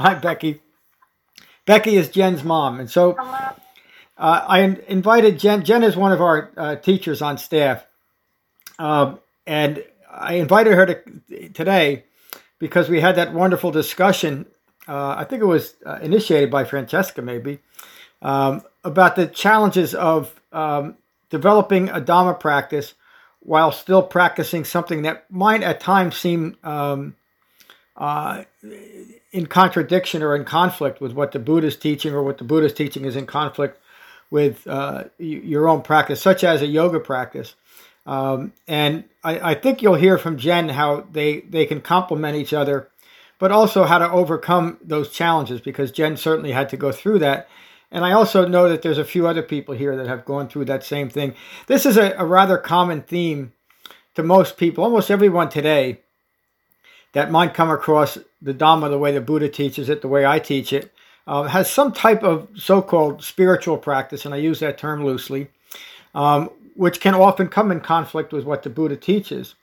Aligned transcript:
Hi, 0.00 0.14
Becky. 0.14 0.62
Becky 1.66 1.96
is 1.96 2.08
Jen's 2.08 2.42
mom, 2.42 2.80
and 2.80 2.90
so 2.90 3.18
uh, 3.18 3.52
I 4.16 4.60
invited 4.88 5.38
Jen. 5.38 5.62
Jen 5.62 5.82
is 5.82 5.94
one 5.94 6.10
of 6.10 6.22
our 6.22 6.50
uh, 6.56 6.76
teachers 6.76 7.20
on 7.20 7.36
staff, 7.36 7.84
um, 8.78 9.20
and 9.46 9.84
I 10.10 10.36
invited 10.36 10.72
her 10.72 10.86
to 10.86 11.48
today 11.50 12.04
because 12.58 12.88
we 12.88 13.02
had 13.02 13.16
that 13.16 13.34
wonderful 13.34 13.72
discussion. 13.72 14.46
Uh, 14.88 15.16
I 15.18 15.24
think 15.24 15.42
it 15.42 15.46
was 15.46 15.74
uh, 15.84 15.98
initiated 16.00 16.50
by 16.50 16.64
Francesca, 16.64 17.20
maybe, 17.20 17.58
um, 18.22 18.62
about 18.82 19.16
the 19.16 19.26
challenges 19.26 19.94
of 19.94 20.40
um, 20.50 20.96
developing 21.28 21.90
a 21.90 22.00
Dharma 22.00 22.32
practice 22.32 22.94
while 23.40 23.70
still 23.70 24.02
practicing 24.02 24.64
something 24.64 25.02
that 25.02 25.30
might 25.30 25.62
at 25.62 25.78
times 25.78 26.16
seem 26.16 26.56
um, 26.64 27.16
uh, 27.98 28.44
in 29.32 29.46
contradiction 29.46 30.22
or 30.22 30.34
in 30.34 30.44
conflict 30.44 31.00
with 31.00 31.12
what 31.12 31.32
the 31.32 31.38
Buddha 31.38 31.68
is 31.68 31.76
teaching, 31.76 32.12
or 32.12 32.22
what 32.22 32.38
the 32.38 32.44
Buddha 32.44 32.66
is 32.66 32.72
teaching 32.72 33.04
is 33.04 33.16
in 33.16 33.26
conflict 33.26 33.78
with 34.30 34.66
uh, 34.66 35.04
your 35.18 35.68
own 35.68 35.82
practice, 35.82 36.22
such 36.22 36.44
as 36.44 36.62
a 36.62 36.66
yoga 36.66 37.00
practice. 37.00 37.54
Um, 38.06 38.52
and 38.66 39.04
I, 39.22 39.50
I, 39.50 39.54
think 39.54 39.82
you'll 39.82 39.94
hear 39.94 40.16
from 40.16 40.38
Jen 40.38 40.70
how 40.70 41.06
they, 41.12 41.40
they 41.40 41.66
can 41.66 41.80
complement 41.80 42.36
each 42.36 42.52
other, 42.52 42.88
but 43.38 43.52
also 43.52 43.84
how 43.84 43.98
to 43.98 44.10
overcome 44.10 44.78
those 44.82 45.10
challenges 45.10 45.60
because 45.60 45.92
Jen 45.92 46.16
certainly 46.16 46.52
had 46.52 46.68
to 46.70 46.76
go 46.76 46.92
through 46.92 47.18
that. 47.18 47.48
And 47.90 48.04
I 48.04 48.12
also 48.12 48.46
know 48.46 48.68
that 48.68 48.82
there's 48.82 48.98
a 48.98 49.04
few 49.04 49.26
other 49.26 49.42
people 49.42 49.74
here 49.74 49.96
that 49.96 50.06
have 50.06 50.24
gone 50.24 50.48
through 50.48 50.64
that 50.66 50.84
same 50.84 51.10
thing. 51.10 51.34
This 51.66 51.84
is 51.84 51.96
a, 51.96 52.12
a 52.16 52.24
rather 52.24 52.56
common 52.56 53.02
theme 53.02 53.52
to 54.14 54.22
most 54.22 54.56
people, 54.56 54.84
almost 54.84 55.10
everyone 55.10 55.48
today, 55.48 56.00
that 57.12 57.30
might 57.30 57.54
come 57.54 57.70
across 57.70 58.18
the 58.40 58.54
Dhamma 58.54 58.90
the 58.90 58.98
way 58.98 59.12
the 59.12 59.20
Buddha 59.20 59.48
teaches 59.48 59.88
it, 59.88 60.02
the 60.02 60.08
way 60.08 60.24
I 60.24 60.38
teach 60.38 60.72
it, 60.72 60.92
uh, 61.26 61.44
has 61.44 61.70
some 61.70 61.92
type 61.92 62.22
of 62.22 62.48
so 62.56 62.82
called 62.82 63.22
spiritual 63.22 63.76
practice, 63.78 64.24
and 64.24 64.34
I 64.34 64.38
use 64.38 64.60
that 64.60 64.78
term 64.78 65.04
loosely, 65.04 65.48
um, 66.14 66.50
which 66.74 67.00
can 67.00 67.14
often 67.14 67.48
come 67.48 67.70
in 67.70 67.80
conflict 67.80 68.32
with 68.32 68.44
what 68.44 68.62
the 68.62 68.70
Buddha 68.70 68.96
teaches. 68.96 69.54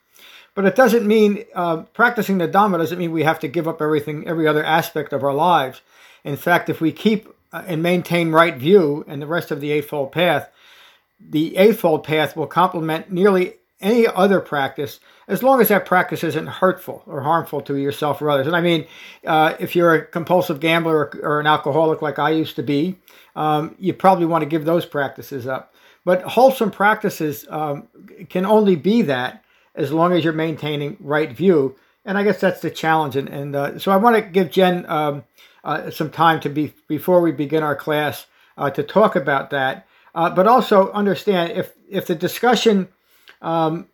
But 0.54 0.64
it 0.64 0.74
doesn't 0.74 1.06
mean 1.06 1.44
uh, 1.54 1.82
practicing 1.94 2.38
the 2.38 2.48
Dhamma 2.48 2.78
doesn't 2.78 2.98
mean 2.98 3.12
we 3.12 3.22
have 3.22 3.40
to 3.40 3.48
give 3.48 3.68
up 3.68 3.80
everything, 3.80 4.26
every 4.26 4.46
other 4.46 4.64
aspect 4.64 5.12
of 5.12 5.22
our 5.22 5.34
lives. 5.34 5.82
In 6.24 6.36
fact, 6.36 6.68
if 6.68 6.80
we 6.80 6.90
keep 6.90 7.28
uh, 7.52 7.62
and 7.66 7.82
maintain 7.82 8.32
right 8.32 8.56
view 8.56 9.04
and 9.06 9.22
the 9.22 9.26
rest 9.26 9.50
of 9.50 9.60
the 9.60 9.70
Eightfold 9.70 10.12
Path, 10.12 10.50
the 11.20 11.56
Eightfold 11.56 12.04
Path 12.04 12.36
will 12.36 12.46
complement 12.46 13.10
nearly 13.10 13.54
any 13.80 14.06
other 14.06 14.40
practice 14.40 15.00
as 15.28 15.42
long 15.42 15.60
as 15.60 15.68
that 15.68 15.84
practice 15.84 16.24
isn't 16.24 16.46
hurtful 16.46 17.02
or 17.06 17.20
harmful 17.20 17.60
to 17.60 17.76
yourself 17.76 18.20
or 18.20 18.30
others. 18.30 18.46
And 18.46 18.56
I 18.56 18.60
mean, 18.60 18.86
uh, 19.26 19.54
if 19.60 19.76
you're 19.76 19.94
a 19.94 20.04
compulsive 20.04 20.58
gambler 20.58 20.96
or, 20.96 21.20
or, 21.22 21.40
an 21.40 21.46
alcoholic 21.46 22.02
like 22.02 22.18
I 22.18 22.30
used 22.30 22.56
to 22.56 22.62
be, 22.62 22.96
um, 23.36 23.76
you 23.78 23.92
probably 23.92 24.26
want 24.26 24.42
to 24.42 24.48
give 24.48 24.64
those 24.64 24.86
practices 24.86 25.46
up. 25.46 25.74
But 26.04 26.22
wholesome 26.22 26.70
practices 26.70 27.46
um, 27.50 27.88
can 28.30 28.46
only 28.46 28.74
be 28.74 29.02
that 29.02 29.44
as 29.74 29.92
long 29.92 30.12
as 30.12 30.24
you're 30.24 30.32
maintaining 30.32 30.96
right 30.98 31.30
view. 31.30 31.76
And 32.04 32.16
I 32.16 32.24
guess 32.24 32.40
that's 32.40 32.62
the 32.62 32.70
challenge. 32.70 33.16
And, 33.16 33.28
and 33.28 33.54
uh, 33.54 33.78
so 33.78 33.92
I 33.92 33.96
want 33.96 34.16
to 34.16 34.22
give 34.22 34.50
Jen 34.50 34.86
um, 34.88 35.24
uh, 35.62 35.90
some 35.90 36.10
time 36.10 36.40
to 36.40 36.48
be 36.48 36.72
before 36.88 37.20
we 37.20 37.32
begin 37.32 37.62
our 37.62 37.76
class 37.76 38.26
uh, 38.56 38.70
to 38.70 38.82
talk 38.82 39.14
about 39.14 39.50
that. 39.50 39.86
Uh, 40.14 40.30
but 40.30 40.48
also 40.48 40.90
understand 40.92 41.52
if 41.52 41.74
if 41.88 42.06
the 42.06 42.14
discussion 42.14 42.88
um, 43.42 43.88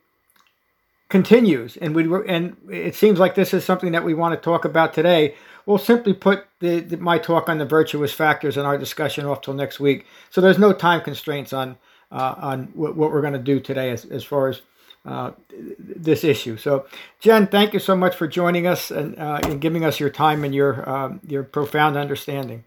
continues, 1.09 1.77
and 1.77 1.95
we 1.95 2.05
and 2.27 2.57
it 2.71 2.95
seems 2.95 3.19
like 3.19 3.35
this 3.35 3.55
is 3.55 3.65
something 3.65 3.93
that 3.93 4.05
we 4.05 4.15
want 4.15 4.35
to 4.35 4.45
talk 4.45 4.65
about 4.65 4.93
today. 4.95 5.35
We'll 5.67 5.79
simply 5.79 6.13
put 6.13 6.47
the, 6.61 6.81
the, 6.81 6.99
my 6.99 7.19
talk 7.19 7.49
on 7.49 7.59
the 7.59 7.65
virtuous 7.65 8.13
factors 8.13 8.57
in 8.57 8.67
our 8.67 8.77
discussion 8.77 9.25
off 9.25 9.41
till 9.41 9.55
next 9.55 9.81
week. 9.81 10.05
So 10.31 10.41
there's 10.41 10.59
no 10.59 10.73
time 10.73 11.01
constraints 11.01 11.53
on 11.53 11.77
uh, 12.13 12.35
on 12.39 12.65
what, 12.75 12.97
what 12.97 13.11
we're 13.11 13.23
going 13.23 13.33
to 13.33 13.39
do 13.39 13.61
today 13.61 13.91
as, 13.91 14.05
as 14.05 14.25
far 14.25 14.49
as 14.49 14.63
uh, 15.05 15.33
this 15.79 16.25
issue. 16.25 16.57
So, 16.57 16.87
Jen, 17.21 17.47
thank 17.47 17.75
you 17.75 17.79
so 17.79 17.95
much 17.95 18.17
for 18.17 18.27
joining 18.27 18.67
us 18.67 18.91
and, 18.91 19.19
uh, 19.19 19.41
and 19.43 19.61
giving 19.61 19.85
us 19.85 20.01
your 20.01 20.11
time 20.11 20.45
and 20.45 20.55
your 20.55 20.89
um, 20.89 21.21
your 21.27 21.43
profound 21.43 21.97
understanding. 21.97 22.65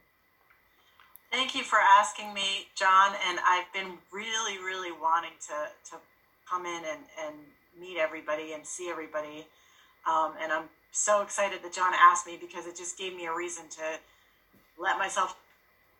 Thank 1.32 1.56
you 1.56 1.64
for 1.64 1.80
asking 1.80 2.34
me, 2.34 2.68
John. 2.76 3.14
And 3.28 3.40
I've 3.46 3.72
been 3.74 3.98
really, 4.12 4.58
really 4.60 4.92
wanting 4.92 5.32
to 5.48 5.90
to 5.92 5.98
come 6.50 6.66
in 6.66 6.84
and, 6.86 7.02
and 7.26 7.36
meet 7.80 7.98
everybody 7.98 8.54
and 8.54 8.66
see 8.66 8.90
everybody. 8.90 9.48
Um, 10.10 10.34
and 10.42 10.52
I'm 10.52 10.70
so 10.92 11.22
excited 11.22 11.62
that 11.64 11.74
John 11.74 11.94
asked 11.94 12.26
me 12.26 12.38
because 12.40 12.66
it 12.66 12.78
just 12.78 12.98
gave 12.98 13.16
me 13.16 13.26
a 13.26 13.34
reason 13.34 13.64
to 13.70 14.00
let 14.80 14.98
myself 14.98 15.36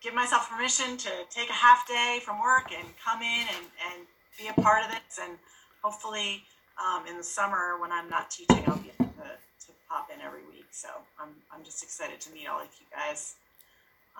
give 0.02 0.14
myself 0.14 0.48
permission 0.48 0.96
to 0.96 1.10
take 1.30 1.50
a 1.50 1.52
half 1.52 1.86
day 1.88 2.20
from 2.24 2.40
work 2.40 2.72
and 2.72 2.86
come 3.04 3.20
in 3.20 3.46
and, 3.48 3.66
and 3.90 4.06
be 4.38 4.48
a 4.48 4.60
part 4.62 4.84
of 4.84 4.90
this 4.90 5.18
and 5.20 5.36
hopefully 5.82 6.42
um, 6.78 7.06
in 7.06 7.16
the 7.16 7.24
summer 7.24 7.76
when 7.80 7.90
I'm 7.90 8.08
not 8.08 8.30
teaching, 8.30 8.62
I'll 8.66 8.76
be 8.76 8.92
able 9.00 9.10
to, 9.12 9.66
to 9.66 9.72
pop 9.88 10.08
in 10.14 10.20
every 10.20 10.44
week. 10.46 10.66
So 10.70 10.88
I'm, 11.20 11.30
I'm 11.52 11.64
just 11.64 11.82
excited 11.82 12.20
to 12.20 12.32
meet 12.32 12.46
all 12.46 12.60
of 12.60 12.68
you 12.78 12.86
guys. 12.94 13.34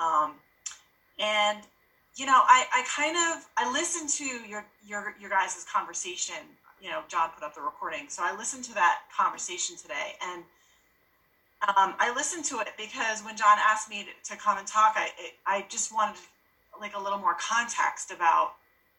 Um, 0.00 0.34
and 1.19 1.59
you 2.19 2.27
know, 2.27 2.43
I, 2.45 2.67
I 2.75 2.83
kind 2.84 3.17
of 3.17 3.47
I 3.56 3.73
listened 3.73 4.11
to 4.11 4.25
your 4.25 4.67
your 4.84 5.15
your 5.21 5.31
guys' 5.31 5.65
conversation. 5.73 6.34
You 6.83 6.91
know, 6.91 7.03
John 7.09 7.31
put 7.34 7.45
up 7.45 7.55
the 7.55 7.61
recording, 7.61 8.06
so 8.09 8.23
I 8.25 8.37
listened 8.37 8.65
to 8.65 8.75
that 8.75 9.03
conversation 9.17 9.77
today, 9.77 10.15
and 10.21 10.43
um, 11.77 11.95
I 11.99 12.12
listened 12.15 12.45
to 12.47 12.59
it 12.59 12.71
because 12.77 13.23
when 13.25 13.37
John 13.37 13.59
asked 13.59 13.89
me 13.89 14.07
to, 14.25 14.37
come 14.37 14.59
and 14.59 14.67
talk, 14.67 14.95
I 14.97 15.11
I 15.47 15.65
just 15.69 15.95
wanted 15.95 16.19
like 16.81 16.97
a 16.97 17.01
little 17.01 17.19
more 17.19 17.37
context 17.39 18.11
about 18.11 18.55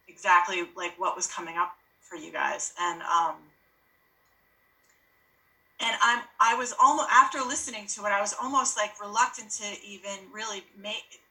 exactly 0.08 0.64
like 0.76 0.98
what 0.98 1.16
was 1.16 1.28
coming 1.28 1.58
up 1.58 1.76
for 2.02 2.16
you 2.16 2.32
guys 2.32 2.74
and 2.82 3.02
um 3.04 3.36
and 5.80 5.96
i'm 6.02 6.24
i 6.40 6.56
was 6.56 6.74
almost 6.82 7.08
after 7.12 7.40
listening 7.40 7.86
to 7.86 8.02
it 8.02 8.08
i 8.10 8.20
was 8.20 8.36
almost 8.42 8.76
like 8.76 9.00
reluctant 9.00 9.52
to 9.52 9.66
even 9.86 10.18
really 10.34 10.64
make 10.76 11.22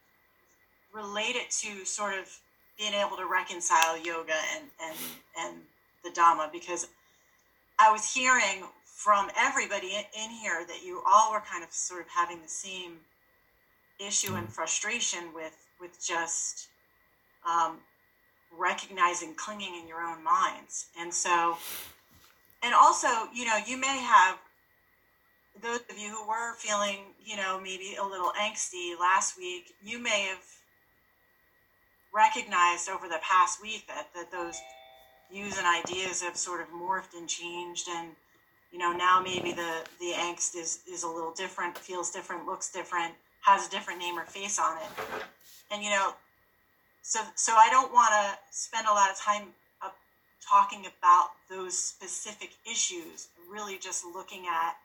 relate 0.93 1.35
it 1.35 1.49
to 1.51 1.85
sort 1.85 2.17
of 2.17 2.27
being 2.77 2.93
able 2.93 3.17
to 3.17 3.25
reconcile 3.25 3.97
yoga 3.97 4.35
and 4.55 4.65
and 4.83 4.97
and 5.37 5.55
the 6.03 6.09
dhamma 6.09 6.51
because 6.51 6.87
i 7.77 7.91
was 7.91 8.13
hearing 8.13 8.63
from 8.85 9.29
everybody 9.37 10.05
in 10.21 10.29
here 10.29 10.65
that 10.67 10.83
you 10.83 11.01
all 11.07 11.31
were 11.31 11.41
kind 11.41 11.63
of 11.63 11.71
sort 11.71 12.01
of 12.01 12.07
having 12.07 12.41
the 12.41 12.49
same 12.49 12.97
issue 13.99 14.35
and 14.35 14.47
mm. 14.47 14.51
frustration 14.51 15.33
with 15.33 15.67
with 15.79 16.05
just 16.05 16.67
um, 17.47 17.77
recognizing 18.57 19.33
clinging 19.35 19.75
in 19.75 19.87
your 19.87 20.01
own 20.01 20.23
minds. 20.23 20.87
And 20.99 21.13
so, 21.13 21.57
and 22.63 22.73
also, 22.73 23.07
you 23.33 23.45
know, 23.45 23.57
you 23.65 23.77
may 23.77 23.99
have 23.99 24.37
those 25.61 25.79
of 25.89 25.97
you 25.97 26.09
who 26.09 26.27
were 26.27 26.53
feeling, 26.55 27.13
you 27.23 27.35
know, 27.35 27.59
maybe 27.61 27.95
a 27.99 28.03
little 28.03 28.31
angsty 28.39 28.97
last 28.99 29.37
week, 29.37 29.73
you 29.83 29.99
may 29.99 30.27
have 30.29 30.43
recognized 32.13 32.89
over 32.89 33.07
the 33.07 33.19
past 33.21 33.61
week 33.61 33.87
that, 33.87 34.07
that 34.15 34.31
those 34.31 34.59
views 35.31 35.57
and 35.57 35.67
ideas 35.67 36.21
have 36.21 36.35
sort 36.35 36.61
of 36.61 36.67
morphed 36.69 37.15
and 37.15 37.29
changed 37.29 37.87
and 37.89 38.09
you 38.71 38.79
know 38.79 38.91
now 38.91 39.21
maybe 39.23 39.51
the 39.51 39.85
the 39.99 40.11
angst 40.15 40.55
is 40.55 40.79
is 40.91 41.03
a 41.03 41.07
little 41.07 41.33
different 41.33 41.77
feels 41.77 42.09
different 42.09 42.45
looks 42.47 42.71
different 42.71 43.13
has 43.41 43.67
a 43.67 43.71
different 43.71 43.99
name 43.99 44.17
or 44.17 44.25
face 44.25 44.59
on 44.59 44.77
it 44.77 44.89
and 45.71 45.83
you 45.83 45.89
know 45.89 46.13
so 47.01 47.19
so 47.35 47.53
I 47.55 47.69
don't 47.69 47.91
want 47.93 48.11
to 48.11 48.37
spend 48.51 48.87
a 48.87 48.91
lot 48.91 49.09
of 49.09 49.17
time 49.17 49.49
uh, 49.81 49.89
talking 50.47 50.85
about 50.85 51.29
those 51.49 51.77
specific 51.77 52.51
issues. 52.69 53.29
Really, 53.49 53.77
just 53.79 54.05
looking 54.05 54.45
at 54.47 54.75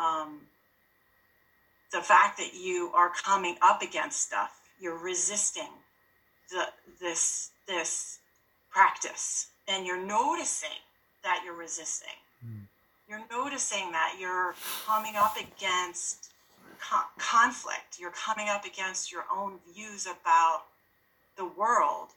um, 0.00 0.42
the 1.92 2.00
fact 2.00 2.38
that 2.38 2.54
you 2.54 2.92
are 2.94 3.10
coming 3.10 3.56
up 3.62 3.82
against 3.82 4.22
stuff. 4.22 4.52
You're 4.78 4.98
resisting 4.98 5.70
the 6.50 6.66
this 7.00 7.50
this 7.66 8.18
practice, 8.70 9.48
and 9.68 9.86
you're 9.86 10.04
noticing 10.04 10.68
that 11.22 11.42
you're 11.44 11.56
resisting. 11.56 12.08
Mm. 12.46 12.66
You're 13.08 13.24
noticing 13.30 13.92
that 13.92 14.16
you're 14.20 14.54
coming 14.84 15.16
up 15.16 15.36
against 15.36 16.30
con- 16.80 17.04
conflict. 17.18 17.98
You're 17.98 18.12
coming 18.12 18.48
up 18.48 18.64
against 18.64 19.12
your 19.12 19.24
own 19.34 19.58
views 19.72 20.06
about 20.06 20.62
the 21.36 21.46
world 21.46 22.08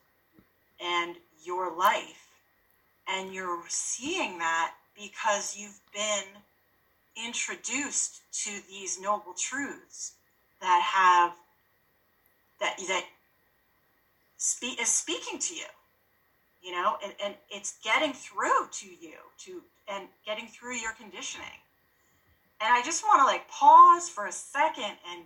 and 0.82 1.16
your 1.44 1.75
life. 1.75 2.25
And 3.08 3.34
you're 3.34 3.64
seeing 3.68 4.38
that 4.40 4.74
because 4.96 5.58
you've 5.58 5.80
been 5.94 6.25
introduced 7.25 8.22
to 8.44 8.52
these 8.70 9.00
noble 9.00 9.34
truths 9.34 10.14
that 10.62 10.82
have 10.82 11.34
that 12.60 12.78
that 12.88 13.06
speak 14.39 14.81
is 14.81 14.88
speaking 14.88 15.38
to 15.38 15.53
you 15.53 15.65
you 16.62 16.71
know 16.71 16.97
and, 17.03 17.13
and 17.24 17.36
it's 17.50 17.77
getting 17.83 18.13
through 18.13 18.68
to 18.71 18.88
you 18.88 19.15
to 19.38 19.62
and 19.88 20.07
getting 20.25 20.47
through 20.47 20.75
your 20.75 20.94
conditioning. 20.94 21.47
And 22.62 22.74
i 22.74 22.81
just 22.83 23.03
want 23.03 23.21
to 23.21 23.25
like 23.25 23.47
pause 23.50 24.09
for 24.09 24.27
a 24.27 24.31
second 24.31 24.95
and 25.12 25.24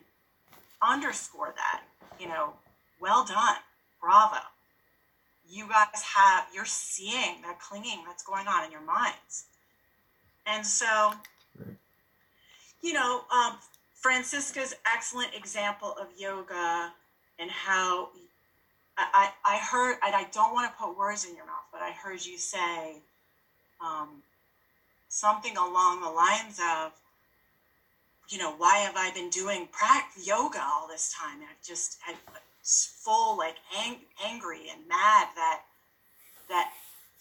underscore 0.81 1.53
that 1.55 1.83
you 2.19 2.27
know 2.27 2.53
well 2.99 3.23
done 3.23 3.57
bravo. 4.01 4.37
You 5.47 5.67
guys 5.67 6.01
have 6.15 6.47
you're 6.53 6.65
seeing 6.65 7.41
that 7.43 7.59
clinging 7.59 7.99
that's 8.05 8.23
going 8.23 8.47
on 8.47 8.65
in 8.65 8.71
your 8.71 8.81
minds. 8.81 9.45
And 10.47 10.65
so 10.65 11.13
you 12.81 12.93
know 12.93 13.21
um, 13.31 13.57
francesca's 13.93 14.73
excellent 14.91 15.35
example 15.35 15.95
of 15.99 16.07
yoga 16.17 16.91
and 17.39 17.49
how 17.49 18.09
I, 18.97 19.31
I 19.43 19.57
heard, 19.57 19.97
and 20.05 20.15
I 20.15 20.27
don't 20.31 20.53
want 20.53 20.71
to 20.71 20.77
put 20.77 20.97
words 20.97 21.25
in 21.25 21.35
your 21.35 21.45
mouth, 21.45 21.65
but 21.71 21.81
I 21.81 21.91
heard 21.91 22.23
you 22.25 22.37
say 22.37 22.97
um, 23.83 24.21
something 25.09 25.57
along 25.57 26.01
the 26.01 26.09
lines 26.09 26.59
of, 26.59 26.91
you 28.29 28.37
know, 28.37 28.53
why 28.57 28.77
have 28.77 28.95
I 28.95 29.11
been 29.11 29.29
doing 29.29 29.67
yoga 30.23 30.61
all 30.61 30.87
this 30.87 31.13
time? 31.13 31.35
And 31.35 31.49
I've 31.49 31.67
just 31.67 31.97
had 32.01 32.15
full 32.63 33.37
like 33.37 33.55
ang- 33.85 34.05
angry 34.23 34.69
and 34.71 34.87
mad 34.87 35.27
that 35.35 35.61
that 36.49 36.71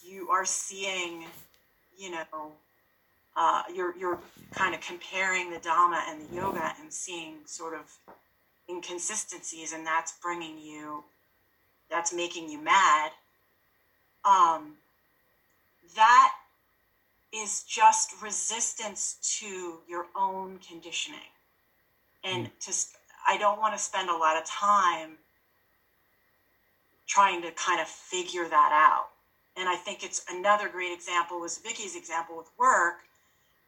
you 0.05 0.29
are 0.31 0.45
seeing, 0.45 1.25
you 1.99 2.11
know, 2.11 2.53
uh, 3.37 3.63
you're 3.75 3.97
you're 3.97 4.19
kind 4.55 4.75
of 4.75 4.81
comparing 4.81 5.51
the 5.51 5.59
Dhamma 5.59 6.03
and 6.09 6.29
the 6.29 6.35
yoga 6.35 6.73
and 6.81 6.93
seeing 6.93 7.39
sort 7.47 7.75
of 7.75 7.91
inconsistencies, 8.69 9.73
and 9.73 9.87
that's 9.87 10.13
bringing 10.23 10.59
you 10.59 11.05
that's 11.93 12.13
making 12.13 12.51
you 12.51 12.59
mad, 12.59 13.13
um, 14.25 14.73
that 15.95 16.33
is 17.35 17.63
just 17.65 18.21
resistance 18.23 19.39
to 19.41 19.79
your 19.89 20.07
own 20.17 20.59
conditioning. 20.67 21.21
And 22.25 22.47
mm. 22.47 22.51
to, 22.61 22.73
I 23.29 23.37
don't 23.37 23.59
want 23.59 23.75
to 23.75 23.79
spend 23.79 24.09
a 24.09 24.17
lot 24.17 24.37
of 24.37 24.45
time 24.45 25.19
trying 27.07 27.43
to 27.43 27.51
kind 27.53 27.81
of 27.81 27.87
figure 27.87 28.49
that 28.49 28.71
out. 28.73 29.09
And 29.57 29.69
I 29.69 29.77
think 29.77 30.03
it's 30.03 30.25
another 30.31 30.69
great 30.69 30.93
example 30.93 31.41
was 31.41 31.59
Vicky's 31.59 31.95
example 31.95 32.37
with 32.39 32.49
work 32.59 33.01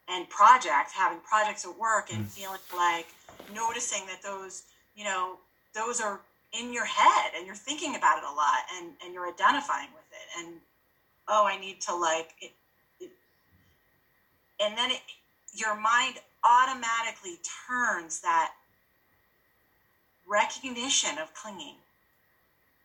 and 0.08 0.28
projects, 0.30 0.92
having 0.92 1.18
projects 1.20 1.64
at 1.66 1.78
work 1.78 2.10
and 2.12 2.24
mm. 2.24 2.28
feeling 2.28 2.60
like 2.74 3.06
noticing 3.54 4.06
that 4.06 4.22
those, 4.22 4.62
you 4.96 5.04
know, 5.04 5.36
those 5.74 6.00
are 6.00 6.20
in 6.58 6.72
your 6.72 6.84
head 6.84 7.32
and 7.36 7.46
you're 7.46 7.54
thinking 7.54 7.96
about 7.96 8.18
it 8.18 8.24
a 8.24 8.32
lot 8.32 8.62
and, 8.78 8.92
and 9.04 9.12
you're 9.12 9.28
identifying 9.28 9.88
with 9.94 10.04
it 10.12 10.44
and 10.44 10.56
oh 11.28 11.44
i 11.46 11.58
need 11.58 11.80
to 11.80 11.94
like 11.94 12.34
it, 12.40 12.52
it 13.00 13.10
and 14.60 14.76
then 14.76 14.90
it, 14.90 15.00
your 15.54 15.74
mind 15.74 16.16
automatically 16.44 17.38
turns 17.68 18.20
that 18.20 18.52
recognition 20.26 21.18
of 21.18 21.32
clinging. 21.34 21.76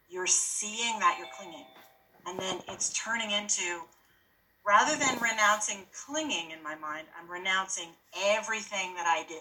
You're 0.09 0.27
seeing 0.27 0.99
that 0.99 1.17
you're 1.17 1.27
clinging 1.37 1.65
and 2.25 2.39
then 2.39 2.59
it's 2.69 2.89
turning 2.91 3.31
into 3.31 3.81
rather 4.65 4.95
than 4.97 5.17
renouncing 5.19 5.85
clinging 5.93 6.51
in 6.51 6.61
my 6.63 6.75
mind 6.75 7.07
i'm 7.19 7.29
renouncing 7.29 7.89
everything 8.25 8.93
that 8.95 9.07
i 9.07 9.25
do 9.27 9.39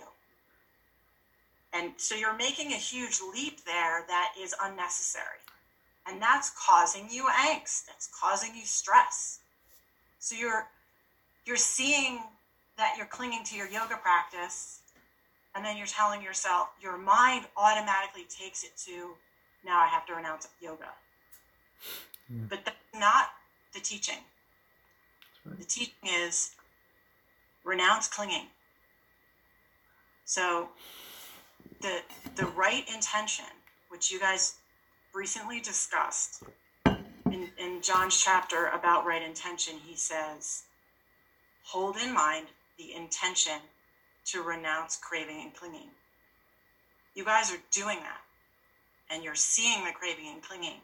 and 1.72 1.92
so 1.96 2.14
you're 2.14 2.36
making 2.36 2.72
a 2.72 2.76
huge 2.76 3.20
leap 3.34 3.64
there 3.64 4.04
that 4.08 4.32
is 4.40 4.54
unnecessary. 4.62 5.40
And 6.06 6.20
that's 6.22 6.50
causing 6.50 7.08
you 7.10 7.24
angst. 7.24 7.86
That's 7.86 8.08
causing 8.18 8.54
you 8.54 8.64
stress. 8.64 9.40
So 10.18 10.34
you're 10.34 10.68
you're 11.44 11.56
seeing 11.56 12.20
that 12.78 12.94
you're 12.96 13.06
clinging 13.06 13.44
to 13.44 13.56
your 13.56 13.68
yoga 13.68 13.96
practice 13.96 14.80
and 15.54 15.64
then 15.64 15.76
you're 15.76 15.86
telling 15.86 16.22
yourself 16.22 16.68
your 16.80 16.96
mind 16.96 17.46
automatically 17.56 18.24
takes 18.28 18.64
it 18.64 18.76
to 18.86 19.14
now 19.64 19.80
I 19.80 19.86
have 19.86 20.06
to 20.06 20.14
renounce 20.14 20.48
yoga. 20.60 20.88
Yeah. 22.30 22.42
But 22.48 22.64
that's 22.64 22.76
not 22.94 23.28
the 23.74 23.80
teaching. 23.80 24.18
Right. 25.44 25.58
The 25.58 25.64
teaching 25.64 25.94
is 26.04 26.54
renounce 27.64 28.08
clinging. 28.08 28.46
So 30.24 30.68
the 31.80 32.00
the 32.36 32.46
right 32.46 32.84
intention, 32.92 33.46
which 33.88 34.10
you 34.10 34.18
guys 34.20 34.56
recently 35.14 35.60
discussed 35.60 36.42
in, 37.32 37.48
in 37.58 37.80
John's 37.82 38.20
chapter 38.20 38.66
about 38.68 39.06
right 39.06 39.22
intention, 39.22 39.74
he 39.84 39.96
says, 39.96 40.64
hold 41.64 41.96
in 41.96 42.12
mind 42.12 42.46
the 42.78 42.94
intention 42.94 43.60
to 44.26 44.42
renounce 44.42 44.96
craving 44.96 45.40
and 45.42 45.54
clinging. 45.54 45.90
You 47.14 47.24
guys 47.24 47.52
are 47.52 47.60
doing 47.70 47.98
that, 48.00 48.20
and 49.10 49.24
you're 49.24 49.34
seeing 49.34 49.84
the 49.84 49.92
craving 49.92 50.28
and 50.32 50.42
clinging. 50.42 50.80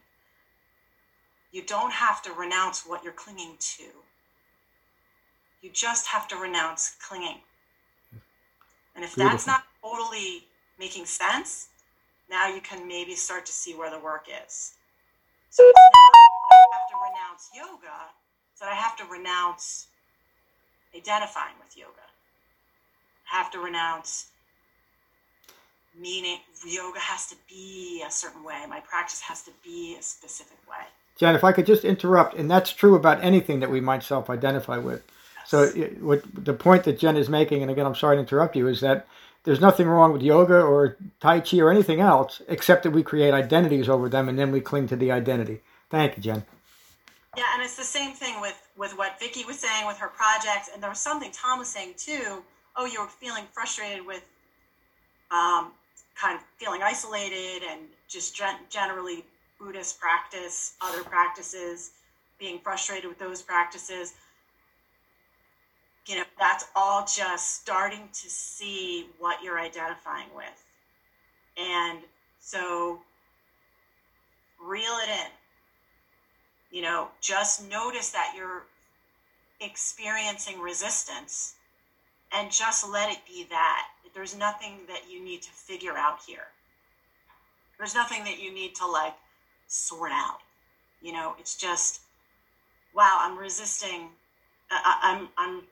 You 1.53 1.63
don't 1.63 1.93
have 1.93 2.21
to 2.23 2.33
renounce 2.33 2.85
what 2.85 3.05
you're 3.05 3.13
clinging 3.13 3.57
to. 3.59 3.85
You 5.63 5.71
just 5.73 6.07
have 6.09 6.27
to 6.29 6.37
renounce 6.37 6.97
clinging. 7.01 7.41
And 8.97 9.05
if 9.05 9.15
Beautiful. 9.15 9.31
that's 9.31 9.47
not 9.47 9.65
totally 9.83 10.47
making 10.79 11.07
sense, 11.07 11.69
now 12.31 12.49
you 12.49 12.61
can 12.61 12.87
maybe 12.87 13.15
start 13.15 13.47
to 13.47 13.53
see 13.53 13.75
where 13.75 13.91
the 13.91 13.99
work 13.99 14.27
is. 14.29 14.75
So 15.51 15.63
it's 15.63 15.79
now 15.93 16.21
I 16.51 16.67
have 16.73 16.89
to 16.91 16.97
renounce 16.97 17.51
yoga, 17.55 17.99
so 18.55 18.67
I 18.67 18.75
have 18.75 18.97
to 18.97 19.05
renounce 19.05 19.87
identifying 20.97 21.55
with 21.63 21.77
yoga. 21.77 21.93
I 23.33 23.37
have 23.37 23.51
to 23.53 23.59
renounce 23.59 24.29
meaning 25.99 26.39
yoga 26.67 26.99
has 26.99 27.27
to 27.29 27.37
be 27.49 28.03
a 28.07 28.11
certain 28.11 28.43
way. 28.43 28.65
My 28.69 28.81
practice 28.81 29.21
has 29.21 29.43
to 29.43 29.51
be 29.63 29.97
a 29.99 30.03
specific 30.03 30.59
way. 30.69 30.85
Jen, 31.17 31.35
if 31.35 31.45
I 31.45 31.53
could 31.53 31.67
just 31.67 31.85
interrupt, 31.85 32.35
and 32.35 32.51
that's 32.51 32.73
true 32.73 32.97
about 32.97 33.23
anything 33.23 33.61
that 33.61 33.71
we 33.71 33.81
might 33.81 34.03
self 34.03 34.29
identify 34.29 34.79
with. 34.79 35.03
Yes. 35.37 35.51
So, 35.51 35.67
what 36.01 36.23
the 36.35 36.55
point 36.55 36.85
that 36.85 36.99
Jen 36.99 37.17
is 37.17 37.29
making, 37.29 37.63
and 37.63 37.71
again, 37.71 37.87
I'm 37.87 37.95
sorry 37.95 38.17
to 38.17 38.21
interrupt 38.21 38.57
you, 38.57 38.67
is 38.67 38.81
that 38.81 39.07
there's 39.45 39.61
nothing 39.61 39.87
wrong 39.87 40.13
with 40.13 40.23
yoga 40.23 40.61
or 40.61 40.97
Tai 41.21 41.41
Chi 41.41 41.59
or 41.59 41.71
anything 41.71 42.01
else, 42.01 42.41
except 42.49 42.83
that 42.83 42.91
we 42.91 43.03
create 43.03 43.33
identities 43.33 43.89
over 43.89 44.09
them 44.09 44.29
and 44.29 44.39
then 44.39 44.51
we 44.51 44.61
cling 44.61 44.89
to 44.89 44.97
the 44.97 45.13
identity. 45.13 45.61
Thank 45.91 46.17
you, 46.17 46.23
Jen. 46.23 46.45
Yeah, 47.37 47.45
and 47.55 47.63
it's 47.63 47.77
the 47.77 47.83
same 47.83 48.13
thing 48.13 48.41
with, 48.41 48.57
with 48.77 48.97
what 48.97 49.19
Vicky 49.21 49.45
was 49.45 49.59
saying 49.59 49.87
with 49.87 49.99
her 49.99 50.09
project. 50.09 50.71
And 50.73 50.83
there 50.83 50.91
was 50.91 50.99
something 50.99 51.31
Tom 51.31 51.59
was 51.59 51.69
saying 51.69 51.95
too. 51.97 52.43
Oh, 52.77 52.87
you 52.87 53.01
were 53.01 53.09
feeling 53.09 53.45
frustrated 53.53 54.07
with 54.07 54.25
um, 55.31 55.73
kind 56.15 56.37
of 56.37 56.45
feeling 56.57 56.83
isolated 56.83 57.63
and 57.69 57.83
just 58.09 58.35
gen- 58.35 58.61
generally 58.71 59.25
Buddhist 59.59 60.01
practice, 60.01 60.75
other 60.81 61.03
practices, 61.03 61.91
being 62.39 62.59
frustrated 62.61 63.09
with 63.09 63.19
those 63.19 63.43
practices 63.43 64.15
that's 66.39 66.67
all 66.75 67.05
just 67.05 67.55
starting 67.55 68.09
to 68.13 68.29
see 68.29 69.07
what 69.19 69.43
you're 69.43 69.61
identifying 69.61 70.29
with. 70.35 70.65
And 71.57 72.01
so 72.41 73.01
reel 74.65 74.99
it 75.03 75.09
in. 75.09 75.31
You 76.71 76.83
know, 76.83 77.09
just 77.21 77.71
notice 77.71 78.11
that 78.11 78.35
you're 78.37 78.65
experiencing 79.61 80.61
resistance 80.61 81.55
and 82.33 82.51
just 82.51 82.89
let 82.89 83.11
it 83.13 83.19
be 83.27 83.47
that. 83.51 83.87
There's 84.13 84.37
nothing 84.37 84.79
that 84.89 85.03
you 85.11 85.25
need 85.25 85.43
to 85.43 85.51
figure 85.51 85.97
out 85.97 86.19
here. 86.27 86.49
There's 87.79 87.95
nothing 87.95 88.25
that 88.25 88.41
you 88.41 88.53
need 88.53 88.75
to 88.77 88.87
like 88.87 89.15
sort 89.67 90.13
out. 90.13 90.39
You 91.03 91.13
know, 91.13 91.35
it's 91.39 91.57
just, 91.57 92.01
wow, 92.95 93.19
I'm 93.21 93.39
resisting. 93.39 94.09
I, 94.71 94.99
I'm, 95.03 95.29
I'm 95.37 95.63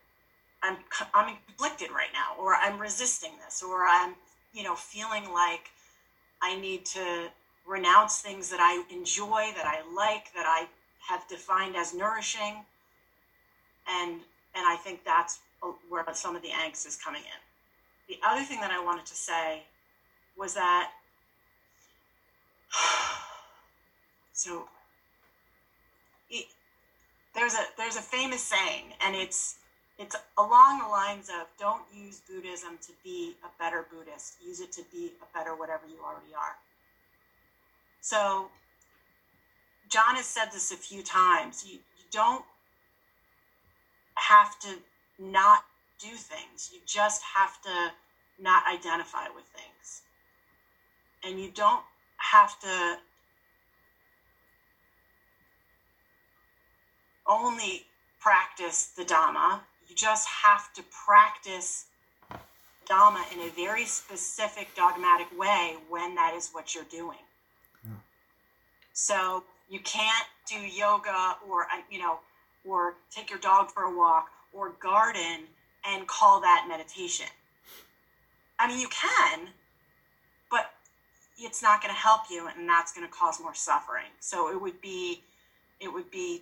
I'm 0.62 0.76
I'm 1.12 1.36
conflicted 1.46 1.90
right 1.90 2.12
now, 2.12 2.40
or 2.40 2.54
I'm 2.54 2.78
resisting 2.78 3.32
this, 3.44 3.62
or 3.62 3.84
I'm 3.84 4.14
you 4.52 4.62
know 4.62 4.74
feeling 4.74 5.32
like 5.32 5.70
I 6.40 6.58
need 6.58 6.84
to 6.86 7.28
renounce 7.66 8.20
things 8.20 8.50
that 8.50 8.60
I 8.60 8.82
enjoy, 8.94 9.52
that 9.56 9.66
I 9.66 9.82
like, 9.94 10.32
that 10.34 10.46
I 10.46 10.66
have 11.08 11.26
defined 11.28 11.76
as 11.76 11.94
nourishing, 11.94 12.64
and 13.88 14.20
and 14.54 14.66
I 14.66 14.76
think 14.76 15.04
that's 15.04 15.40
where 15.88 16.04
some 16.12 16.36
of 16.36 16.42
the 16.42 16.48
angst 16.48 16.86
is 16.86 16.96
coming 16.96 17.22
in. 17.22 18.14
The 18.14 18.18
other 18.26 18.42
thing 18.42 18.60
that 18.60 18.70
I 18.70 18.82
wanted 18.82 19.06
to 19.06 19.14
say 19.14 19.62
was 20.36 20.54
that 20.54 20.90
so 24.32 24.68
it, 26.30 26.46
there's 27.34 27.54
a 27.54 27.64
there's 27.76 27.96
a 27.96 28.02
famous 28.02 28.42
saying 28.42 28.92
and 29.04 29.14
it's 29.14 29.56
it's 30.02 30.16
along 30.36 30.80
the 30.80 30.88
lines 30.88 31.28
of 31.28 31.46
don't 31.58 31.82
use 31.94 32.20
Buddhism 32.28 32.78
to 32.82 32.92
be 33.04 33.34
a 33.44 33.62
better 33.62 33.86
Buddhist. 33.90 34.34
Use 34.44 34.60
it 34.60 34.72
to 34.72 34.82
be 34.92 35.12
a 35.22 35.38
better 35.38 35.54
whatever 35.54 35.86
you 35.86 35.98
already 36.04 36.34
are. 36.34 36.56
So 38.00 38.48
John 39.88 40.16
has 40.16 40.26
said 40.26 40.46
this 40.52 40.72
a 40.72 40.76
few 40.76 41.02
times. 41.04 41.64
You, 41.64 41.74
you 41.74 42.04
don't 42.10 42.44
have 44.16 44.58
to 44.60 44.74
not 45.20 45.64
do 46.00 46.08
things. 46.08 46.70
You 46.72 46.80
just 46.84 47.22
have 47.36 47.62
to 47.62 47.92
not 48.40 48.64
identify 48.66 49.26
with 49.34 49.44
things. 49.44 50.02
And 51.22 51.38
you 51.38 51.50
don't 51.54 51.84
have 52.16 52.58
to 52.60 52.96
only 57.26 57.84
practice 58.18 58.86
the 58.96 59.04
Dhamma. 59.04 59.60
You 59.92 59.96
just 59.96 60.26
have 60.26 60.72
to 60.72 60.82
practice 61.04 61.84
Dhamma 62.88 63.30
in 63.30 63.40
a 63.40 63.50
very 63.50 63.84
specific 63.84 64.74
dogmatic 64.74 65.26
way 65.38 65.76
when 65.90 66.14
that 66.14 66.32
is 66.34 66.48
what 66.50 66.74
you're 66.74 66.84
doing. 66.84 67.18
Yeah. 67.84 67.90
So 68.94 69.44
you 69.68 69.80
can't 69.80 70.26
do 70.48 70.56
yoga 70.56 71.36
or 71.46 71.64
uh, 71.64 71.82
you 71.90 71.98
know 71.98 72.20
or 72.64 72.94
take 73.10 73.28
your 73.28 73.38
dog 73.38 73.70
for 73.70 73.82
a 73.82 73.94
walk 73.94 74.30
or 74.54 74.70
garden 74.80 75.44
and 75.84 76.08
call 76.08 76.40
that 76.40 76.64
meditation. 76.66 77.26
I 78.58 78.68
mean, 78.68 78.80
you 78.80 78.88
can, 78.88 79.48
but 80.50 80.70
it's 81.36 81.62
not 81.62 81.82
going 81.82 81.94
to 81.94 82.00
help 82.00 82.22
you, 82.30 82.48
and 82.48 82.66
that's 82.66 82.94
going 82.94 83.06
to 83.06 83.12
cause 83.12 83.38
more 83.42 83.54
suffering. 83.54 84.08
So 84.20 84.50
it 84.50 84.58
would 84.58 84.80
be, 84.80 85.20
it 85.80 85.92
would 85.92 86.10
be, 86.10 86.40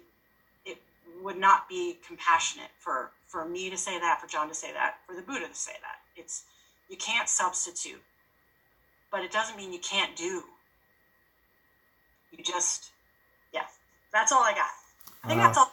it 0.64 0.78
would 1.20 1.36
not 1.36 1.68
be 1.68 1.96
compassionate 2.06 2.70
for 2.78 3.10
for 3.30 3.48
me 3.48 3.70
to 3.70 3.76
say 3.76 3.98
that, 3.98 4.20
for 4.20 4.26
John 4.26 4.48
to 4.48 4.54
say 4.54 4.72
that, 4.72 4.96
for 5.06 5.14
the 5.14 5.22
Buddha 5.22 5.46
to 5.46 5.54
say 5.54 5.72
that. 5.82 6.20
It's 6.20 6.44
you 6.88 6.96
can't 6.96 7.28
substitute, 7.28 8.02
but 9.12 9.22
it 9.22 9.30
doesn't 9.30 9.56
mean 9.56 9.72
you 9.72 9.78
can't 9.78 10.16
do. 10.16 10.42
You 12.32 12.44
just, 12.44 12.90
yeah, 13.52 13.62
that's 14.12 14.32
all 14.32 14.42
I 14.42 14.52
got. 14.52 14.70
I 15.24 15.28
think 15.28 15.40
that's 15.40 15.58
all. 15.58 15.72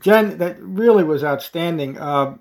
Jen, 0.00 0.38
that 0.38 0.56
really 0.60 1.04
was 1.04 1.24
outstanding. 1.24 1.98
Uh, 1.98 2.36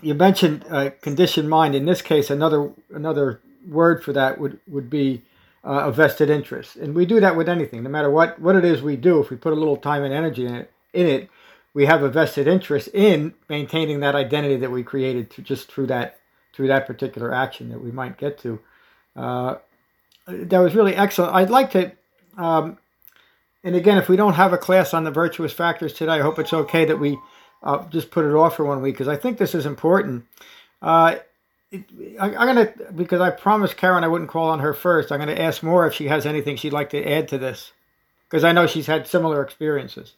you 0.00 0.14
mentioned 0.14 0.64
uh, 0.70 0.90
conditioned 1.02 1.48
mind. 1.48 1.74
In 1.74 1.86
this 1.86 2.02
case, 2.02 2.30
another 2.30 2.70
another 2.94 3.40
word 3.68 4.04
for 4.04 4.12
that 4.12 4.38
would 4.38 4.60
would 4.68 4.88
be 4.88 5.22
uh, 5.64 5.84
a 5.86 5.92
vested 5.92 6.30
interest, 6.30 6.76
and 6.76 6.94
we 6.94 7.06
do 7.06 7.20
that 7.20 7.36
with 7.36 7.48
anything, 7.48 7.82
no 7.82 7.90
matter 7.90 8.10
what 8.10 8.40
what 8.40 8.56
it 8.56 8.64
is 8.64 8.82
we 8.82 8.96
do. 8.96 9.20
If 9.20 9.30
we 9.30 9.36
put 9.36 9.52
a 9.52 9.56
little 9.56 9.76
time 9.76 10.04
and 10.04 10.14
energy 10.14 10.46
in 10.46 10.54
it, 10.54 10.70
in 10.92 11.06
it, 11.06 11.30
we 11.74 11.86
have 11.86 12.02
a 12.02 12.08
vested 12.08 12.46
interest 12.46 12.88
in 12.94 13.34
maintaining 13.48 14.00
that 14.00 14.14
identity 14.14 14.56
that 14.56 14.70
we 14.70 14.82
created 14.82 15.30
just 15.42 15.70
through 15.70 15.88
that 15.88 16.18
through 16.54 16.68
that 16.68 16.86
particular 16.86 17.34
action 17.34 17.68
that 17.68 17.82
we 17.82 17.90
might 17.90 18.16
get 18.16 18.38
to. 18.38 18.60
Uh, 19.16 19.56
that 20.26 20.58
was 20.58 20.74
really 20.74 20.94
excellent. 20.94 21.34
I'd 21.34 21.50
like 21.50 21.72
to 21.72 21.92
um, 22.38 22.78
and 23.64 23.74
again, 23.74 23.96
if 23.96 24.08
we 24.08 24.16
don't 24.16 24.34
have 24.34 24.52
a 24.52 24.58
class 24.58 24.92
on 24.92 25.04
the 25.04 25.10
virtuous 25.10 25.52
factors 25.52 25.94
today, 25.94 26.12
I 26.12 26.20
hope 26.20 26.38
it's 26.38 26.52
okay 26.52 26.84
that 26.84 26.98
we 26.98 27.18
uh, 27.62 27.84
just 27.88 28.10
put 28.10 28.26
it 28.26 28.34
off 28.34 28.56
for 28.56 28.64
one 28.64 28.82
week 28.82 28.94
because 28.94 29.08
I 29.08 29.16
think 29.16 29.38
this 29.38 29.54
is 29.54 29.64
important. 29.64 30.26
Uh, 30.82 31.16
it, 31.70 31.84
I, 32.20 32.46
am 32.46 32.54
going 32.54 32.66
to, 32.66 32.92
because 32.92 33.22
I 33.22 33.30
promised 33.30 33.78
Karen 33.78 34.04
I 34.04 34.08
wouldn't 34.08 34.30
call 34.30 34.50
on 34.50 34.60
her 34.60 34.74
first, 34.74 35.10
I'm 35.10 35.18
going 35.18 35.34
to 35.34 35.40
ask 35.40 35.62
Maura 35.62 35.88
if 35.88 35.94
she 35.94 36.08
has 36.08 36.26
anything 36.26 36.56
she'd 36.56 36.74
like 36.74 36.90
to 36.90 37.10
add 37.10 37.26
to 37.28 37.38
this 37.38 37.72
because 38.28 38.44
I 38.44 38.52
know 38.52 38.66
she's 38.66 38.86
had 38.86 39.06
similar 39.06 39.42
experiences. 39.42 40.12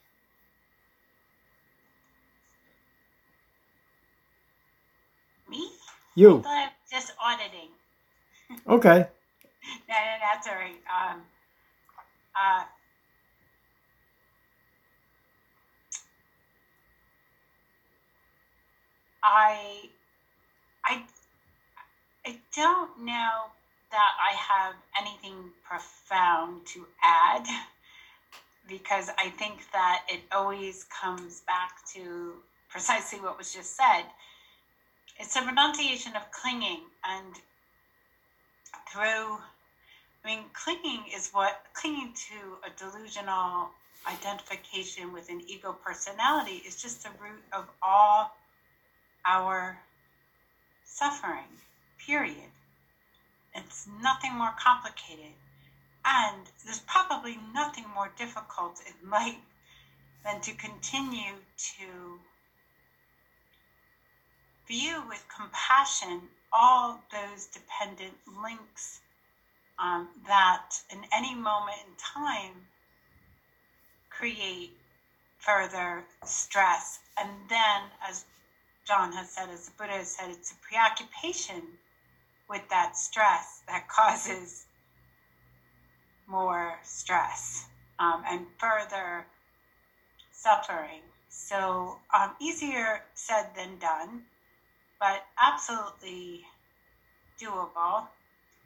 Me? 5.48 5.70
You. 6.16 6.42
just 6.90 7.12
auditing. 7.22 7.68
Okay. 8.66 9.06
no, 9.88 9.94
no, 9.94 10.16
that's 10.22 10.46
all 10.48 10.54
right. 10.54 10.80
Um, 10.88 11.20
uh, 12.34 12.62
I, 19.22 19.88
I, 20.84 21.02
I 22.24 22.36
don't 22.54 23.04
know 23.04 23.50
that 23.90 24.12
I 24.24 24.34
have 24.36 24.74
anything 25.00 25.50
profound 25.64 26.66
to 26.68 26.86
add 27.02 27.46
because 28.68 29.10
I 29.18 29.30
think 29.30 29.70
that 29.72 30.04
it 30.08 30.20
always 30.32 30.84
comes 30.84 31.42
back 31.46 31.72
to 31.94 32.34
precisely 32.70 33.20
what 33.20 33.36
was 33.36 33.52
just 33.52 33.76
said. 33.76 34.04
It's 35.18 35.34
a 35.36 35.42
renunciation 35.42 36.14
of 36.14 36.30
clinging, 36.30 36.80
and 37.04 37.34
through, 38.92 39.38
I 40.22 40.26
mean, 40.26 40.44
clinging 40.52 41.04
is 41.14 41.30
what 41.32 41.64
clinging 41.72 42.12
to 42.28 42.58
a 42.66 42.70
delusional 42.78 43.70
identification 44.06 45.12
with 45.12 45.28
an 45.30 45.42
ego 45.48 45.72
personality 45.72 46.62
is 46.66 46.80
just 46.80 47.02
the 47.02 47.10
root 47.20 47.42
of 47.52 47.68
all 47.82 48.36
our 49.24 49.78
suffering, 50.84 51.60
period. 51.98 52.50
It's 53.54 53.88
nothing 54.02 54.34
more 54.34 54.54
complicated. 54.58 55.32
And 56.04 56.46
there's 56.64 56.80
probably 56.80 57.38
nothing 57.52 57.86
more 57.94 58.12
difficult 58.16 58.80
in 58.86 59.10
life 59.10 59.34
than 60.24 60.40
to 60.42 60.52
continue 60.52 61.34
to 61.56 62.20
view 64.66 65.02
with 65.08 65.24
compassion 65.28 66.22
all 66.52 67.00
those 67.12 67.46
dependent 67.46 68.14
links 68.42 69.00
um, 69.78 70.08
that 70.26 70.70
in 70.90 71.00
any 71.12 71.34
moment 71.34 71.76
in 71.86 71.92
time 71.98 72.52
create 74.08 74.72
further 75.38 76.04
stress. 76.24 76.98
And 77.18 77.28
then, 77.48 77.82
as 78.08 78.24
John 78.86 79.12
has 79.12 79.30
said, 79.30 79.50
as 79.50 79.66
the 79.66 79.72
Buddha 79.78 79.92
has 79.92 80.08
said, 80.08 80.30
it's 80.30 80.52
a 80.52 80.54
preoccupation 80.56 81.62
with 82.48 82.62
that 82.70 82.96
stress 82.96 83.62
that 83.68 83.88
causes 83.96 84.66
more 86.26 86.78
stress 86.82 87.66
um, 87.98 88.22
and 88.26 88.46
further 88.58 89.26
suffering. 90.32 91.02
So, 91.28 91.98
um, 92.14 92.34
easier 92.40 93.02
said 93.14 93.48
than 93.54 93.78
done, 93.78 94.22
but 95.00 95.24
absolutely 95.40 96.44
doable. 97.40 98.08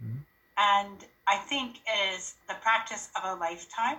Mm-hmm. 0.03 0.23
And 0.59 1.05
I 1.27 1.37
think 1.37 1.77
it 1.87 2.15
is 2.15 2.35
the 2.49 2.55
practice 2.55 3.09
of 3.17 3.25
a 3.25 3.41
lifetime. 3.41 3.99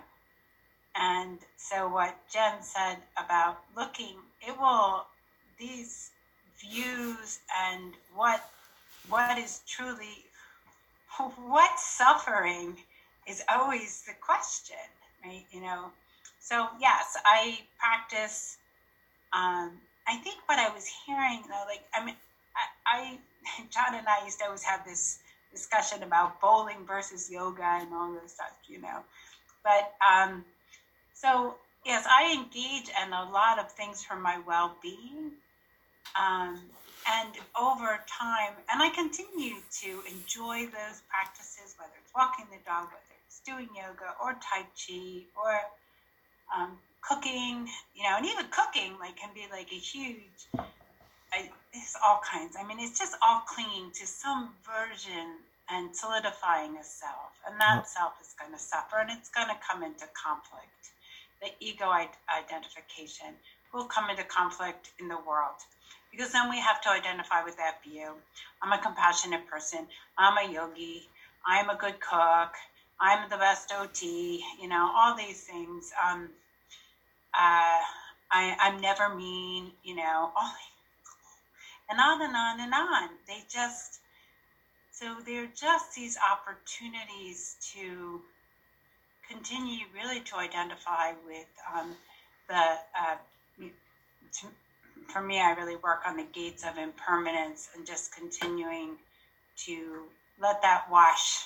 And 0.95 1.39
so, 1.57 1.87
what 1.87 2.17
Jen 2.31 2.61
said 2.61 2.97
about 3.17 3.61
looking, 3.75 4.15
it 4.45 4.59
will 4.59 5.05
these 5.57 6.11
views 6.59 7.39
and 7.57 7.93
what 8.15 8.49
what 9.09 9.37
is 9.37 9.61
truly 9.67 10.25
what 11.35 11.79
suffering 11.79 12.77
is 13.27 13.43
always 13.49 14.03
the 14.03 14.13
question 14.21 14.75
right 15.25 15.45
you 15.51 15.61
know 15.61 15.91
so 16.39 16.67
yes 16.79 17.15
i 17.25 17.59
practice 17.79 18.57
um, 19.33 19.71
i 20.07 20.15
think 20.17 20.37
what 20.47 20.59
i 20.59 20.69
was 20.73 20.85
hearing 21.05 21.41
though 21.47 21.63
like 21.67 21.83
i 21.93 22.03
mean 22.03 22.15
I, 22.55 22.97
I 22.97 23.17
john 23.69 23.95
and 23.95 24.07
i 24.07 24.23
used 24.25 24.39
to 24.39 24.45
always 24.45 24.63
have 24.63 24.85
this 24.85 25.19
discussion 25.51 26.03
about 26.03 26.39
bowling 26.39 26.85
versus 26.87 27.29
yoga 27.29 27.63
and 27.63 27.93
all 27.93 28.13
this 28.21 28.33
stuff 28.33 28.53
you 28.67 28.79
know? 28.81 28.99
But 29.63 29.93
um, 30.01 30.45
so 31.13 31.55
yes 31.85 32.05
i 32.09 32.33
engage 32.33 32.89
in 33.03 33.13
a 33.13 33.29
lot 33.31 33.59
of 33.59 33.71
things 33.71 34.03
for 34.03 34.15
my 34.15 34.39
well-being 34.47 35.31
um, 36.15 36.59
and 37.07 37.33
over 37.59 37.99
time, 38.07 38.53
and 38.71 38.81
I 38.81 38.89
continue 38.89 39.55
to 39.81 39.89
enjoy 40.05 40.65
those 40.67 41.01
practices, 41.09 41.73
whether 41.77 41.93
it's 41.97 42.13
walking 42.15 42.45
the 42.51 42.61
dog, 42.65 42.87
whether 42.93 43.15
it's 43.25 43.39
doing 43.41 43.69
yoga 43.73 44.13
or 44.21 44.33
Tai 44.33 44.65
Chi 44.77 45.25
or 45.33 45.59
um, 46.55 46.77
cooking, 47.01 47.67
you 47.95 48.03
know, 48.03 48.17
and 48.17 48.25
even 48.25 48.45
cooking 48.51 48.97
like 48.99 49.17
can 49.17 49.29
be 49.33 49.45
like 49.51 49.71
a 49.71 49.77
huge, 49.79 50.47
I, 51.33 51.49
it's 51.73 51.95
all 52.03 52.21
kinds. 52.23 52.55
I 52.59 52.65
mean, 52.65 52.79
it's 52.79 52.97
just 52.99 53.15
all 53.21 53.41
clinging 53.47 53.91
to 53.93 54.07
some 54.07 54.53
version 54.65 55.39
and 55.69 55.95
solidifying 55.95 56.77
a 56.77 56.83
self, 56.83 57.31
and 57.47 57.59
that 57.59 57.87
self 57.87 58.13
is 58.21 58.35
going 58.39 58.51
to 58.51 58.59
suffer, 58.59 58.99
and 58.99 59.09
it's 59.09 59.29
going 59.29 59.47
to 59.47 59.55
come 59.63 59.83
into 59.83 60.05
conflict. 60.13 60.91
The 61.41 61.49
ego 61.59 61.89
identification 61.89 63.33
will 63.73 63.85
come 63.85 64.09
into 64.09 64.23
conflict 64.25 64.91
in 64.99 65.07
the 65.07 65.17
world 65.27 65.57
because 66.11 66.31
then 66.31 66.49
we 66.49 66.59
have 66.59 66.81
to 66.81 66.89
identify 66.89 67.43
with 67.43 67.57
that 67.57 67.81
view. 67.83 68.13
I'm 68.61 68.71
a 68.73 68.81
compassionate 68.81 69.47
person. 69.47 69.87
I'm 70.17 70.37
a 70.37 70.51
yogi. 70.51 71.03
I'm 71.47 71.69
a 71.69 71.75
good 71.77 71.99
cook. 71.99 72.53
I'm 72.99 73.29
the 73.29 73.37
best 73.37 73.73
OT. 73.79 74.43
You 74.61 74.67
know, 74.67 74.91
all 74.95 75.15
these 75.15 75.41
things. 75.43 75.91
Um, 76.05 76.29
uh, 77.33 77.81
I, 78.31 78.55
I'm 78.59 78.81
never 78.81 79.15
mean. 79.15 79.71
You 79.83 79.95
know, 79.95 80.31
and 81.89 81.99
on 81.99 82.21
and 82.21 82.35
on 82.35 82.59
and 82.59 82.73
on. 82.73 83.09
They 83.27 83.43
just 83.49 83.99
so 84.91 85.15
they're 85.25 85.49
just 85.55 85.95
these 85.95 86.17
opportunities 86.31 87.55
to 87.73 88.21
continue 89.27 89.85
really 89.95 90.19
to 90.21 90.35
identify 90.35 91.13
with 91.25 91.47
um, 91.73 91.95
the 92.47 92.55
uh, 92.55 93.15
to, 93.59 94.47
for 95.07 95.21
me, 95.21 95.39
I 95.39 95.51
really 95.51 95.75
work 95.77 96.01
on 96.05 96.17
the 96.17 96.25
gates 96.31 96.63
of 96.63 96.77
impermanence 96.77 97.69
and 97.75 97.85
just 97.85 98.15
continuing 98.15 98.97
to 99.65 100.03
let 100.39 100.61
that 100.61 100.85
wash 100.89 101.45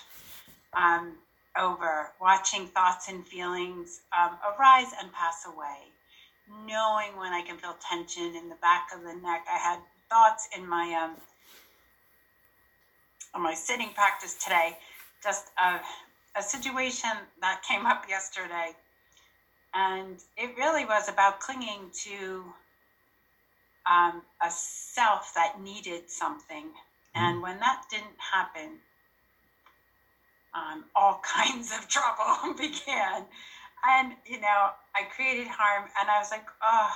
um, 0.73 1.13
over, 1.59 2.11
watching 2.19 2.67
thoughts 2.67 3.07
and 3.09 3.25
feelings 3.27 4.01
um, 4.17 4.37
arise 4.43 4.91
and 4.99 5.11
pass 5.13 5.45
away, 5.45 5.77
knowing 6.67 7.17
when 7.17 7.33
I 7.33 7.41
can 7.45 7.57
feel 7.57 7.75
tension 7.89 8.35
in 8.35 8.49
the 8.49 8.55
back 8.55 8.89
of 8.95 9.01
the 9.03 9.13
neck. 9.13 9.45
I 9.51 9.57
had 9.57 9.79
thoughts 10.09 10.47
in 10.55 10.67
my 10.67 10.93
um, 11.03 11.15
on 13.33 13.41
my 13.41 13.53
sitting 13.53 13.89
practice 13.89 14.35
today, 14.35 14.77
just 15.21 15.51
a, 15.61 15.79
a 16.37 16.41
situation 16.41 17.09
that 17.41 17.61
came 17.67 17.85
up 17.85 18.05
yesterday, 18.07 18.71
and 19.73 20.17
it 20.37 20.55
really 20.57 20.85
was 20.85 21.09
about 21.09 21.39
clinging 21.39 21.91
to 22.03 22.43
um, 23.89 24.21
a 24.41 24.49
self 24.49 25.33
that 25.35 25.61
needed 25.61 26.09
something. 26.09 26.71
And 27.13 27.35
mm-hmm. 27.35 27.43
when 27.43 27.59
that 27.59 27.83
didn't 27.89 28.19
happen, 28.19 28.79
um, 30.55 30.85
all 30.95 31.21
kinds 31.35 31.71
of 31.71 31.87
trouble 31.87 32.53
began. 32.57 33.25
And, 33.87 34.13
you 34.25 34.39
know, 34.39 34.71
I 34.95 35.03
created 35.15 35.47
harm 35.47 35.89
and 35.99 36.09
I 36.09 36.17
was 36.17 36.31
like, 36.31 36.45
oh, 36.63 36.91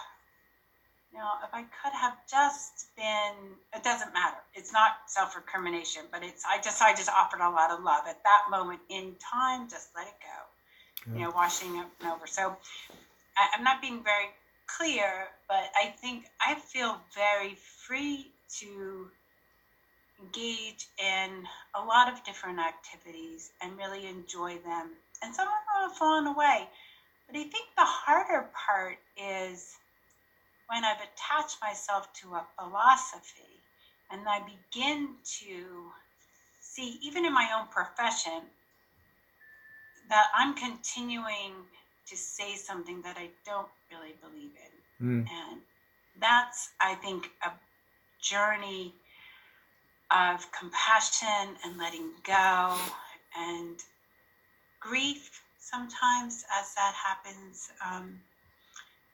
you 1.12 1.20
know, 1.20 1.30
if 1.44 1.54
I 1.54 1.62
could 1.62 1.94
have 1.94 2.18
just 2.30 2.88
been, 2.96 3.58
it 3.76 3.84
doesn't 3.84 4.14
matter. 4.14 4.38
It's 4.54 4.72
not 4.72 4.98
self 5.08 5.36
recrimination, 5.36 6.04
but 6.12 6.24
it's, 6.24 6.44
I 6.46 6.60
just, 6.62 6.82
I 6.82 6.94
just 6.94 7.10
offered 7.10 7.42
a 7.42 7.50
lot 7.50 7.72
of 7.72 7.84
love 7.84 8.04
at 8.08 8.24
that 8.24 8.44
moment 8.50 8.80
in 8.90 9.16
time, 9.20 9.68
just 9.70 9.90
let 9.96 10.08
it 10.08 10.14
go, 10.22 11.14
you 11.18 11.24
know, 11.24 11.32
washing 11.32 11.78
it 11.78 11.88
over. 12.06 12.26
So 12.28 12.56
I, 13.38 13.50
I'm 13.56 13.64
not 13.64 13.82
being 13.82 14.04
very 14.04 14.30
clear, 14.78 15.28
but 15.48 15.72
I 15.76 15.94
think 16.02 16.26
I 16.42 16.56
feel 16.56 17.02
very 17.16 17.58
free 17.88 18.32
to 18.60 19.10
engage 20.22 20.88
in 20.98 21.44
a 21.76 21.84
lot 21.84 22.12
of 22.12 22.24
different 22.24 22.60
activities 22.60 23.52
and 23.62 23.78
really 23.78 24.08
enjoy 24.08 24.58
them. 24.60 24.92
And 25.22 25.34
some 25.34 25.48
of 25.48 25.54
them 25.54 25.90
have 25.90 25.98
fallen 25.98 26.28
away. 26.28 26.68
But 27.28 27.38
I 27.38 27.44
think 27.44 27.68
the 27.78 27.86
harder 27.86 28.50
part 28.54 28.98
is 29.18 29.76
when 30.68 30.84
I've 30.84 30.98
attached 30.98 31.58
myself 31.62 32.12
to 32.22 32.36
a 32.36 32.46
philosophy 32.58 33.44
and 34.12 34.22
I 34.28 34.40
begin 34.40 35.10
to 35.40 35.92
see, 36.62 36.98
even 37.02 37.26
in 37.26 37.34
my 37.34 37.50
own 37.58 37.68
profession, 37.68 38.42
that 40.10 40.28
I'm 40.36 40.56
continuing 40.56 41.54
to 42.08 42.18
say 42.18 42.56
something 42.56 43.02
that 43.04 43.18
I 43.18 43.30
don't 43.46 43.68
really 43.92 44.16
believe 44.22 44.52
in. 45.00 45.26
Mm. 45.26 45.28
And 45.30 45.62
that's, 46.20 46.70
I 46.82 46.96
think, 46.96 47.30
a 47.44 47.52
journey 48.22 48.94
of 50.12 50.52
compassion 50.52 51.56
and 51.64 51.78
letting 51.78 52.10
go 52.26 52.78
and 53.38 53.78
grief 54.80 55.42
sometimes 55.60 56.46
as 56.60 56.74
that 56.76 56.94
happens. 56.94 57.70
Um, 57.86 58.20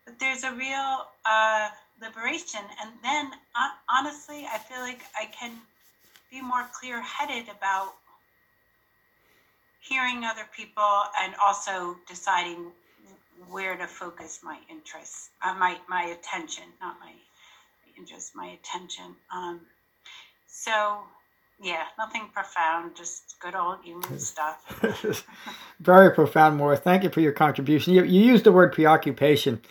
but 0.05 0.19
there's 0.19 0.43
a 0.43 0.51
real 0.53 1.07
uh, 1.25 1.69
liberation. 2.01 2.61
And 2.81 2.91
then, 3.03 3.31
uh, 3.55 3.69
honestly, 3.89 4.47
I 4.51 4.57
feel 4.57 4.79
like 4.79 5.01
I 5.19 5.25
can 5.25 5.51
be 6.31 6.41
more 6.41 6.67
clear 6.73 7.01
headed 7.01 7.49
about 7.49 7.93
hearing 9.81 10.23
other 10.23 10.47
people 10.55 11.03
and 11.21 11.35
also 11.43 11.97
deciding 12.07 12.71
where 13.49 13.75
to 13.75 13.87
focus 13.87 14.39
my 14.43 14.57
interests, 14.69 15.29
uh, 15.43 15.53
my 15.53 15.77
my 15.87 16.03
attention, 16.05 16.63
not 16.81 16.95
my 16.99 17.11
interest, 17.97 18.35
my 18.35 18.47
attention. 18.47 19.15
Um, 19.33 19.61
so 20.55 20.99
yeah, 21.61 21.83
nothing 21.97 22.29
profound, 22.33 22.95
just 22.95 23.35
good 23.39 23.55
old 23.55 23.79
human 23.83 24.19
stuff. 24.19 25.25
Very 25.79 26.11
profound, 26.11 26.57
Maura. 26.57 26.77
Thank 26.77 27.03
you 27.03 27.09
for 27.09 27.21
your 27.21 27.31
contribution. 27.31 27.93
You, 27.93 28.03
you 28.03 28.21
used 28.21 28.43
the 28.43 28.51
word 28.51 28.73
preoccupation. 28.73 29.61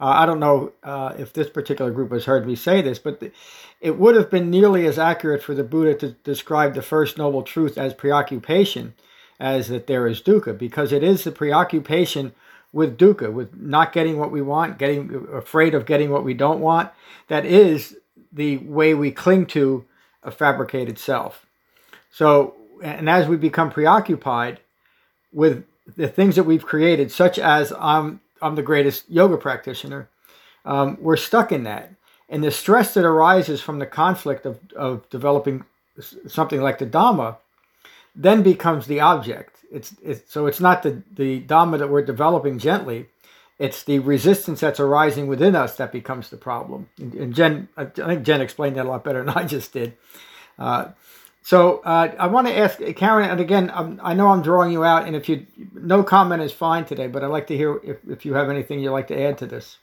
Uh, 0.00 0.06
I 0.06 0.26
don't 0.26 0.40
know 0.40 0.72
uh, 0.82 1.14
if 1.18 1.32
this 1.32 1.50
particular 1.50 1.90
group 1.90 2.12
has 2.12 2.24
heard 2.24 2.46
me 2.46 2.54
say 2.54 2.82
this, 2.82 2.98
but 2.98 3.20
the, 3.20 3.32
it 3.80 3.98
would 3.98 4.14
have 4.14 4.30
been 4.30 4.48
nearly 4.48 4.86
as 4.86 4.98
accurate 4.98 5.42
for 5.42 5.54
the 5.54 5.64
Buddha 5.64 5.94
to 5.94 6.10
describe 6.22 6.74
the 6.74 6.82
first 6.82 7.18
noble 7.18 7.42
truth 7.42 7.76
as 7.76 7.94
preoccupation 7.94 8.94
as 9.40 9.68
that 9.68 9.86
there 9.86 10.06
is 10.06 10.22
dukkha, 10.22 10.56
because 10.56 10.92
it 10.92 11.02
is 11.02 11.24
the 11.24 11.32
preoccupation 11.32 12.32
with 12.72 12.98
dukkha, 12.98 13.32
with 13.32 13.56
not 13.56 13.92
getting 13.92 14.18
what 14.18 14.30
we 14.30 14.42
want, 14.42 14.78
getting 14.78 15.26
afraid 15.32 15.74
of 15.74 15.86
getting 15.86 16.10
what 16.10 16.24
we 16.24 16.34
don't 16.34 16.60
want. 16.60 16.90
That 17.28 17.44
is 17.44 17.96
the 18.32 18.58
way 18.58 18.94
we 18.94 19.10
cling 19.10 19.46
to 19.46 19.84
a 20.28 20.30
fabricated 20.30 20.98
self. 20.98 21.44
So, 22.10 22.54
and 22.82 23.08
as 23.08 23.26
we 23.26 23.36
become 23.36 23.70
preoccupied 23.70 24.60
with 25.32 25.64
the 25.96 26.08
things 26.08 26.36
that 26.36 26.44
we've 26.44 26.64
created, 26.64 27.10
such 27.10 27.38
as 27.38 27.72
I'm, 27.78 28.20
I'm 28.40 28.54
the 28.54 28.62
greatest 28.62 29.10
yoga 29.10 29.36
practitioner, 29.36 30.08
um, 30.64 30.98
we're 31.00 31.16
stuck 31.16 31.50
in 31.50 31.64
that. 31.64 31.92
And 32.28 32.44
the 32.44 32.50
stress 32.50 32.94
that 32.94 33.04
arises 33.04 33.60
from 33.60 33.78
the 33.78 33.86
conflict 33.86 34.46
of, 34.46 34.58
of 34.76 35.08
developing 35.10 35.64
something 36.28 36.60
like 36.60 36.78
the 36.78 36.86
Dhamma 36.86 37.38
then 38.14 38.42
becomes 38.42 38.86
the 38.86 39.00
object. 39.00 39.56
It's, 39.70 39.94
it's 40.02 40.30
so 40.32 40.46
it's 40.46 40.60
not 40.60 40.82
the 40.82 41.02
the 41.14 41.42
dhamma 41.42 41.78
that 41.78 41.88
we're 41.88 42.04
developing 42.04 42.58
gently. 42.58 43.06
It's 43.58 43.82
the 43.82 43.98
resistance 43.98 44.60
that's 44.60 44.78
arising 44.78 45.26
within 45.26 45.56
us 45.56 45.76
that 45.76 45.90
becomes 45.90 46.30
the 46.30 46.36
problem. 46.36 46.88
And, 46.98 47.14
and 47.14 47.34
Jen, 47.34 47.68
I 47.76 47.86
think 47.86 48.22
Jen 48.22 48.40
explained 48.40 48.76
that 48.76 48.86
a 48.86 48.88
lot 48.88 49.02
better 49.02 49.24
than 49.24 49.36
I 49.36 49.44
just 49.44 49.72
did. 49.72 49.94
Uh, 50.58 50.88
so 51.42 51.78
uh, 51.78 52.14
I 52.18 52.26
want 52.26 52.46
to 52.46 52.56
ask 52.56 52.78
Karen, 52.96 53.30
and 53.30 53.40
again, 53.40 53.70
I'm, 53.74 53.98
i 54.02 54.12
know 54.12 54.28
I'm 54.28 54.42
drawing 54.42 54.70
you 54.70 54.84
out, 54.84 55.06
and 55.06 55.16
if 55.16 55.28
you 55.28 55.46
no 55.72 56.02
comment 56.02 56.42
is 56.42 56.52
fine 56.52 56.84
today, 56.84 57.06
but 57.06 57.24
I'd 57.24 57.28
like 57.28 57.46
to 57.46 57.56
hear 57.56 57.80
if, 57.82 57.96
if 58.06 58.26
you 58.26 58.34
have 58.34 58.50
anything 58.50 58.80
you'd 58.80 58.92
like 58.92 59.08
to 59.08 59.18
add 59.18 59.38
to 59.38 59.46
this. 59.46 59.78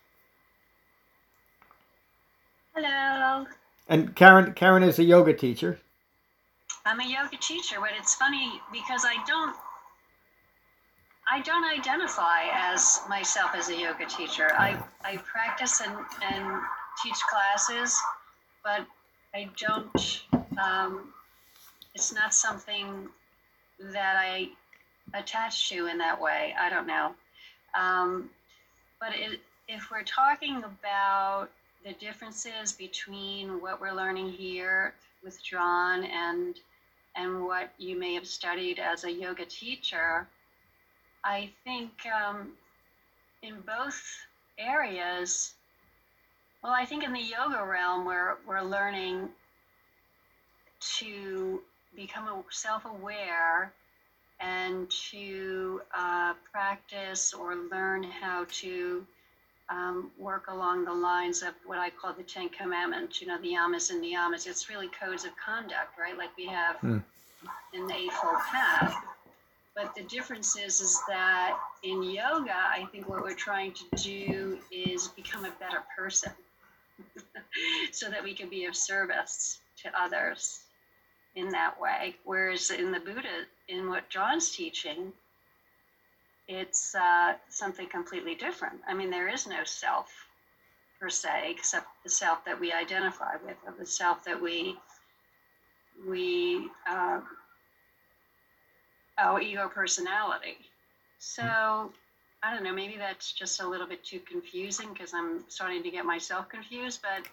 Hello. 2.76 3.48
And 3.88 4.16
Karen, 4.16 4.54
Karen 4.54 4.84
is 4.84 5.00
a 5.00 5.04
yoga 5.04 5.34
teacher. 5.34 5.80
I'm 6.86 7.00
a 7.00 7.08
yoga 7.08 7.38
teacher, 7.38 7.78
but 7.80 7.92
it's 7.98 8.14
funny 8.14 8.62
because 8.72 9.04
I 9.04 9.16
don't 9.26 9.56
I 11.28 11.42
don't 11.42 11.66
identify 11.66 12.44
as 12.54 13.02
myself 13.10 13.52
as 13.56 13.70
a 13.70 13.76
yoga 13.76 14.06
teacher. 14.06 14.52
I, 14.58 14.82
I 15.04 15.18
practice 15.18 15.82
and, 15.82 15.96
and 16.32 16.62
teach 17.04 17.18
classes, 17.30 18.00
but 18.64 18.86
I 19.34 19.50
don't, 19.60 20.24
um, 20.64 21.14
it's 21.96 22.14
not 22.14 22.34
something 22.34 23.10
that 23.80 24.16
I 24.18 24.50
attach 25.14 25.70
to 25.70 25.88
in 25.88 25.98
that 25.98 26.22
way. 26.22 26.54
I 26.60 26.70
don't 26.70 26.88
know. 26.88 27.16
Um, 27.78 28.30
but 29.00 29.10
it, 29.16 29.40
if 29.68 29.90
we're 29.92 30.04
talking 30.04 30.64
about 30.64 31.50
the 31.84 31.94
differences 31.94 32.72
between 32.72 33.62
what 33.62 33.82
we're 33.82 33.94
learning 33.94 34.30
here 34.30 34.94
with 35.24 35.44
John 35.44 36.04
and 36.04 36.56
and 37.18 37.46
what 37.46 37.72
you 37.78 37.98
may 37.98 38.14
have 38.14 38.28
studied 38.28 38.78
as 38.78 39.06
a 39.06 39.12
yoga 39.12 39.46
teacher, 39.46 40.28
I 41.26 41.50
think 41.64 41.90
um, 42.06 42.52
in 43.42 43.56
both 43.62 44.00
areas, 44.60 45.54
well, 46.64 46.72
I 46.72 46.86
think 46.86 47.04
in 47.04 47.12
the 47.14 47.22
yoga 47.22 47.66
realm, 47.66 48.06
we're, 48.06 48.36
we're 48.48 48.62
learning 48.62 49.30
to 50.98 51.62
become 51.96 52.44
self 52.52 52.86
aware 52.86 53.74
and 54.40 54.90
to 55.12 55.82
uh, 55.98 56.34
practice 56.52 57.34
or 57.34 57.56
learn 57.72 58.04
how 58.04 58.46
to 58.52 59.04
um, 59.70 60.12
work 60.20 60.46
along 60.50 60.86
the 60.86 60.94
lines 60.94 61.42
of 61.42 61.56
what 61.66 61.80
I 61.80 61.90
call 61.90 62.14
the 62.14 62.22
Ten 62.22 62.50
Commandments, 62.50 63.20
you 63.20 63.28
know, 63.28 63.42
the 63.42 63.54
yamas 63.54 63.90
and 63.90 64.04
the 64.04 64.14
niyamas. 64.14 64.46
It's 64.46 64.70
really 64.70 64.90
codes 64.90 65.26
of 65.26 65.32
conduct, 65.44 65.98
right? 66.00 66.16
Like 66.16 66.38
we 66.38 66.46
have 66.46 66.76
mm. 66.82 67.02
in 67.74 67.88
the 67.88 67.96
Eightfold 67.96 68.38
Path. 68.52 68.96
But 69.76 69.94
the 69.94 70.04
difference 70.04 70.58
is, 70.58 70.80
is 70.80 71.02
that 71.10 71.58
in 71.84 72.02
yoga, 72.02 72.56
I 72.56 72.86
think 72.92 73.10
what 73.10 73.24
we're 73.24 73.36
trying 73.36 73.74
to 73.74 74.02
do 74.02 74.58
is 74.72 75.10
become 75.10 75.44
a 75.44 75.52
better 75.60 75.84
person. 75.98 76.32
so 77.92 78.10
that 78.10 78.24
we 78.24 78.34
can 78.34 78.50
be 78.50 78.66
of 78.66 78.76
service 78.76 79.60
to 79.84 80.02
others 80.02 80.62
in 81.36 81.50
that 81.50 81.80
way. 81.80 82.16
Whereas 82.24 82.72
in 82.72 82.92
the 82.92 83.00
Buddha, 83.00 83.46
in 83.68 83.90
what 83.90 84.10
John's 84.10 84.52
teaching, 84.52 85.12
it's 86.48 86.96
uh, 86.96 87.34
something 87.50 87.88
completely 87.88 88.36
different. 88.36 88.80
I 88.88 88.94
mean, 88.94 89.10
there 89.10 89.28
is 89.28 89.48
no 89.48 89.64
self 89.64 90.12
per 91.00 91.10
se, 91.10 91.52
except 91.52 91.88
the 92.04 92.10
self 92.10 92.46
that 92.46 92.60
we 92.60 92.72
identify 92.72 93.36
with, 93.46 93.58
or 93.66 93.74
the 93.78 93.86
self 93.86 94.24
that 94.26 94.42
we 94.42 94.78
we 96.08 96.70
uh, 96.90 97.22
our 99.18 99.42
ego 99.42 99.70
personality. 99.74 100.58
So 101.20 101.92
I 102.44 102.54
don't 102.54 102.64
know, 102.64 102.74
maybe 102.74 102.96
that's 102.98 103.32
just 103.32 103.62
a 103.62 103.68
little 103.68 103.88
bit 103.88 104.04
too 104.04 104.20
confusing 104.20 104.94
because 104.94 105.14
I'm 105.14 105.44
starting 105.48 105.82
to 105.84 105.90
get 105.90 106.06
myself 106.06 106.48
confused, 106.50 107.02
but 107.02 107.28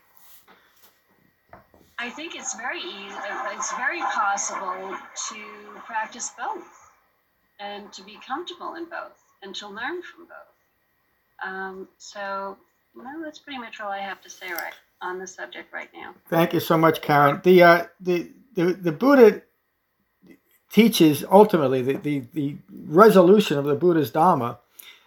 I 1.99 2.11
think 2.11 2.35
it's 2.35 2.55
very 2.55 2.81
easy, 2.81 3.14
it's 3.55 3.73
very 3.75 4.01
possible 4.01 4.97
to 5.29 5.81
practice 5.85 6.31
both 6.38 6.66
and 7.61 7.92
to 7.92 8.03
be 8.03 8.18
comfortable 8.27 8.75
in 8.75 8.87
both 8.87 9.18
and 9.42 9.55
to 9.57 9.68
learn 9.68 10.03
from 10.03 10.27
both. 10.27 10.53
Um, 11.45 11.88
so, 11.99 12.57
well, 12.97 13.21
that's 13.23 13.38
pretty 13.38 13.59
much 13.59 13.81
all 13.81 13.90
I 13.90 13.99
have 13.99 14.21
to 14.23 14.31
say 14.31 14.51
right 14.51 14.75
on 15.01 15.18
the 15.18 15.27
subject 15.27 15.73
right 15.73 15.88
now. 15.95 16.14
Thank 16.29 16.55
you 16.55 16.61
so 16.61 16.79
much, 16.79 17.03
Karen. 17.03 17.40
The 17.42 17.62
uh, 17.62 17.85
the, 18.01 18.31
the 18.55 18.73
the 18.73 18.92
Buddha 18.92 19.42
teaches 20.72 21.22
ultimately 21.30 21.82
the, 21.82 21.96
the, 21.96 22.22
the 22.32 22.56
resolution 22.70 23.58
of 23.58 23.66
the 23.66 23.74
Buddha's 23.74 24.11
Dhamma 24.11 24.58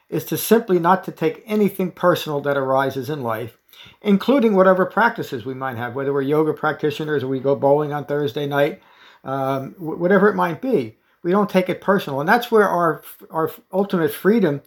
is 0.10 0.24
to 0.26 0.38
simply 0.38 0.78
not 0.78 1.04
to 1.04 1.12
take 1.12 1.44
anything 1.46 1.92
personal 1.92 2.40
that 2.42 2.56
arises 2.56 3.10
in 3.10 3.24
life, 3.24 3.58
including 4.02 4.56
whatever 4.56 4.86
practices 4.86 5.44
we 5.44 5.56
might 5.56 5.76
have, 5.76 5.96
whether 5.96 6.14
we're 6.14 6.22
yoga 6.22 6.54
practitioners 6.54 7.24
or 7.24 7.28
we 7.28 7.40
go 7.40 7.56
bowling 7.56 7.92
on 7.92 8.06
Thursday 8.06 8.46
night, 8.46 8.82
um, 9.24 9.74
whatever 9.80 10.30
it 10.30 10.36
might 10.36 10.62
be. 10.62 10.98
We 11.24 11.32
don't 11.32 11.50
take 11.50 11.68
it 11.70 11.82
personal. 11.82 12.20
And 12.20 12.30
that's 12.30 12.52
where 12.52 12.70
our, 12.70 13.04
our 13.32 13.52
ultimate 13.74 14.14
freedom 14.14 14.62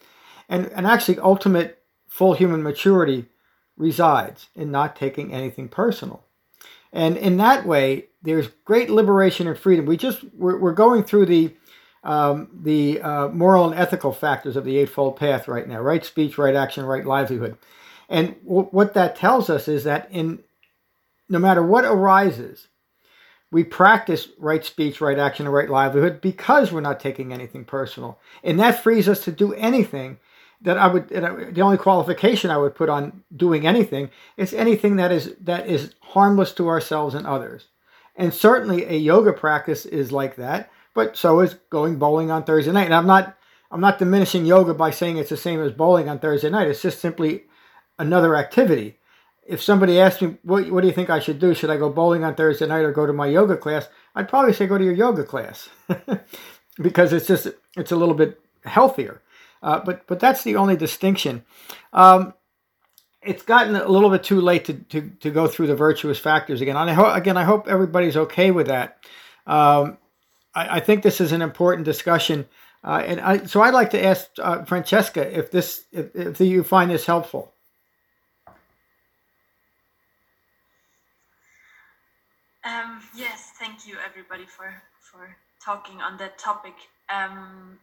and, 0.49 0.67
and 0.73 0.85
actually 0.85 1.21
ultimate 1.21 1.81
full 2.09 2.35
human 2.35 2.65
maturity 2.65 3.27
resides 3.77 4.49
in 4.57 4.73
not 4.73 4.97
taking 4.97 5.33
anything 5.33 5.69
personal. 5.69 6.25
And 6.93 7.17
in 7.17 7.37
that 7.39 7.67
way, 7.67 8.07
there's 8.23 8.49
great 8.65 8.91
liberation 8.91 9.47
and 9.47 9.59
freedom. 9.59 9.87
We 9.87 9.97
just 9.97 10.25
we're, 10.35 10.59
we're 10.59 10.73
going 10.73 11.05
through 11.05 11.27
the 11.27 11.55
um, 12.05 12.49
the 12.63 13.01
uh, 13.03 13.29
moral 13.29 13.71
and 13.71 13.79
ethical 13.79 14.13
factors 14.13 14.57
of 14.57 14.65
the 14.65 14.79
Eightfold 14.79 15.17
Path 15.17 15.49
right 15.49 15.67
now: 15.69 15.81
right 15.81 16.05
speech, 16.05 16.39
right 16.39 16.55
action, 16.55 16.85
right 16.85 17.05
livelihood. 17.05 17.59
And 18.09 18.37
w- 18.45 18.69
what 18.71 18.95
that 18.95 19.17
tells 19.17 19.51
us 19.51 19.69
is 19.69 19.85
that 19.85 20.09
in 20.11 20.43
no 21.29 21.39
matter 21.39 21.63
what 21.63 21.85
arises, 21.85 22.69
we 23.51 23.65
practice 23.65 24.29
right 24.39 24.65
speech, 24.65 25.01
right 25.01 25.19
action, 25.19 25.47
and 25.47 25.55
right 25.55 25.71
livelihood 25.71 26.21
because 26.21 26.73
we're 26.73 26.81
not 26.81 27.01
taking 27.01 27.33
anything 27.33 27.65
personal, 27.65 28.19
and 28.43 28.59
that 28.59 28.83
frees 28.83 29.09
us 29.09 29.23
to 29.25 29.33
do 29.33 29.53
anything 29.55 30.19
that 30.63 30.79
I 30.79 30.89
would 30.89 31.09
the 31.09 31.61
only 31.61 31.79
qualification 31.79 32.51
I 32.51 32.59
would 32.59 32.75
put 32.75 32.89
on 32.89 33.23
doing 33.35 33.67
anything 33.67 34.11
is 34.37 34.53
anything 34.53 34.97
that 34.97 35.13
is 35.13 35.35
that 35.41 35.67
is 35.67 35.95
harmless 36.01 36.53
to 36.55 36.69
ourselves 36.69 37.15
and 37.15 37.27
others. 37.27 37.67
And 38.17 38.35
certainly 38.35 38.85
a 38.85 38.97
yoga 38.97 39.33
practice 39.33 39.87
is 39.87 40.11
like 40.11 40.37
that, 40.37 40.71
but 40.95 41.17
so 41.17 41.41
is 41.41 41.55
going 41.71 41.97
bowling 41.97 42.31
on 42.31 42.43
Thursday 42.43 42.73
night. 42.73 42.87
And 42.87 42.95
I'm 42.95 43.07
not 43.07 43.37
I'm 43.71 43.81
not 43.81 43.99
diminishing 43.99 44.47
yoga 44.47 44.75
by 44.75 44.91
saying 44.91 45.19
it's 45.19 45.31
the 45.31 45.37
same 45.37 45.61
as 45.61 45.73
bowling 45.73 46.09
on 46.09 46.19
Thursday 46.19 46.51
night. 46.51 46.69
It's 46.69 46.83
just 46.83 47.01
simply 47.01 47.45
another 47.99 48.37
activity. 48.37 48.99
If 49.47 49.63
somebody 49.63 50.01
asked 50.01 50.21
me, 50.21 50.37
what, 50.43 50.71
what 50.71 50.83
do 50.83 50.87
you 50.87 50.93
think 50.93 51.11
I 51.11 51.21
should 51.21 51.39
do? 51.39 51.55
Should 51.55 51.71
I 51.71 51.77
go 51.77 51.89
bowling 51.89 52.25
on 52.25 52.35
Thursday 52.35 52.67
night 52.67 52.85
or 52.85 52.93
go 52.93 53.07
to 53.07 53.13
my 53.13 53.27
yoga 53.27 53.57
class? 53.57 53.89
I'd 54.15 54.29
probably 54.29 54.53
say 54.53 54.67
go 54.67 54.79
to 54.79 54.85
your 54.85 54.95
yoga 54.95 55.25
class 55.25 55.69
because 56.83 57.13
it's 57.13 57.27
just, 57.27 57.49
it's 57.77 57.93
a 57.93 57.97
little 57.97 58.15
bit 58.15 58.41
healthier. 58.65 59.23
Uh, 59.63 59.81
but 59.85 60.07
but 60.07 60.21
that's 60.21 60.45
the 60.45 60.57
only 60.57 60.77
distinction. 60.77 61.45
Um, 61.93 62.35
it's 63.23 63.43
gotten 63.43 63.75
a 63.75 63.89
little 63.89 64.11
bit 64.11 64.23
too 64.23 64.41
late 64.41 64.65
to, 64.67 64.75
to, 64.75 65.11
to 65.21 65.31
go 65.31 65.49
through 65.49 65.67
the 65.67 65.75
virtuous 65.75 66.19
factors 66.19 66.61
again. 66.61 66.77
And 66.77 66.89
I 66.89 66.95
hope 66.95 67.17
again 67.17 67.37
I 67.37 67.45
hope 67.45 67.69
everybody's 67.69 68.17
okay 68.17 68.51
with 68.51 68.69
that. 68.69 69.05
Um, 69.47 69.99
I, 70.55 70.77
I, 70.77 70.81
think 70.81 71.03
this 71.03 71.21
is 71.21 71.33
an 71.33 71.43
important 71.43 71.85
discussion, 71.85 72.47
uh, 72.85 73.03
and 73.05 73.21
I, 73.21 73.45
so 73.45 73.63
I'd 73.63 73.75
like 73.75 73.91
to 73.91 74.05
ask 74.05 74.29
uh, 74.39 74.65
Francesca 74.65 75.37
if 75.37 75.51
this 75.51 75.85
if, 75.91 76.15
if 76.15 76.41
you 76.41 76.63
find 76.63 76.91
this 76.91 77.07
helpful. 77.07 77.53
Um, 82.65 83.01
yes, 83.17 83.53
thank 83.59 83.87
you 83.87 83.97
everybody 84.07 84.45
for 84.45 84.83
for 85.01 85.35
talking 85.65 86.01
on 86.01 86.19
that 86.19 86.39
topic. 86.39 86.75
Um, 87.09 87.79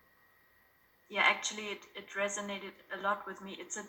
yeah, 1.10 1.24
actually, 1.24 1.66
it, 1.66 1.82
it 1.96 2.10
resonated 2.18 2.74
a 2.98 3.02
lot 3.02 3.26
with 3.28 3.42
me. 3.42 3.58
It's 3.60 3.78
a 3.78 3.84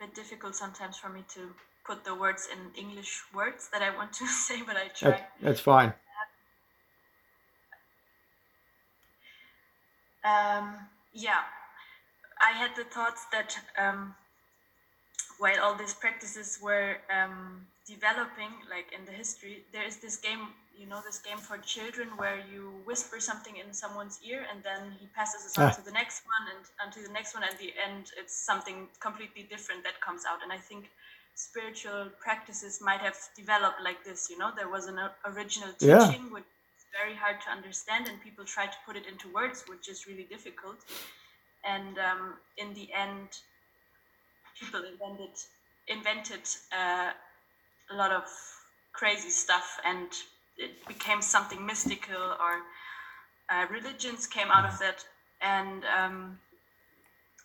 bit 0.00 0.14
difficult 0.14 0.54
sometimes 0.54 0.96
for 0.96 1.08
me 1.08 1.24
to 1.34 1.54
put 1.84 2.04
the 2.04 2.14
words 2.14 2.48
in 2.50 2.58
English 2.80 3.22
words 3.34 3.68
that 3.72 3.82
I 3.82 3.94
want 3.94 4.12
to 4.14 4.26
say, 4.46 4.62
but 4.66 4.76
I 4.76 4.88
try. 4.88 5.10
That, 5.10 5.32
that's 5.40 5.60
fine. 5.60 5.92
Um, 10.24 10.78
yeah, 11.12 11.42
I 12.40 12.56
had 12.56 12.70
the 12.76 12.84
thoughts 12.84 13.26
that 13.30 13.58
um, 13.78 14.14
while 15.38 15.60
all 15.62 15.74
these 15.74 15.92
practices 15.92 16.58
were 16.62 16.96
um, 17.14 17.66
developing, 17.86 18.52
like 18.70 18.92
in 18.96 19.04
the 19.04 19.12
history, 19.12 19.64
there 19.72 19.84
is 19.84 19.98
this 19.98 20.16
game 20.16 20.48
you 20.76 20.86
know 20.86 21.00
this 21.04 21.18
game 21.18 21.38
for 21.38 21.56
children 21.58 22.08
where 22.16 22.42
you 22.52 22.72
whisper 22.84 23.20
something 23.20 23.56
in 23.56 23.72
someone's 23.72 24.18
ear 24.26 24.44
and 24.52 24.62
then 24.62 24.92
he 24.98 25.06
passes 25.14 25.46
it 25.46 25.60
on 25.60 25.72
to 25.72 25.82
the 25.84 25.92
next 25.92 26.22
one 26.26 26.44
and 26.54 26.64
onto 26.82 27.06
the 27.06 27.12
next 27.12 27.34
one 27.34 27.44
and 27.44 27.56
the 27.58 27.72
end 27.78 28.10
it's 28.18 28.34
something 28.34 28.88
completely 29.00 29.46
different 29.48 29.84
that 29.84 30.00
comes 30.00 30.22
out. 30.28 30.42
And 30.42 30.52
i 30.52 30.58
think 30.58 30.90
spiritual 31.34 32.10
practices 32.20 32.80
might 32.80 33.00
have 33.00 33.16
developed 33.36 33.80
like 33.82 34.04
this 34.04 34.28
you 34.30 34.38
know? 34.38 34.50
There 34.56 34.68
was 34.68 34.86
an 34.86 34.98
original 35.24 35.70
teaching 35.78 36.26
yeah. 36.26 36.34
which 36.34 36.44
is 36.78 36.86
very 36.92 37.14
hard 37.14 37.40
to 37.42 37.50
understand 37.50 38.08
and 38.08 38.20
people 38.20 38.44
try 38.44 38.66
to 38.66 38.78
put 38.86 38.96
it 38.96 39.06
into 39.06 39.32
words 39.32 39.64
which 39.68 39.88
is 39.88 40.06
really 40.06 40.24
difficult. 40.24 40.78
And 41.64 41.98
um, 41.98 42.34
in 42.58 42.74
the 42.74 42.88
end 42.92 43.28
people 44.58 44.82
invented 44.82 45.34
invented 45.86 46.48
uh, 46.72 47.12
a 47.90 47.96
lot 47.96 48.12
of 48.12 48.24
crazy 48.92 49.30
stuff 49.30 49.78
and 49.84 50.08
it 50.56 50.86
became 50.86 51.20
something 51.20 51.64
mystical 51.66 52.16
or 52.16 52.62
uh, 53.50 53.66
religions 53.70 54.26
came 54.26 54.48
out 54.50 54.64
of 54.64 54.78
that 54.78 55.04
and 55.42 55.82
um, 55.84 56.38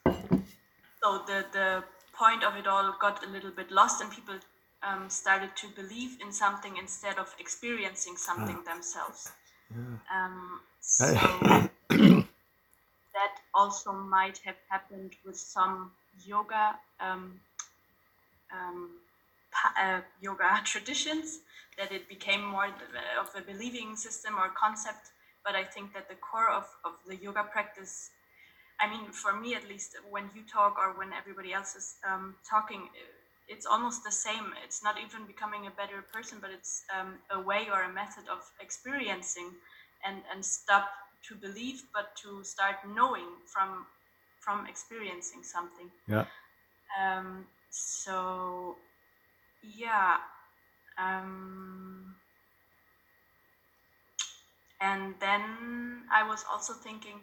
so 0.05 1.23
the 1.27 1.45
the 1.51 1.83
point 2.13 2.43
of 2.43 2.55
it 2.55 2.67
all 2.67 2.95
got 2.99 3.25
a 3.25 3.29
little 3.29 3.51
bit 3.51 3.71
lost 3.71 4.01
and 4.01 4.11
people 4.11 4.35
um, 4.83 5.09
started 5.09 5.49
to 5.55 5.67
believe 5.69 6.17
in 6.21 6.31
something 6.31 6.77
instead 6.77 7.17
of 7.17 7.33
experiencing 7.39 8.15
something 8.15 8.57
ah. 8.59 8.73
themselves 8.73 9.31
yeah. 9.71 10.25
um, 10.25 10.59
so 10.81 11.05
that 11.89 13.35
also 13.53 13.91
might 13.91 14.37
have 14.45 14.55
happened 14.69 15.11
with 15.25 15.37
some 15.37 15.91
yoga 16.25 16.75
um, 16.99 17.39
um, 18.53 18.89
uh, 19.81 20.01
yoga 20.21 20.61
traditions 20.63 21.39
that 21.77 21.91
it 21.91 22.07
became 22.09 22.43
more 22.43 22.67
of 23.19 23.29
a 23.35 23.41
believing 23.41 23.95
system 23.95 24.37
or 24.37 24.49
concept. 24.49 25.11
But 25.45 25.55
I 25.55 25.63
think 25.63 25.93
that 25.93 26.09
the 26.09 26.15
core 26.15 26.49
of, 26.49 26.65
of 26.83 26.93
the 27.07 27.15
yoga 27.15 27.43
practice, 27.43 28.11
I 28.79 28.89
mean, 28.89 29.11
for 29.11 29.39
me 29.39 29.55
at 29.55 29.67
least, 29.67 29.95
when 30.09 30.29
you 30.35 30.41
talk 30.51 30.77
or 30.77 30.97
when 30.97 31.13
everybody 31.13 31.53
else 31.53 31.75
is 31.75 31.95
um, 32.07 32.35
talking, 32.49 32.89
it's 33.47 33.65
almost 33.65 34.03
the 34.03 34.11
same. 34.11 34.53
It's 34.63 34.83
not 34.83 34.95
even 34.99 35.25
becoming 35.25 35.67
a 35.67 35.71
better 35.71 36.03
person, 36.13 36.37
but 36.41 36.51
it's 36.51 36.83
um, 36.97 37.19
a 37.31 37.39
way 37.39 37.67
or 37.71 37.83
a 37.83 37.91
method 37.91 38.25
of 38.31 38.41
experiencing 38.61 39.51
and, 40.05 40.17
and 40.31 40.45
stop 40.45 40.89
to 41.27 41.35
believe, 41.35 41.83
but 41.93 42.15
to 42.23 42.43
start 42.43 42.75
knowing 42.95 43.27
from 43.45 43.85
from 44.39 44.65
experiencing 44.67 45.43
something. 45.43 45.89
Yeah. 46.07 46.25
Um, 46.99 47.45
so 47.69 48.77
yeah, 49.63 50.17
um, 50.97 52.15
and 54.81 55.15
then 55.19 56.03
I 56.11 56.23
was 56.27 56.45
also 56.49 56.73
thinking, 56.73 57.19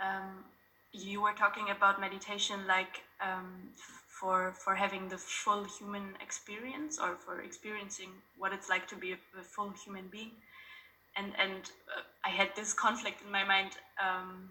um, 0.00 0.44
you 0.92 1.20
were 1.22 1.32
talking 1.32 1.70
about 1.70 2.00
meditation 2.00 2.66
like 2.66 3.02
um, 3.20 3.70
for 4.06 4.52
for 4.52 4.74
having 4.74 5.08
the 5.08 5.18
full 5.18 5.64
human 5.64 6.14
experience 6.20 6.98
or 6.98 7.16
for 7.16 7.40
experiencing 7.40 8.10
what 8.38 8.52
it's 8.52 8.68
like 8.68 8.86
to 8.88 8.96
be 8.96 9.12
a, 9.12 9.18
a 9.40 9.42
full 9.42 9.72
human 9.84 10.08
being. 10.08 10.32
And 11.16 11.32
and 11.38 11.62
uh, 11.96 12.02
I 12.24 12.30
had 12.30 12.50
this 12.56 12.72
conflict 12.72 13.22
in 13.24 13.30
my 13.30 13.44
mind 13.44 13.72
um, 13.98 14.50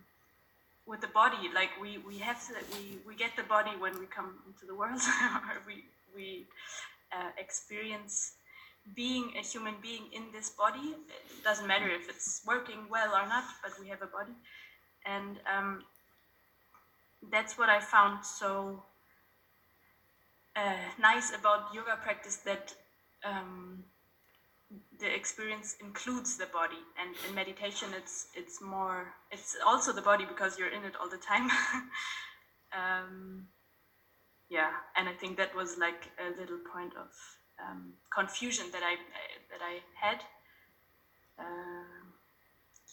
with 0.85 1.01
the 1.01 1.07
body. 1.07 1.49
Like 1.53 1.69
we 1.81 1.97
we 1.99 2.17
have 2.19 2.45
to, 2.47 2.53
we 2.73 2.97
we 3.07 3.15
get 3.15 3.35
the 3.35 3.43
body 3.43 3.71
when 3.79 3.99
we 3.99 4.05
come 4.05 4.33
into 4.47 4.65
the 4.65 4.75
world, 4.75 5.01
or 5.49 5.57
we 5.67 5.85
we 6.15 6.45
uh, 7.15 7.29
experience 7.37 8.33
being 8.95 9.31
a 9.39 9.41
human 9.41 9.75
being 9.81 10.09
in 10.11 10.23
this 10.33 10.49
body. 10.49 10.95
It 11.07 11.43
doesn't 11.43 11.67
matter 11.67 11.89
if 11.89 12.09
it's 12.09 12.41
working 12.45 12.87
well 12.89 13.13
or 13.13 13.27
not, 13.27 13.45
but 13.61 13.71
we 13.79 13.87
have 13.89 14.01
a 14.01 14.07
body. 14.07 14.33
And 15.05 15.39
um, 15.47 15.83
that's 17.31 17.57
what 17.57 17.69
I 17.69 17.79
found 17.79 18.25
so 18.25 18.83
uh, 20.55 20.75
nice 20.99 21.33
about 21.33 21.73
yoga 21.73 21.97
practice 22.01 22.37
that 22.37 22.73
um, 23.23 23.83
the 24.99 25.13
experience 25.13 25.75
includes 25.81 26.37
the 26.37 26.45
body 26.47 26.81
and 26.99 27.15
in 27.27 27.35
meditation 27.35 27.89
it's 27.95 28.27
it's 28.35 28.61
more 28.61 29.13
it's 29.31 29.55
also 29.65 29.91
the 29.91 30.01
body 30.01 30.25
because 30.25 30.57
you're 30.57 30.69
in 30.69 30.83
it 30.83 30.93
all 30.99 31.09
the 31.09 31.17
time 31.17 31.49
um, 32.73 33.47
yeah 34.49 34.71
and 34.95 35.07
i 35.09 35.13
think 35.13 35.37
that 35.37 35.55
was 35.55 35.77
like 35.77 36.11
a 36.19 36.29
little 36.39 36.59
point 36.73 36.93
of 36.95 37.09
um, 37.63 37.93
confusion 38.13 38.65
that 38.71 38.83
i 38.83 38.95
that 39.51 39.61
i 39.61 39.79
had. 39.95 40.19
Uh, 41.39 42.03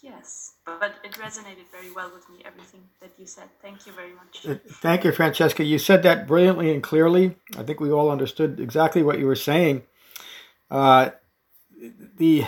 yes 0.02 0.54
but 0.64 0.94
it 1.04 1.12
resonated 1.12 1.66
very 1.70 1.90
well 1.94 2.10
with 2.14 2.28
me 2.30 2.42
everything 2.46 2.80
that 3.00 3.12
you 3.18 3.26
said. 3.26 3.48
Thank 3.60 3.86
you 3.86 3.92
very 3.92 4.12
much. 4.14 4.46
Uh, 4.46 4.54
thank 4.80 5.04
you 5.04 5.12
francesca. 5.12 5.62
You 5.62 5.78
said 5.78 6.02
that 6.04 6.26
brilliantly 6.26 6.72
and 6.72 6.82
clearly. 6.82 7.36
I 7.58 7.62
think 7.62 7.80
we 7.80 7.90
all 7.90 8.10
understood 8.10 8.60
exactly 8.60 9.02
what 9.02 9.18
you 9.18 9.26
were 9.26 9.36
saying. 9.36 9.82
Uh, 10.70 11.10
the 12.16 12.44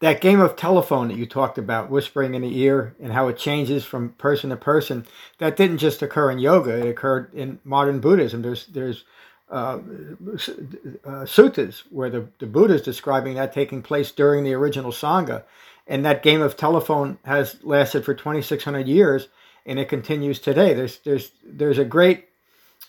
that 0.00 0.20
game 0.20 0.40
of 0.40 0.54
telephone 0.54 1.08
that 1.08 1.16
you 1.16 1.26
talked 1.26 1.58
about, 1.58 1.90
whispering 1.90 2.34
in 2.34 2.42
the 2.42 2.58
ear, 2.60 2.94
and 3.00 3.12
how 3.12 3.28
it 3.28 3.36
changes 3.36 3.84
from 3.84 4.10
person 4.10 4.50
to 4.50 4.56
person, 4.56 5.06
that 5.38 5.56
didn't 5.56 5.78
just 5.78 6.02
occur 6.02 6.30
in 6.30 6.38
yoga; 6.38 6.78
it 6.78 6.88
occurred 6.88 7.34
in 7.34 7.58
modern 7.64 7.98
Buddhism. 8.00 8.42
There's 8.42 8.66
there's 8.66 9.04
uh, 9.50 9.78
uh, 9.78 11.24
suttas 11.24 11.82
where 11.90 12.10
the, 12.10 12.28
the 12.38 12.46
Buddha 12.46 12.74
is 12.74 12.82
describing 12.82 13.34
that 13.34 13.52
taking 13.52 13.82
place 13.82 14.12
during 14.12 14.44
the 14.44 14.54
original 14.54 14.92
Sangha, 14.92 15.42
and 15.86 16.04
that 16.04 16.22
game 16.22 16.42
of 16.42 16.56
telephone 16.56 17.18
has 17.24 17.56
lasted 17.64 18.04
for 18.04 18.14
2,600 18.14 18.86
years, 18.86 19.28
and 19.66 19.78
it 19.78 19.88
continues 19.88 20.38
today. 20.38 20.74
There's 20.74 20.98
there's 20.98 21.32
there's 21.44 21.78
a 21.78 21.84
great 21.84 22.28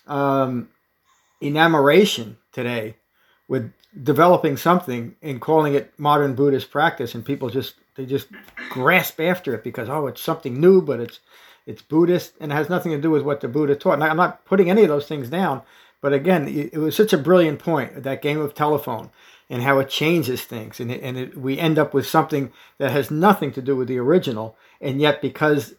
um, 0.06 0.68
enamoration 1.42 2.36
today 2.52 2.94
with 3.50 3.72
developing 4.04 4.56
something 4.56 5.16
and 5.20 5.40
calling 5.40 5.74
it 5.74 5.92
modern 5.98 6.34
Buddhist 6.34 6.70
practice, 6.70 7.14
and 7.14 7.24
people 7.24 7.50
just 7.50 7.74
they 7.96 8.06
just 8.06 8.28
grasp 8.70 9.20
after 9.20 9.52
it 9.54 9.64
because 9.64 9.90
oh, 9.90 10.06
it's 10.06 10.22
something 10.22 10.58
new, 10.58 10.80
but 10.80 11.00
it's 11.00 11.18
it's 11.66 11.82
Buddhist 11.82 12.32
and 12.40 12.52
it 12.52 12.54
has 12.54 12.70
nothing 12.70 12.92
to 12.92 13.00
do 13.00 13.10
with 13.10 13.22
what 13.22 13.40
the 13.40 13.48
Buddha 13.48 13.74
taught. 13.74 13.94
And 13.94 14.04
I'm 14.04 14.16
not 14.16 14.44
putting 14.44 14.70
any 14.70 14.84
of 14.84 14.88
those 14.88 15.08
things 15.08 15.28
down, 15.28 15.62
but 16.00 16.12
again, 16.12 16.48
it, 16.48 16.78
was 16.78 16.96
such 16.96 17.12
a 17.12 17.18
brilliant 17.18 17.58
point 17.58 18.04
that 18.04 18.22
game 18.22 18.40
of 18.40 18.54
telephone 18.54 19.10
and 19.50 19.62
how 19.62 19.80
it 19.80 19.90
changes 19.90 20.44
things, 20.44 20.78
and 20.78 20.92
it, 20.92 21.02
and 21.02 21.18
it, 21.18 21.36
we 21.36 21.58
end 21.58 21.76
up 21.76 21.92
with 21.92 22.06
something 22.06 22.52
that 22.78 22.92
has 22.92 23.10
nothing 23.10 23.50
to 23.52 23.60
do 23.60 23.74
with 23.74 23.88
the 23.88 23.98
original, 23.98 24.56
and 24.80 25.00
yet 25.00 25.20
because 25.20 25.74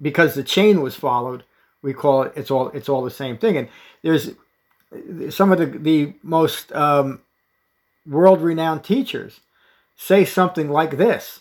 because 0.00 0.34
the 0.34 0.44
chain 0.44 0.82
was 0.82 0.94
followed, 0.94 1.42
we 1.80 1.94
call 1.94 2.24
it 2.24 2.34
it's 2.36 2.50
all 2.50 2.68
it's 2.68 2.90
all 2.90 3.02
the 3.02 3.10
same 3.10 3.38
thing. 3.38 3.56
And 3.56 3.68
there's 4.02 4.32
some 5.30 5.52
of 5.52 5.58
the 5.58 5.66
the 5.66 6.14
most 6.22 6.72
um, 6.72 7.20
world 8.06 8.40
renowned 8.40 8.84
teachers 8.84 9.40
say 9.96 10.24
something 10.24 10.68
like 10.68 10.96
this 10.96 11.40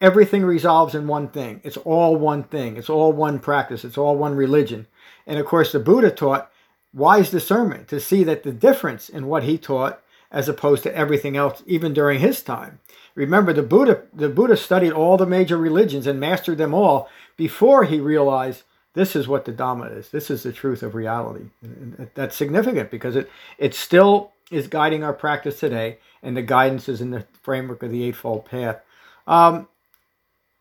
everything 0.00 0.44
resolves 0.44 0.94
in 0.94 1.06
one 1.06 1.28
thing. 1.28 1.60
It's 1.62 1.76
all 1.76 2.16
one 2.16 2.44
thing. 2.44 2.76
It's 2.76 2.90
all 2.90 3.12
one 3.12 3.38
practice. 3.38 3.84
It's 3.84 3.98
all 3.98 4.16
one 4.16 4.34
religion. 4.34 4.86
And 5.26 5.38
of 5.38 5.46
course, 5.46 5.72
the 5.72 5.78
Buddha 5.78 6.10
taught 6.10 6.50
wise 6.92 7.30
discernment 7.30 7.88
to 7.88 8.00
see 8.00 8.24
that 8.24 8.42
the 8.42 8.52
difference 8.52 9.08
in 9.08 9.26
what 9.26 9.44
he 9.44 9.58
taught 9.58 10.00
as 10.32 10.48
opposed 10.48 10.84
to 10.84 10.96
everything 10.96 11.36
else, 11.36 11.62
even 11.66 11.92
during 11.92 12.20
his 12.20 12.42
time. 12.42 12.78
Remember, 13.16 13.52
the 13.52 13.62
Buddha, 13.62 14.04
the 14.14 14.28
Buddha 14.28 14.56
studied 14.56 14.92
all 14.92 15.16
the 15.16 15.26
major 15.26 15.56
religions 15.56 16.06
and 16.06 16.20
mastered 16.20 16.58
them 16.58 16.72
all 16.72 17.08
before 17.36 17.84
he 17.84 17.98
realized 17.98 18.62
this 18.94 19.14
is 19.14 19.28
what 19.28 19.44
the 19.44 19.52
Dhamma 19.52 19.96
is. 19.96 20.10
This 20.10 20.30
is 20.30 20.42
the 20.42 20.52
truth 20.52 20.82
of 20.82 20.94
reality. 20.94 21.46
And 21.62 22.10
that's 22.14 22.36
significant 22.36 22.90
because 22.90 23.16
it, 23.16 23.30
it 23.58 23.74
still 23.74 24.32
is 24.50 24.66
guiding 24.66 25.04
our 25.04 25.12
practice 25.12 25.60
today, 25.60 25.98
and 26.22 26.36
the 26.36 26.42
guidance 26.42 26.88
is 26.88 27.00
in 27.00 27.10
the 27.10 27.24
framework 27.42 27.82
of 27.82 27.90
the 27.90 28.02
Eightfold 28.02 28.44
Path. 28.44 28.80
Um, 29.26 29.68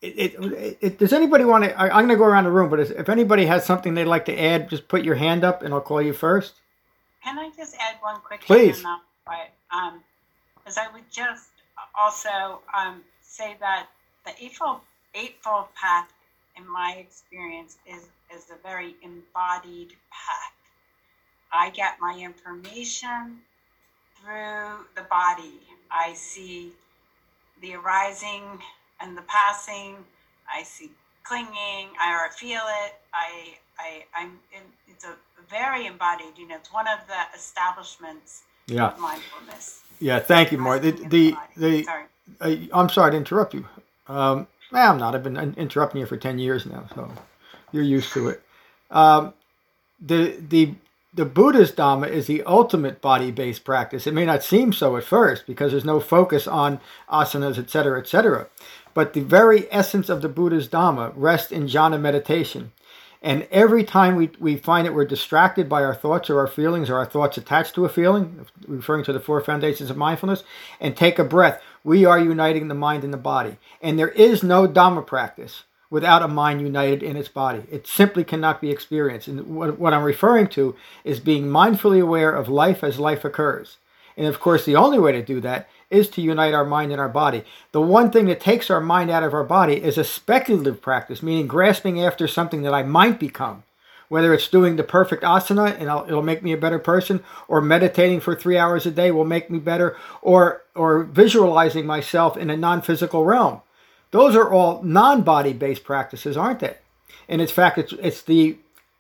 it, 0.02 0.36
it, 0.36 0.78
it, 0.80 1.00
does 1.00 1.12
anybody 1.12 1.44
want 1.44 1.66
to? 1.66 1.78
I, 1.78 2.00
am 2.00 2.08
going 2.08 2.10
to 2.10 2.16
go 2.16 2.24
around 2.24 2.46
the 2.46 2.52
room, 2.52 2.70
but 2.70 2.80
if 2.80 3.10
anybody 3.10 3.46
has 3.48 3.66
something 3.66 3.96
they'd 3.96 4.06
like 4.06 4.26
to 4.26 4.40
add, 4.40 4.70
just 4.70 4.88
put 4.88 5.04
your 5.04 5.16
hand 5.16 5.44
up 5.44 5.62
and 5.62 5.74
I'll 5.74 5.82
call 5.82 6.02
you 6.02 6.14
first. 6.14 6.54
Can 7.24 7.38
I 7.38 7.50
just 7.58 7.76
add 7.76 7.98
one 8.00 8.22
quick 8.22 8.42
Please. 8.42 8.82
thing? 8.82 8.96
Please. 9.28 9.50
Um, 9.72 10.02
because 10.56 10.78
I 10.78 10.88
would 10.94 11.10
just 11.12 11.50
also 12.00 12.62
um, 12.78 13.02
say 13.22 13.58
that 13.60 13.88
the 14.26 14.32
Eightfold, 14.44 14.80
eightfold 15.16 15.66
Path, 15.76 16.12
in 16.56 16.70
my 16.70 16.96
experience, 17.00 17.78
is, 17.86 18.08
is 18.36 18.46
a 18.52 18.68
very 18.68 18.96
embodied 19.02 19.94
path. 20.12 20.54
I 21.52 21.70
get 21.72 21.98
my 22.00 22.18
information 22.20 23.40
through 24.22 24.86
the 24.96 25.04
body. 25.10 25.60
I 25.92 26.14
see 26.14 26.72
the 27.62 27.76
arising 27.76 28.44
and 29.02 29.18
the 29.18 29.24
passing. 29.24 29.96
I 30.54 30.64
see 30.64 30.92
clinging. 31.24 31.90
I 32.00 32.28
feel 32.36 32.62
it. 32.86 32.96
I, 33.14 33.56
I, 33.80 34.04
I'm. 34.16 34.40
In, 34.52 34.62
it's 34.88 35.06
a 35.06 35.16
very 35.50 35.86
embodied. 35.86 36.38
You 36.38 36.48
know, 36.48 36.56
it's 36.56 36.72
one 36.74 36.88
of 36.88 37.00
the 37.08 37.38
establishments 37.38 38.44
yeah. 38.68 38.90
of 38.90 39.00
mindfulness. 39.00 39.82
Yeah. 40.00 40.20
Thank 40.20 40.52
you, 40.52 40.58
Mark. 40.58 40.82
The 40.82 40.92
the, 40.92 41.36
the, 41.58 41.84
sorry. 41.84 42.04
Uh, 42.42 42.56
I'm 42.74 42.90
sorry 42.90 43.12
to 43.12 43.18
interrupt 43.18 43.54
you. 43.54 43.66
Um, 44.08 44.48
I'm 44.72 44.98
not. 44.98 45.16
I've 45.16 45.24
been 45.24 45.56
interrupting 45.56 46.02
you 46.02 46.06
for 46.06 46.18
ten 46.18 46.38
years 46.38 46.66
now, 46.66 46.88
so 46.94 47.12
you're 47.72 47.84
used 47.84 48.14
to 48.14 48.30
it. 48.30 48.44
Um, 48.92 49.34
the 50.00 50.36
the 50.48 50.76
the 51.14 51.26
Buddhist 51.26 51.76
Dhamma 51.76 52.08
is 52.08 52.28
the 52.28 52.44
ultimate 52.44 53.02
body 53.02 53.32
based 53.32 53.64
practice. 53.64 54.06
It 54.06 54.14
may 54.14 54.26
not 54.26 54.44
seem 54.44 54.72
so 54.72 54.96
at 54.96 55.04
first 55.04 55.48
because 55.48 55.72
there's 55.72 55.86
no 55.86 56.00
focus 56.00 56.48
on 56.48 56.80
asanas, 57.12 57.58
etc., 57.58 58.00
etc. 58.00 58.48
But 58.94 59.14
the 59.14 59.22
very 59.22 59.72
essence 59.72 60.10
of 60.10 60.22
the 60.22 60.30
Buddha's 60.30 60.68
Dhamma 60.68 61.12
rests 61.16 61.52
in 61.52 61.68
jhana 61.68 62.00
meditation. 62.00 62.72
And 63.22 63.48
every 63.52 63.84
time 63.84 64.16
we, 64.16 64.30
we 64.40 64.56
find 64.56 64.86
that 64.88 64.94
we're 64.94 65.04
distracted 65.04 65.68
by 65.68 65.84
our 65.84 65.94
thoughts 65.94 66.30
or 66.30 66.40
our 66.40 66.48
feelings 66.48 66.90
or 66.90 66.98
our 66.98 67.06
thoughts 67.06 67.38
attached 67.38 67.76
to 67.76 67.84
a 67.84 67.90
feeling, 67.90 68.46
referring 68.66 69.04
to 69.06 69.14
the 69.14 69.20
four 69.20 69.42
foundations 69.42 69.90
of 69.90 69.98
mindfulness, 69.98 70.44
and 70.80 70.96
take 70.96 71.20
a 71.20 71.26
breath, 71.26 71.62
we 71.84 72.06
are 72.06 72.20
uniting 72.20 72.70
the 72.70 72.76
mind 72.76 73.04
and 73.04 73.14
the 73.14 73.18
body. 73.18 73.58
And 73.82 74.00
there 74.00 74.10
is 74.10 74.42
no 74.42 74.68
Dhamma 74.68 75.06
practice 75.06 75.64
without 75.90 76.22
a 76.22 76.28
mind 76.28 76.62
united 76.62 77.02
in 77.02 77.16
its 77.16 77.30
body. 77.30 77.64
It 77.72 77.88
simply 77.88 78.24
cannot 78.24 78.62
be 78.62 78.70
experienced. 78.70 79.28
And 79.28 79.56
what, 79.56 79.80
what 79.80 79.94
I'm 79.94 80.04
referring 80.04 80.48
to 80.50 80.76
is 81.04 81.20
being 81.20 81.46
mindfully 81.46 82.02
aware 82.02 82.32
of 82.32 82.48
life 82.48 82.84
as 82.84 83.00
life 83.00 83.26
occurs. 83.26 83.78
And 84.16 84.28
of 84.28 84.40
course, 84.40 84.66
the 84.66 84.76
only 84.76 85.00
way 85.00 85.14
to 85.14 85.24
do 85.24 85.40
that 85.42 85.68
is 85.90 86.10
to 86.10 86.22
unite 86.22 86.54
our 86.54 86.66
mind 86.66 86.92
and 86.92 87.02
our 87.02 87.10
body. 87.10 87.44
The 87.72 87.82
one 87.82 88.12
thing 88.12 88.26
that 88.26 88.40
takes 88.40 88.70
our 88.70 88.82
mind 88.82 89.10
out 89.10 89.24
of 89.24 89.34
our 89.34 89.44
body 89.44 89.82
is 89.82 89.98
a 89.98 90.04
speculative 90.04 90.82
practice, 90.82 91.24
meaning 91.24 91.48
grasping 91.48 92.04
after 92.04 92.28
something 92.28 92.62
that 92.62 92.74
I 92.74 92.84
might 92.84 93.20
become. 93.20 93.64
Whether 94.10 94.34
it's 94.34 94.48
doing 94.48 94.76
the 94.76 94.84
perfect 94.84 95.24
asana 95.24 95.80
and 95.80 95.90
I'll, 95.90 96.04
it'll 96.06 96.24
make 96.24 96.44
me 96.44 96.52
a 96.52 96.58
better 96.58 96.80
person, 96.80 97.24
or 97.48 97.62
meditating 97.62 98.20
for 98.20 98.36
three 98.36 98.58
hours 98.58 98.86
a 98.86 98.92
day 98.92 99.12
will 99.12 99.26
make 99.26 99.50
me 99.52 99.60
better, 99.60 99.96
or 100.22 100.64
or 100.74 101.04
visualizing 101.04 101.86
myself 101.86 102.36
in 102.36 102.50
a 102.50 102.58
non-physical 102.58 103.24
realm. 103.24 103.62
Those 104.12 104.36
are 104.36 104.52
all 104.52 104.82
non-body 104.84 105.54
based 105.54 105.84
practices, 105.84 106.36
aren't 106.36 106.60
they? 106.60 106.78
And 107.28 107.42
in 107.42 107.48
fact, 107.48 107.78
it's 107.78 107.94
it's 107.94 108.22
the 108.22 108.58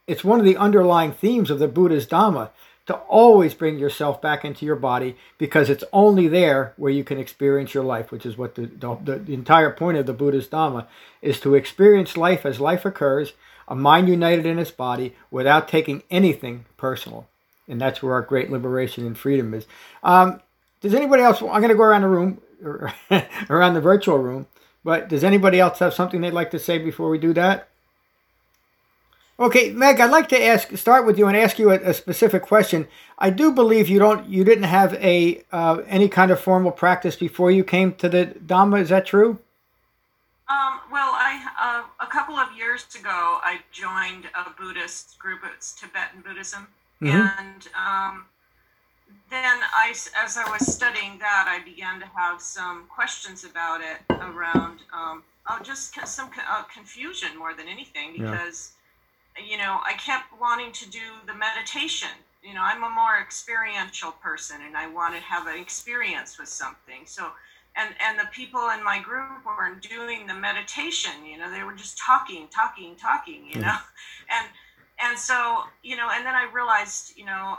it's 0.07 0.23
one 0.23 0.39
of 0.39 0.45
the 0.45 0.57
underlying 0.57 1.11
themes 1.11 1.49
of 1.49 1.59
the 1.59 1.67
Buddha's 1.67 2.07
Dhamma 2.07 2.49
to 2.89 2.95
always 2.95 3.53
bring 3.53 3.77
yourself 3.77 4.19
back 4.19 4.43
into 4.43 4.65
your 4.65 4.75
body 4.75 5.15
because 5.37 5.69
it's 5.69 5.83
only 5.93 6.27
there 6.27 6.73
where 6.75 6.91
you 6.91 7.03
can 7.03 7.19
experience 7.19 7.71
your 7.71 7.83
life, 7.83 8.11
which 8.11 8.25
is 8.25 8.35
what 8.35 8.55
the, 8.55 8.65
the, 8.65 9.19
the 9.19 9.33
entire 9.35 9.69
point 9.69 9.99
of 9.99 10.07
the 10.07 10.13
Buddha's 10.13 10.47
Dhamma 10.47 10.87
is 11.21 11.39
to 11.41 11.53
experience 11.53 12.17
life 12.17 12.47
as 12.47 12.59
life 12.59 12.85
occurs, 12.85 13.33
a 13.67 13.75
mind 13.75 14.09
united 14.09 14.47
in 14.47 14.57
its 14.57 14.71
body 14.71 15.13
without 15.29 15.67
taking 15.67 16.01
anything 16.09 16.65
personal. 16.77 17.27
And 17.67 17.79
that's 17.79 18.01
where 18.01 18.13
our 18.13 18.23
great 18.23 18.49
liberation 18.49 19.05
and 19.05 19.15
freedom 19.15 19.53
is. 19.53 19.67
Um, 20.01 20.41
does 20.81 20.95
anybody 20.95 21.21
else? 21.21 21.43
I'm 21.43 21.47
going 21.61 21.69
to 21.69 21.75
go 21.75 21.83
around 21.83 22.01
the 22.01 22.07
room, 22.07 22.41
around 23.51 23.75
the 23.75 23.81
virtual 23.81 24.17
room. 24.17 24.47
But 24.83 25.09
does 25.09 25.23
anybody 25.23 25.59
else 25.59 25.79
have 25.79 25.93
something 25.93 26.21
they'd 26.21 26.31
like 26.31 26.51
to 26.51 26.59
say 26.59 26.77
before 26.77 27.09
we 27.09 27.17
do 27.17 27.33
that? 27.33 27.67
Okay, 29.39 29.71
Meg, 29.71 30.01
I'd 30.01 30.11
like 30.11 30.27
to 30.29 30.43
ask, 30.43 30.75
start 30.75 31.05
with 31.05 31.17
you 31.17 31.27
and 31.27 31.37
ask 31.37 31.57
you 31.57 31.71
a, 31.71 31.75
a 31.75 31.93
specific 31.93 32.41
question. 32.43 32.89
I 33.17 33.29
do 33.29 33.53
believe 33.53 33.87
you 33.87 33.97
don't, 33.97 34.27
you 34.27 34.43
didn't 34.43 34.65
have 34.65 34.93
a 34.95 35.43
uh, 35.53 35.81
any 35.87 36.09
kind 36.09 36.29
of 36.29 36.41
formal 36.41 36.71
practice 36.71 37.15
before 37.15 37.49
you 37.49 37.63
came 37.63 37.93
to 37.95 38.09
the 38.09 38.35
Dhamma. 38.45 38.81
Is 38.81 38.89
that 38.89 39.05
true? 39.05 39.39
Um, 40.49 40.81
well, 40.91 41.11
I 41.13 41.47
uh, 41.57 41.83
a 42.03 42.07
couple 42.07 42.35
of 42.35 42.49
years 42.57 42.85
ago, 42.99 43.39
I 43.43 43.59
joined 43.71 44.25
a 44.35 44.49
Buddhist 44.59 45.17
group. 45.19 45.39
It's 45.55 45.73
Tibetan 45.73 46.21
Buddhism, 46.21 46.67
mm-hmm. 47.01 47.15
and 47.15 47.69
um, 47.77 48.25
then 49.29 49.59
I, 49.75 49.93
as 50.23 50.37
I 50.37 50.49
was 50.49 50.73
studying 50.73 51.19
that, 51.19 51.45
I 51.47 51.63
began 51.63 51.99
to 51.99 52.05
have 52.15 52.41
some 52.41 52.85
questions 52.87 53.43
about 53.43 53.81
it 53.81 53.97
around, 54.09 54.79
um, 54.93 55.23
oh, 55.49 55.59
just 55.63 55.95
some 56.07 56.29
uh, 56.49 56.63
confusion 56.63 57.37
more 57.37 57.53
than 57.53 57.67
anything 57.67 58.13
because, 58.13 58.71
yeah. 59.37 59.45
you 59.45 59.57
know, 59.57 59.79
I 59.85 59.93
kept 59.93 60.39
wanting 60.39 60.71
to 60.71 60.89
do 60.89 61.01
the 61.27 61.33
meditation. 61.33 62.09
You 62.43 62.53
know, 62.53 62.61
I'm 62.61 62.83
a 62.83 62.89
more 62.89 63.19
experiential 63.21 64.11
person, 64.11 64.57
and 64.65 64.75
I 64.75 64.87
want 64.87 65.13
to 65.13 65.21
have 65.21 65.47
an 65.47 65.59
experience 65.59 66.39
with 66.39 66.49
something. 66.49 67.01
So 67.05 67.31
and 67.75 67.95
and 68.01 68.19
the 68.19 68.25
people 68.31 68.69
in 68.77 68.83
my 68.83 68.99
group 68.99 69.45
weren't 69.45 69.81
doing 69.81 70.27
the 70.27 70.33
meditation 70.33 71.11
you 71.25 71.37
know 71.37 71.51
they 71.51 71.63
were 71.63 71.73
just 71.73 71.97
talking 71.97 72.47
talking 72.49 72.95
talking 72.95 73.45
you 73.47 73.59
know 73.59 73.75
and 74.29 74.47
and 74.99 75.17
so 75.17 75.63
you 75.83 75.95
know 75.95 76.09
and 76.11 76.25
then 76.25 76.35
i 76.35 76.49
realized 76.53 77.13
you 77.17 77.25
know 77.25 77.57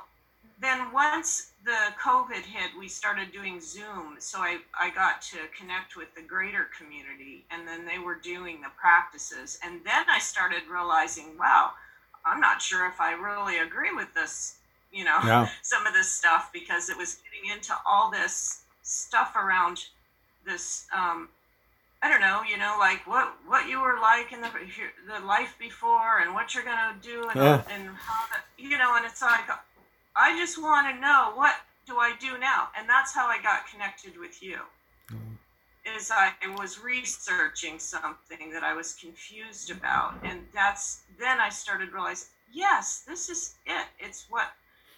then 0.61 0.93
once 0.93 1.53
the 1.65 1.77
covid 2.03 2.43
hit 2.43 2.71
we 2.79 2.89
started 2.89 3.33
doing 3.33 3.61
zoom 3.61 4.17
so 4.19 4.39
i 4.39 4.59
i 4.79 4.91
got 4.91 5.21
to 5.23 5.39
connect 5.59 5.97
with 5.97 6.15
the 6.15 6.23
greater 6.23 6.69
community 6.77 7.45
and 7.51 7.67
then 7.67 7.87
they 7.87 7.99
were 7.99 8.15
doing 8.15 8.61
the 8.61 8.71
practices 8.79 9.59
and 9.65 9.81
then 9.85 10.05
i 10.09 10.19
started 10.19 10.63
realizing 10.71 11.37
wow 11.39 11.71
i'm 12.25 12.41
not 12.41 12.61
sure 12.61 12.87
if 12.87 13.01
i 13.01 13.13
really 13.13 13.59
agree 13.59 13.93
with 13.95 14.13
this 14.15 14.57
you 14.93 15.05
know 15.05 15.19
yeah. 15.25 15.49
some 15.63 15.87
of 15.87 15.93
this 15.93 16.09
stuff 16.09 16.51
because 16.53 16.89
it 16.89 16.97
was 16.97 17.21
getting 17.25 17.57
into 17.57 17.75
all 17.89 18.11
this 18.11 18.63
stuff 18.83 19.37
around 19.37 19.85
this 20.47 20.87
um, 20.97 21.29
I 22.03 22.09
don't 22.09 22.23
know, 22.23 22.41
you 22.49 22.57
know, 22.57 22.77
like 22.79 23.07
what 23.07 23.35
what 23.47 23.69
you 23.69 23.81
were 23.81 23.99
like 24.01 24.33
in 24.33 24.41
the 24.41 24.49
the 25.07 25.25
life 25.27 25.55
before, 25.59 26.21
and 26.21 26.33
what 26.33 26.55
you're 26.55 26.65
gonna 26.65 26.97
do, 27.03 27.29
and, 27.29 27.37
yeah. 27.37 27.63
and 27.71 27.89
how 27.95 28.25
that, 28.33 28.45
you 28.57 28.79
know, 28.79 28.97
and 28.97 29.05
it's 29.05 29.21
like 29.21 29.45
I 30.17 30.37
just 30.37 30.61
want 30.61 30.95
to 30.95 31.01
know 31.01 31.33
what 31.35 31.55
do 31.87 31.99
I 31.99 32.15
do 32.21 32.39
now, 32.39 32.69
and 32.79 32.89
that's 32.89 33.15
how 33.15 33.27
I 33.27 33.41
got 33.43 33.67
connected 33.71 34.19
with 34.19 34.43
you. 34.43 34.59
Mm. 35.13 35.97
Is 35.97 36.11
I 36.11 36.33
was 36.59 36.81
researching 36.81 37.79
something 37.79 38.51
that 38.53 38.63
I 38.63 38.75
was 38.75 38.95
confused 38.95 39.71
about, 39.71 40.15
and 40.23 40.41
that's 40.55 41.03
then 41.19 41.41
I 41.41 41.49
started 41.49 41.93
realize, 41.93 42.31
yes, 42.53 43.03
this 43.07 43.29
is 43.29 43.55
it. 43.67 43.87
It's 43.99 44.27
what. 44.29 44.53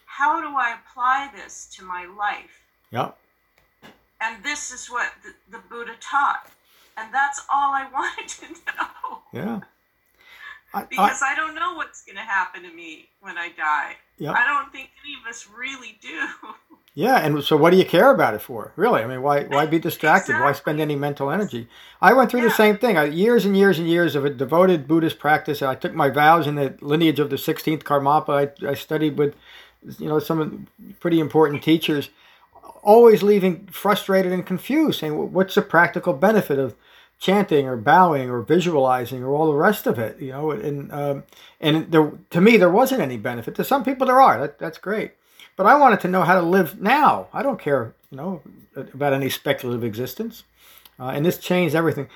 How 0.06 0.40
do 0.42 0.48
I 0.48 0.76
apply 0.76 1.30
this 1.34 1.74
to 1.76 1.84
my 1.84 2.04
life? 2.04 2.62
Yep. 2.90 3.16
And 4.20 4.42
this 4.44 4.70
is 4.70 4.88
what 4.88 5.10
the, 5.24 5.56
the 5.56 5.62
Buddha 5.70 5.94
taught. 6.00 6.50
And 6.96 7.12
that's 7.12 7.40
all 7.50 7.72
I 7.72 7.88
wanted 7.92 8.28
to 8.28 8.46
know. 8.48 9.22
Yeah. 9.32 9.60
I, 10.74 10.84
because 10.84 11.22
I, 11.22 11.32
I, 11.32 11.34
don't 11.34 11.54
know 11.54 11.74
what's 11.74 12.02
going 12.02 12.16
to 12.16 12.22
happen 12.22 12.62
to 12.62 12.72
me 12.72 13.08
when 13.20 13.36
I 13.36 13.50
die. 13.50 13.96
Yep. 14.22 14.36
I 14.36 14.46
don't 14.46 14.70
think 14.70 14.90
any 15.04 15.14
of 15.20 15.28
us 15.28 15.48
really 15.56 15.98
do. 16.00 16.28
Yeah, 16.94 17.16
and 17.16 17.42
so 17.42 17.56
what 17.56 17.70
do 17.70 17.78
you 17.78 17.86
care 17.86 18.10
about 18.10 18.34
it 18.34 18.42
for? 18.42 18.72
Really? 18.76 19.02
I 19.02 19.06
mean, 19.06 19.22
why 19.22 19.44
why 19.44 19.64
be 19.66 19.78
distracted? 19.88 20.32
Exactly. 20.32 20.44
Why 20.44 20.52
spend 20.52 20.80
any 20.80 20.94
mental 20.94 21.30
energy? 21.30 21.66
I 22.00 22.12
went 22.12 22.30
through 22.30 22.42
yeah. 22.42 22.48
the 22.48 22.54
same 22.54 22.76
thing. 22.76 22.98
I, 22.98 23.04
years 23.04 23.46
and 23.46 23.56
years 23.56 23.78
and 23.78 23.88
years 23.88 24.14
of 24.14 24.24
a 24.24 24.30
devoted 24.30 24.86
Buddhist 24.86 25.18
practice. 25.18 25.62
I 25.62 25.74
took 25.74 25.94
my 25.94 26.10
vows 26.10 26.46
in 26.46 26.56
the 26.56 26.76
lineage 26.82 27.18
of 27.18 27.30
the 27.30 27.36
16th 27.36 27.82
Karmapa. 27.82 28.52
I, 28.62 28.68
I 28.68 28.74
studied 28.74 29.16
with, 29.16 29.34
you 29.98 30.06
know, 30.06 30.18
some 30.18 30.68
pretty 31.00 31.18
important 31.18 31.62
teachers 31.62 32.10
always 32.82 33.22
leaving 33.22 33.66
frustrated 33.68 34.30
and 34.30 34.44
confused, 34.44 35.00
saying, 35.00 35.32
"What's 35.32 35.54
the 35.54 35.62
practical 35.62 36.12
benefit 36.12 36.58
of 36.58 36.76
chanting 37.22 37.68
or 37.68 37.76
bowing 37.76 38.28
or 38.28 38.42
visualizing 38.42 39.22
or 39.22 39.30
all 39.30 39.46
the 39.46 39.58
rest 39.68 39.86
of 39.86 39.98
it?" 39.98 40.20
You 40.20 40.32
know, 40.32 40.50
and 40.50 40.92
um, 40.92 41.22
and 41.60 41.90
there, 41.92 42.12
to 42.30 42.40
me, 42.40 42.56
there 42.56 42.70
wasn't 42.80 43.00
any 43.00 43.16
benefit. 43.16 43.54
To 43.54 43.64
some 43.64 43.84
people, 43.84 44.06
there 44.06 44.20
are. 44.20 44.40
That, 44.40 44.58
that's 44.58 44.78
great, 44.78 45.12
but 45.56 45.66
I 45.66 45.78
wanted 45.78 46.00
to 46.00 46.08
know 46.08 46.22
how 46.22 46.34
to 46.34 46.46
live 46.56 46.80
now. 46.80 47.28
I 47.32 47.42
don't 47.42 47.60
care, 47.60 47.94
you 48.10 48.16
know, 48.18 48.42
about 48.76 49.12
any 49.12 49.30
speculative 49.30 49.84
existence, 49.84 50.44
uh, 50.98 51.12
and 51.14 51.24
this 51.24 51.38
changed 51.38 51.74
everything. 51.74 52.08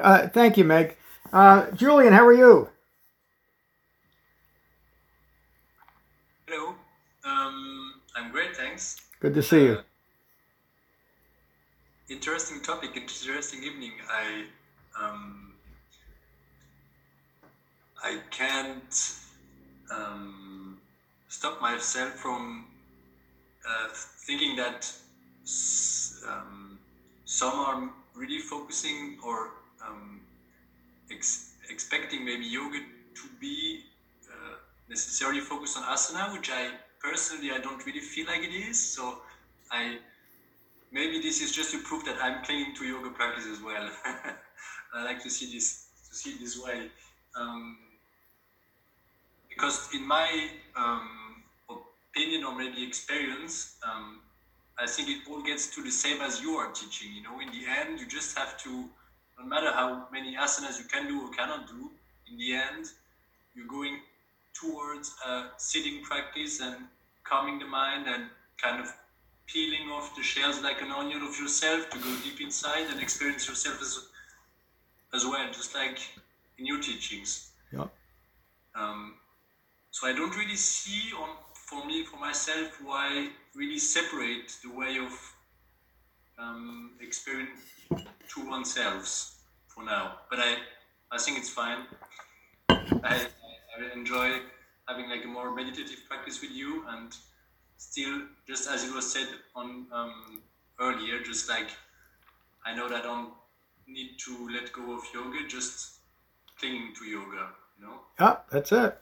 Uh, 0.00 0.28
thank 0.28 0.56
you, 0.56 0.64
Meg. 0.64 0.96
Uh, 1.32 1.70
Julian, 1.72 2.12
how 2.12 2.26
are 2.26 2.32
you? 2.32 2.68
Hello. 6.46 6.74
Um, 7.24 7.94
I'm 8.16 8.30
great, 8.30 8.56
thanks. 8.56 9.00
Good 9.20 9.34
to 9.34 9.42
see 9.42 9.64
you. 9.64 9.78
Interesting 12.14 12.62
topic, 12.62 12.96
interesting 12.96 13.64
evening. 13.64 13.94
I 14.08 14.44
um, 14.96 15.54
I 18.02 18.18
can't 18.30 19.12
um, 19.90 20.78
stop 21.28 21.60
myself 21.60 22.12
from 22.14 22.66
uh, 23.68 23.88
thinking 24.26 24.56
that 24.56 24.92
um, 26.26 26.78
some 27.24 27.54
are 27.58 27.90
really 28.14 28.38
focusing 28.38 29.18
or 29.22 29.50
um, 29.84 30.20
ex- 31.10 31.50
expecting 31.70 32.24
maybe 32.24 32.46
yoga 32.46 32.78
to 33.14 33.22
be 33.40 33.82
uh, 34.30 34.56
necessarily 34.88 35.40
focused 35.40 35.76
on 35.76 35.84
asana, 35.84 36.32
which 36.32 36.50
I 36.50 36.70
personally 37.00 37.52
I 37.52 37.58
don't 37.58 37.84
really 37.86 38.00
feel 38.00 38.26
like 38.26 38.42
it 38.42 38.52
is. 38.54 38.78
So 38.94 39.20
I 39.70 39.98
maybe 40.94 41.18
this 41.18 41.40
is 41.40 41.50
just 41.50 41.72
to 41.72 41.78
prove 41.78 42.04
that 42.04 42.16
I'm 42.22 42.42
clinging 42.44 42.74
to 42.76 42.84
yoga 42.84 43.10
practice 43.10 43.46
as 43.46 43.60
well. 43.60 43.90
I 44.94 45.04
like 45.04 45.20
to 45.24 45.30
see 45.30 45.52
this 45.52 45.86
to 46.08 46.16
see 46.16 46.38
this 46.38 46.56
way, 46.56 46.88
um, 47.36 47.76
because 49.48 49.88
in 49.92 50.06
my 50.06 50.28
um, 50.76 51.42
opinion 52.08 52.44
or 52.44 52.54
maybe 52.56 52.82
experience, 52.82 53.74
um, 53.82 54.20
I 54.78 54.86
think 54.86 55.08
it 55.08 55.18
all 55.28 55.42
gets 55.42 55.66
to 55.74 55.82
the 55.82 55.90
same 55.90 56.20
as 56.20 56.40
you 56.40 56.52
are 56.52 56.70
teaching. 56.70 57.12
You 57.12 57.22
know, 57.22 57.40
in 57.40 57.48
the 57.48 57.66
end, 57.66 57.98
you 57.98 58.06
just 58.06 58.38
have 58.38 58.56
to, 58.62 58.84
no 59.38 59.44
matter 59.44 59.72
how 59.72 60.06
many 60.12 60.36
asanas 60.36 60.78
you 60.78 60.84
can 60.84 61.08
do 61.08 61.22
or 61.22 61.30
cannot 61.30 61.66
do, 61.66 61.90
in 62.30 62.38
the 62.38 62.54
end, 62.54 62.86
you're 63.54 63.66
going 63.66 63.98
towards 64.52 65.12
a 65.26 65.44
sitting 65.58 66.02
practice 66.02 66.60
and 66.60 66.76
calming 67.24 67.58
the 67.58 67.66
mind 67.66 68.06
and 68.06 68.24
kind 68.62 68.80
of 68.80 68.92
peeling 69.46 69.90
off 69.90 70.14
the 70.16 70.22
shells 70.22 70.62
like 70.62 70.80
an 70.82 70.90
onion 70.90 71.22
of 71.22 71.38
yourself 71.38 71.90
to 71.90 71.98
go 71.98 72.16
deep 72.22 72.40
inside 72.40 72.86
and 72.90 73.00
experience 73.00 73.48
yourself 73.48 73.80
as, 73.80 73.98
as 75.14 75.24
well, 75.24 75.46
just 75.48 75.74
like 75.74 75.98
in 76.58 76.66
your 76.66 76.80
teachings. 76.80 77.50
Yeah. 77.72 77.86
Um, 78.74 79.14
so 79.90 80.06
I 80.08 80.12
don't 80.12 80.36
really 80.36 80.56
see 80.56 81.12
on 81.14 81.28
for 81.54 81.84
me 81.86 82.04
for 82.04 82.18
myself 82.18 82.78
why 82.82 83.28
really 83.54 83.78
separate 83.78 84.56
the 84.62 84.70
way 84.70 84.98
of 84.98 85.12
um, 86.38 86.92
experiencing 87.00 87.54
to 87.90 88.48
oneself 88.48 89.34
for 89.68 89.84
now. 89.84 90.16
But 90.30 90.40
I 90.40 90.56
I 91.12 91.18
think 91.18 91.38
it's 91.38 91.50
fine. 91.50 91.86
I, 92.68 93.26
I 93.78 93.92
enjoy 93.94 94.40
having 94.88 95.08
like 95.08 95.24
a 95.24 95.28
more 95.28 95.54
meditative 95.54 96.00
practice 96.08 96.40
with 96.40 96.50
you 96.50 96.84
and 96.88 97.14
still, 97.76 98.22
just 98.46 98.68
as 98.68 98.84
it 98.84 98.94
was 98.94 99.12
said 99.12 99.28
on 99.54 99.86
um, 99.92 100.42
earlier, 100.80 101.22
just 101.22 101.48
like 101.48 101.68
I 102.64 102.74
know 102.74 102.88
that 102.88 103.00
I 103.00 103.02
don't 103.02 103.30
need 103.86 104.18
to 104.24 104.48
let 104.50 104.72
go 104.72 104.96
of 104.96 105.02
yoga, 105.12 105.46
just 105.46 105.98
clinging 106.58 106.94
to 106.98 107.04
yoga, 107.04 107.48
you 107.78 107.86
know? 107.86 108.00
Yeah, 108.18 108.36
that's 108.50 108.72
it. 108.72 108.98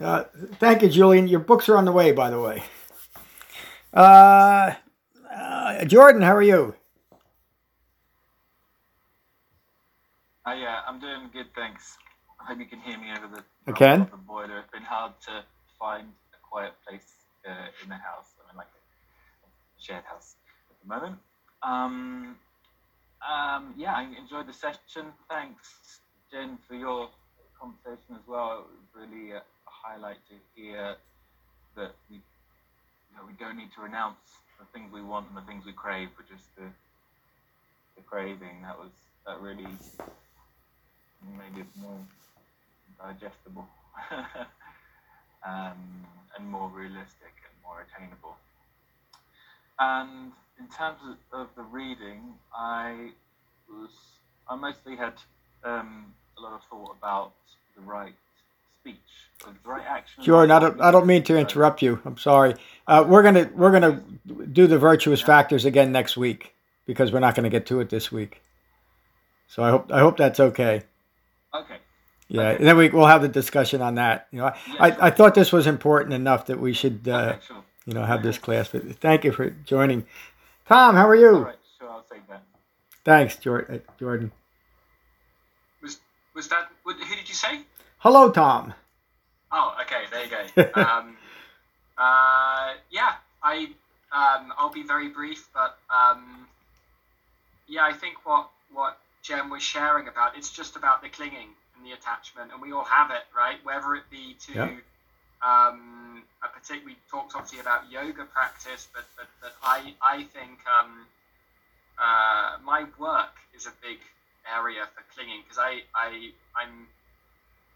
Uh, 0.00 0.24
thank 0.58 0.82
you, 0.82 0.88
Julian. 0.88 1.28
Your 1.28 1.40
books 1.40 1.68
are 1.68 1.76
on 1.76 1.84
the 1.84 1.92
way, 1.92 2.12
by 2.12 2.30
the 2.30 2.40
way. 2.40 2.62
Uh, 3.92 4.74
uh, 5.30 5.84
Jordan, 5.84 6.22
how 6.22 6.34
are 6.34 6.42
you? 6.42 6.74
Hi, 10.46 10.64
uh, 10.64 10.82
I'm 10.86 10.98
doing 11.00 11.28
good, 11.32 11.46
thanks. 11.54 11.98
I 12.40 12.44
hope 12.46 12.58
you 12.58 12.66
can 12.66 12.80
hear 12.80 12.96
me 12.98 13.08
over 13.10 13.34
the, 13.34 13.42
I 13.66 13.72
can. 13.72 14.08
the 14.10 14.16
boiler. 14.16 14.60
It's 14.60 14.70
been 14.72 14.82
hard 14.82 15.12
to 15.26 15.44
find 15.78 16.08
a 16.32 16.38
quiet 16.48 16.72
place 16.88 17.17
uh, 17.48 17.68
in 17.82 17.90
the 17.90 17.96
house. 17.96 18.36
I 18.44 18.52
mean, 18.52 18.58
like 18.58 18.68
a 18.68 18.80
shared 19.78 20.04
house 20.04 20.36
at 20.70 20.76
the 20.82 20.88
moment. 20.88 21.18
Um, 21.62 22.38
um, 23.28 23.74
yeah, 23.76 23.94
I 23.94 24.02
enjoyed 24.18 24.48
the 24.48 24.54
session. 24.54 25.14
Thanks, 25.30 26.00
Jen, 26.32 26.58
for 26.68 26.74
your 26.76 27.10
conversation 27.60 28.16
as 28.16 28.26
well. 28.28 28.66
Really 28.94 29.32
a, 29.32 29.38
a 29.38 29.42
highlight 29.70 30.18
to 30.28 30.34
hear 30.54 30.96
that 31.76 31.92
we, 32.10 32.16
you 32.16 33.16
know, 33.16 33.24
we 33.26 33.34
don't 33.34 33.56
need 33.58 33.70
to 33.76 33.82
renounce 33.82 34.18
the 34.58 34.66
things 34.74 34.92
we 34.92 35.02
want 35.02 35.28
and 35.28 35.36
the 35.36 35.42
things 35.42 35.64
we 35.66 35.72
crave, 35.72 36.10
but 36.16 36.28
just 36.28 36.44
the 36.56 36.72
the 37.96 38.02
craving. 38.02 38.62
That 38.62 38.78
was 38.78 38.92
that 39.26 39.40
really 39.40 39.66
made 41.22 41.58
it 41.60 41.66
more 41.80 42.00
digestible. 43.00 43.68
um, 45.48 46.06
and 46.36 46.48
more 46.48 46.68
realistic 46.68 47.32
and 47.44 47.54
more 47.64 47.86
attainable. 47.86 48.36
And 49.78 50.32
in 50.58 50.66
terms 50.68 50.98
of, 51.08 51.40
of 51.40 51.48
the 51.56 51.62
reading, 51.62 52.34
I 52.54 53.10
was 53.68 53.90
I 54.48 54.56
mostly 54.56 54.96
had 54.96 55.14
um, 55.64 56.12
a 56.38 56.42
lot 56.42 56.52
of 56.54 56.60
thought 56.70 56.96
about 56.98 57.32
the 57.76 57.82
right 57.82 58.14
speech, 58.80 58.96
the 59.40 59.54
right 59.64 59.84
action. 59.86 60.24
Jordan, 60.24 60.50
I 60.50 60.58
don't, 60.58 60.80
I 60.80 60.90
don't 60.90 61.06
mean 61.06 61.22
to 61.24 61.36
interrupt 61.36 61.82
you. 61.82 62.00
I'm 62.04 62.16
sorry. 62.18 62.54
Uh, 62.86 63.04
we're 63.06 63.22
gonna 63.22 63.50
we're 63.54 63.72
gonna 63.72 64.02
do 64.52 64.66
the 64.66 64.78
virtuous 64.78 65.20
factors 65.20 65.64
again 65.64 65.92
next 65.92 66.16
week 66.16 66.54
because 66.86 67.12
we're 67.12 67.20
not 67.20 67.34
gonna 67.34 67.50
get 67.50 67.66
to 67.66 67.80
it 67.80 67.90
this 67.90 68.10
week. 68.10 68.40
So 69.46 69.62
I 69.62 69.70
hope 69.70 69.92
I 69.92 70.00
hope 70.00 70.16
that's 70.16 70.40
okay. 70.40 70.82
Okay. 71.54 71.76
Yeah, 72.28 72.42
Okay. 72.42 72.56
and 72.58 72.66
then 72.66 72.76
we, 72.76 72.88
we'll 72.90 73.06
have 73.06 73.22
the 73.22 73.28
discussion 73.28 73.80
on 73.80 73.94
that. 73.94 74.28
You 74.30 74.40
know, 74.40 74.46
I, 74.46 74.54
Yeah, 74.66 74.74
I, 74.80 74.90
sure. 74.90 75.02
I 75.04 75.10
thought 75.10 75.34
this 75.34 75.50
was 75.52 75.66
important 75.66 76.12
enough 76.14 76.46
that 76.46 76.60
we 76.60 76.72
should, 76.74 77.08
uh, 77.08 77.16
okay, 77.36 77.38
sure. 77.46 77.64
you 77.86 77.94
know, 77.94 78.04
have 78.04 78.22
this 78.22 78.38
class. 78.38 78.68
But 78.68 78.96
thank 79.00 79.24
you 79.24 79.32
for 79.32 79.50
joining. 79.50 80.06
Tom, 80.66 80.94
how 80.94 81.08
are 81.08 81.16
you? 81.16 81.34
All 81.36 81.40
right, 81.44 81.56
sure, 81.78 81.88
I'll 81.90 82.02
take 82.10 82.26
that. 82.28 82.42
Thanks, 83.04 83.34
uh, 83.46 83.78
Jordan. 83.98 84.30
Was 85.82 85.98
was 86.34 86.48
that? 86.48 86.68
Who 86.84 86.92
did 86.94 87.28
you 87.28 87.34
say? 87.34 87.60
Hello, 87.98 88.30
Tom. 88.30 88.74
Oh, 89.50 89.74
okay. 89.80 90.04
There 90.10 90.24
you 90.24 90.72
go. 90.74 90.80
um, 90.82 91.16
uh, 91.98 92.74
yeah, 92.90 93.14
I 93.42 93.70
um, 94.12 94.52
I'll 94.58 94.70
be 94.70 94.82
very 94.82 95.08
brief, 95.08 95.48
but 95.54 95.78
um, 95.88 96.46
yeah, 97.66 97.84
I 97.84 97.92
think 97.94 98.26
what 98.26 98.50
what 98.72 98.98
Jen 99.22 99.48
was 99.48 99.62
sharing 99.62 100.08
about 100.08 100.36
it's 100.36 100.50
just 100.50 100.76
about 100.76 101.02
the 101.02 101.08
clinging 101.08 101.48
and 101.78 101.86
the 101.86 101.92
attachment, 101.94 102.50
and 102.52 102.60
we 102.60 102.72
all 102.72 102.84
have 102.84 103.10
it, 103.10 103.24
right? 103.36 103.58
Whether 103.64 103.94
it 103.94 104.10
be 104.10 104.34
to 104.46 104.52
Yeah. 104.52 104.76
um, 105.40 106.24
a 106.42 106.48
particular, 106.48 106.84
we 106.84 106.96
talked 107.10 107.34
obviously 107.34 107.60
about 107.60 107.90
yoga 107.90 108.24
practice, 108.24 108.88
but 108.92 109.04
but, 109.16 109.28
but 109.40 109.54
I 109.62 109.94
I 110.02 110.24
think 110.24 110.58
um, 110.66 111.06
uh, 111.98 112.58
my 112.64 112.84
work 112.98 113.34
is 113.54 113.66
a 113.66 113.72
big 113.82 114.00
area 114.52 114.86
for 114.94 115.02
clinging 115.14 115.42
because 115.42 115.58
I 115.58 115.82
I 115.94 116.32
I'm 116.56 116.88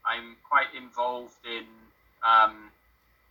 I'm 0.04 0.36
quite 0.48 0.74
involved 0.76 1.44
in 1.46 1.66
um, 2.24 2.70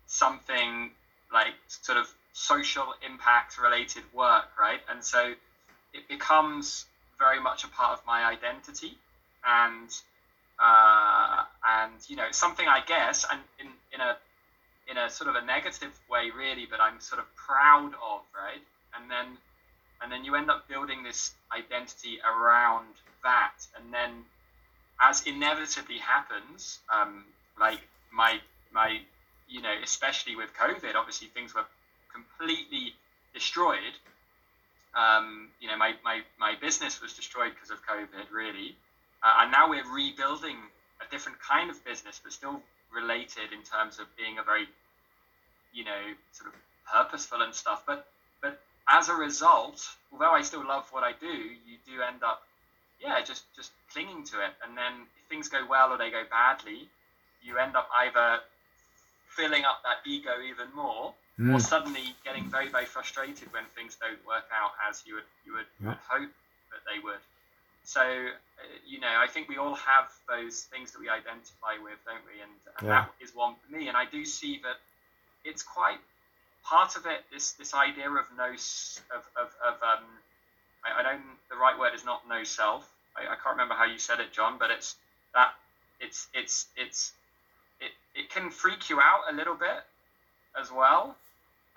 something 0.08 0.92
like 1.34 1.56
sort 1.68 1.98
of 1.98 2.08
social 2.34 2.94
impact 3.06 3.58
related 3.58 4.04
work, 4.14 4.48
right? 4.58 4.80
And 4.90 5.04
so 5.04 5.34
it 5.94 6.08
becomes 6.08 6.86
very 7.20 7.40
much 7.42 7.64
a 7.66 7.68
part 7.68 8.00
of 8.00 8.06
my 8.06 8.24
identity, 8.24 8.98
and 9.46 9.90
uh, 10.62 11.44
and 11.66 11.94
you 12.08 12.16
know 12.16 12.28
something 12.32 12.68
I 12.68 12.82
guess, 12.86 13.26
and 13.32 13.42
in 13.60 13.68
in 13.94 14.02
a 14.02 14.18
in 14.90 14.98
a 14.98 15.10
sort 15.10 15.30
of 15.30 15.36
a 15.36 15.46
negative 15.46 15.98
way, 16.10 16.32
really, 16.36 16.68
but 16.70 16.80
I'm 16.80 17.00
sort 17.00 17.20
of 17.20 17.26
proud 17.36 17.94
of, 17.94 18.22
right? 18.36 18.62
And 18.96 19.10
then 19.10 19.38
and 20.02 20.12
then 20.12 20.24
you 20.24 20.36
end 20.36 20.50
up 20.50 20.68
building 20.68 21.04
this 21.04 21.32
identity 21.56 22.20
around 22.26 22.88
that, 23.24 23.54
and 23.78 23.94
then 23.94 24.26
as 25.00 25.24
inevitably 25.26 25.98
happens, 25.98 26.80
um, 26.94 27.26
like 27.60 27.80
my 28.12 28.40
my 28.72 29.02
you 29.52 29.62
know, 29.62 29.76
especially 29.84 30.36
with 30.36 30.50
COVID, 30.54 30.96
obviously 30.96 31.28
things 31.28 31.54
were 31.54 31.66
completely 32.14 32.94
destroyed. 33.34 34.00
Um, 34.96 35.50
you 35.60 35.68
know, 35.68 35.78
my, 35.78 35.94
my, 36.04 36.22
my 36.40 36.56
business 36.60 37.02
was 37.02 37.14
destroyed 37.14 37.52
because 37.54 37.70
of 37.70 37.86
COVID, 37.86 38.32
really. 38.32 38.76
Uh, 39.24 39.34
and 39.42 39.52
now 39.52 39.70
we're 39.70 39.88
rebuilding 39.94 40.58
a 41.02 41.10
different 41.12 41.38
kind 41.40 41.70
of 41.70 41.84
business, 41.86 42.20
but 42.24 42.34
still 42.34 42.62
related 42.92 43.54
in 43.54 43.62
terms 43.64 44.00
of 44.00 44.06
being 44.18 44.38
a 44.40 44.44
very, 44.44 44.68
you 45.74 45.84
know, 45.84 46.02
sort 46.32 46.54
of 46.54 46.56
purposeful 46.92 47.42
and 47.42 47.54
stuff. 47.54 47.84
But 47.86 48.06
but 48.42 48.60
as 48.90 49.10
a 49.10 49.14
result, 49.16 49.88
although 50.12 50.32
I 50.32 50.42
still 50.42 50.66
love 50.66 50.88
what 50.92 51.04
I 51.04 51.14
do, 51.14 51.28
you 51.28 51.78
do 51.86 52.02
end 52.02 52.24
up, 52.24 52.42
yeah, 53.00 53.22
just 53.22 53.44
just 53.56 53.72
clinging 53.94 54.24
to 54.26 54.42
it. 54.44 54.54
And 54.64 54.78
then 54.78 54.94
if 55.22 55.30
things 55.30 55.48
go 55.50 55.66
well 55.68 55.92
or 55.92 55.98
they 55.98 56.10
go 56.10 56.24
badly, 56.30 56.90
you 57.44 57.58
end 57.58 57.76
up 57.76 57.90
either 57.96 58.40
filling 59.28 59.64
up 59.66 59.82
that 59.84 59.98
ego 60.06 60.32
even 60.42 60.68
more, 60.76 61.14
or 61.40 61.58
Mm. 61.58 61.62
suddenly 61.62 62.16
getting 62.24 62.50
very 62.50 62.70
very 62.70 62.86
frustrated 62.86 63.52
when 63.54 63.66
things 63.76 63.96
don't 63.96 64.24
work 64.26 64.46
out 64.52 64.74
as 64.90 65.04
you 65.06 65.16
would 65.16 65.26
you 65.46 65.54
would 65.54 65.68
Yeah. 65.80 65.96
hope 66.10 66.30
that 66.72 66.84
they 66.86 67.00
would. 67.00 67.22
So 67.84 68.02
you 68.88 69.00
know, 69.00 69.10
I 69.20 69.28
think 69.28 69.50
we 69.50 69.58
all 69.58 69.76
have 69.76 70.12
those 70.28 70.64
things 70.64 70.92
that 70.92 71.00
we 71.00 71.10
identify 71.10 71.78
with, 71.82 72.00
don't 72.06 72.24
we? 72.26 72.42
And, 72.42 72.52
and 72.78 72.88
Yeah. 72.88 73.06
that 73.06 73.14
is 73.22 73.36
one 73.36 73.56
for 73.56 73.72
me. 73.76 73.88
And 73.88 73.98
I 73.98 74.06
do 74.06 74.26
see 74.26 74.60
that 74.64 74.78
it's 75.44 75.64
quite 75.64 76.00
part 76.64 76.96
of 76.96 77.06
it. 77.06 77.26
This 77.32 77.54
this 77.54 77.74
idea 77.74 78.10
of 78.10 78.26
no 78.38 78.52
of 78.52 79.24
of, 79.36 79.50
of 79.66 79.76
um, 79.84 80.06
I, 80.86 81.00
I 81.00 81.04
don't. 81.04 81.24
The 81.50 81.58
right 81.58 81.78
word 81.78 81.94
is 81.96 82.06
not 82.06 82.28
no 82.28 82.44
self. 82.44 82.90
I, 83.18 83.24
I 83.24 83.36
can't 83.36 83.56
remember 83.56 83.76
how 83.76 83.86
you 83.86 84.00
said 84.00 84.20
it, 84.20 84.32
John, 84.32 84.58
but 84.60 84.72
it's 84.72 84.96
that 85.34 85.54
it's 86.00 86.28
it's 86.34 86.68
it's 86.76 87.14
it, 87.80 87.92
it 88.16 88.30
can 88.30 88.50
freak 88.52 88.90
you 88.90 89.00
out 89.00 89.22
a 89.30 89.34
little 89.34 89.56
bit 89.56 89.84
as 90.60 90.72
well 90.72 91.16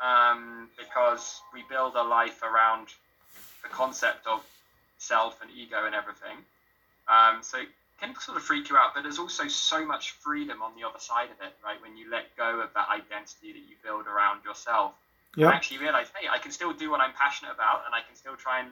um, 0.00 0.68
because 0.78 1.40
we 1.52 1.62
build 1.70 1.94
a 1.96 2.02
life 2.02 2.42
around 2.42 2.88
the 3.62 3.68
concept 3.68 4.26
of 4.26 4.42
self 4.98 5.40
and 5.42 5.50
ego 5.56 5.86
and 5.86 5.94
everything. 5.94 6.38
Um, 7.08 7.42
so 7.42 7.58
it 7.58 7.68
can 8.00 8.14
sort 8.20 8.36
of 8.36 8.44
freak 8.44 8.68
you 8.70 8.76
out, 8.76 8.94
but 8.94 9.02
there's 9.02 9.18
also 9.18 9.48
so 9.48 9.84
much 9.84 10.12
freedom 10.12 10.62
on 10.62 10.72
the 10.76 10.86
other 10.86 10.98
side 10.98 11.30
of 11.30 11.40
it, 11.46 11.54
right? 11.64 11.80
When 11.82 11.96
you 11.96 12.10
let 12.10 12.36
go 12.36 12.60
of 12.60 12.70
that 12.74 12.88
identity 12.90 13.52
that 13.52 13.64
you 13.68 13.76
build 13.84 14.06
around 14.06 14.44
yourself, 14.44 14.94
you 15.36 15.44
Yep. 15.44 15.54
actually 15.54 15.78
realize, 15.78 16.08
hey, 16.18 16.28
I 16.30 16.38
can 16.38 16.52
still 16.52 16.72
do 16.72 16.90
what 16.90 17.00
I'm 17.00 17.12
passionate 17.14 17.52
about, 17.52 17.84
and 17.86 17.94
I 17.94 18.02
can 18.02 18.16
still 18.16 18.36
try 18.36 18.60
and 18.60 18.70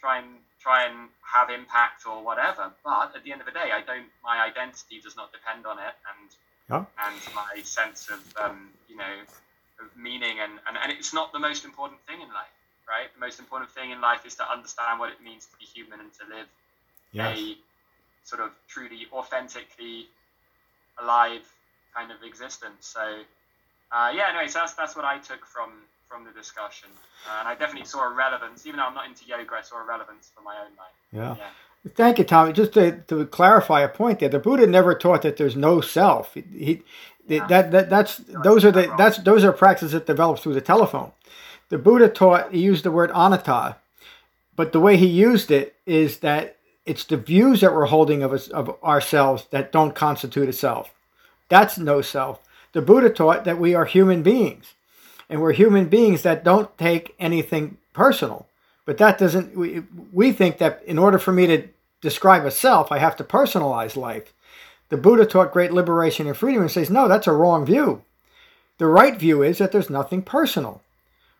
try 0.00 0.18
and 0.18 0.40
try 0.60 0.86
and 0.86 1.08
have 1.22 1.50
impact 1.50 2.06
or 2.06 2.22
whatever. 2.24 2.72
But 2.84 3.16
at 3.16 3.24
the 3.24 3.32
end 3.32 3.40
of 3.40 3.46
the 3.46 3.52
day, 3.52 3.70
I 3.72 3.82
don't. 3.82 4.06
My 4.24 4.40
identity 4.44 5.00
does 5.02 5.16
not 5.16 5.32
depend 5.32 5.66
on 5.66 5.78
it, 5.78 5.94
and 6.18 6.30
Yeah. 6.70 6.84
and 6.98 7.20
my 7.34 7.62
sense 7.62 8.08
of 8.10 8.20
um, 8.42 8.70
you 8.88 8.96
know 8.96 9.14
of 9.80 9.96
meaning 9.96 10.40
and, 10.40 10.52
and 10.68 10.76
and 10.82 10.92
it's 10.92 11.14
not 11.14 11.32
the 11.32 11.38
most 11.38 11.64
important 11.64 12.00
thing 12.06 12.20
in 12.20 12.28
life, 12.28 12.54
right? 12.88 13.12
The 13.14 13.20
most 13.20 13.38
important 13.40 13.70
thing 13.72 13.90
in 13.92 14.00
life 14.00 14.26
is 14.26 14.34
to 14.36 14.50
understand 14.50 14.98
what 15.00 15.10
it 15.10 15.22
means 15.22 15.46
to 15.46 15.56
be 15.58 15.66
human 15.66 16.00
and 16.00 16.12
to 16.14 16.26
live 16.36 16.48
Yes. 17.12 17.38
a 17.38 17.56
sort 18.28 18.42
of 18.42 18.50
truly 18.68 19.06
authentically 19.12 20.06
alive 21.00 21.42
kind 21.94 22.10
of 22.12 22.22
existence. 22.22 22.86
So 22.86 23.00
uh, 23.90 24.12
yeah, 24.14 24.30
anyways, 24.30 24.52
that's 24.54 24.74
that's 24.74 24.94
what 24.94 25.04
I 25.04 25.18
took 25.18 25.46
from 25.46 25.70
from 26.08 26.24
the 26.24 26.30
discussion, 26.32 26.88
uh, 27.26 27.40
and 27.40 27.48
I 27.48 27.54
definitely 27.54 27.86
saw 27.86 28.10
a 28.10 28.14
relevance. 28.14 28.66
Even 28.66 28.78
though 28.78 28.86
I'm 28.86 28.94
not 28.94 29.06
into 29.06 29.24
yoga, 29.26 29.54
I 29.54 29.62
saw 29.62 29.82
a 29.82 29.86
relevance 29.86 30.30
for 30.34 30.42
my 30.42 30.56
own 30.56 30.72
life. 30.76 30.98
Yeah. 31.12 31.36
Yeah. 31.38 31.90
Thank 31.94 32.18
you, 32.18 32.24
Tommy. 32.24 32.52
Just 32.52 32.74
to, 32.74 32.98
to 33.08 33.24
clarify 33.26 33.80
a 33.80 33.88
point 33.88 34.18
there, 34.18 34.28
the 34.28 34.38
Buddha 34.38 34.66
never 34.66 34.94
taught 34.94 35.22
that 35.22 35.36
there's 35.38 35.56
no 35.56 35.80
self. 35.80 36.34
He, 36.34 36.42
he 36.52 36.82
Yeah. 37.28 37.46
that, 37.46 37.70
that 37.70 37.90
that's 37.90 38.18
those 38.18 38.64
are 38.64 38.72
the 38.72 38.92
that's 38.98 39.18
those 39.18 39.44
are 39.44 39.52
practices 39.52 39.92
that 39.92 40.06
develop 40.06 40.38
through 40.38 40.54
the 40.54 40.60
telephone. 40.60 41.12
The 41.70 41.78
Buddha 41.78 42.08
taught 42.08 42.52
he 42.52 42.60
used 42.60 42.84
the 42.84 42.90
word 42.90 43.10
anatta, 43.14 43.76
but 44.56 44.72
the 44.72 44.80
way 44.80 44.96
he 44.96 45.06
used 45.06 45.50
it 45.50 45.76
is 45.86 46.18
that 46.18 46.57
it's 46.88 47.04
the 47.04 47.16
views 47.16 47.60
that 47.60 47.74
we're 47.74 47.86
holding 47.86 48.22
of 48.22 48.32
us 48.32 48.48
of 48.48 48.82
ourselves 48.82 49.46
that 49.50 49.70
don't 49.70 49.94
constitute 49.94 50.48
a 50.48 50.52
self. 50.52 50.94
That's 51.48 51.78
no 51.78 52.00
self. 52.00 52.40
The 52.72 52.82
Buddha 52.82 53.10
taught 53.10 53.44
that 53.44 53.58
we 53.58 53.74
are 53.74 53.84
human 53.84 54.22
beings, 54.22 54.74
and 55.28 55.40
we're 55.40 55.52
human 55.52 55.88
beings 55.88 56.22
that 56.22 56.44
don't 56.44 56.76
take 56.78 57.14
anything 57.18 57.76
personal. 57.92 58.46
But 58.84 58.98
that 58.98 59.18
doesn't, 59.18 59.54
we, 59.54 59.82
we 60.12 60.32
think 60.32 60.58
that 60.58 60.82
in 60.86 60.98
order 60.98 61.18
for 61.18 61.32
me 61.32 61.46
to 61.46 61.68
describe 62.00 62.44
a 62.46 62.50
self, 62.50 62.90
I 62.90 62.98
have 62.98 63.16
to 63.16 63.24
personalize 63.24 63.96
life. 63.96 64.32
The 64.88 64.96
Buddha 64.96 65.26
taught 65.26 65.52
great 65.52 65.72
liberation 65.72 66.26
and 66.26 66.36
freedom 66.36 66.62
and 66.62 66.70
says, 66.70 66.88
no, 66.88 67.08
that's 67.08 67.26
a 67.26 67.32
wrong 67.32 67.66
view. 67.66 68.02
The 68.78 68.86
right 68.86 69.16
view 69.16 69.42
is 69.42 69.58
that 69.58 69.72
there's 69.72 69.90
nothing 69.90 70.22
personal. 70.22 70.80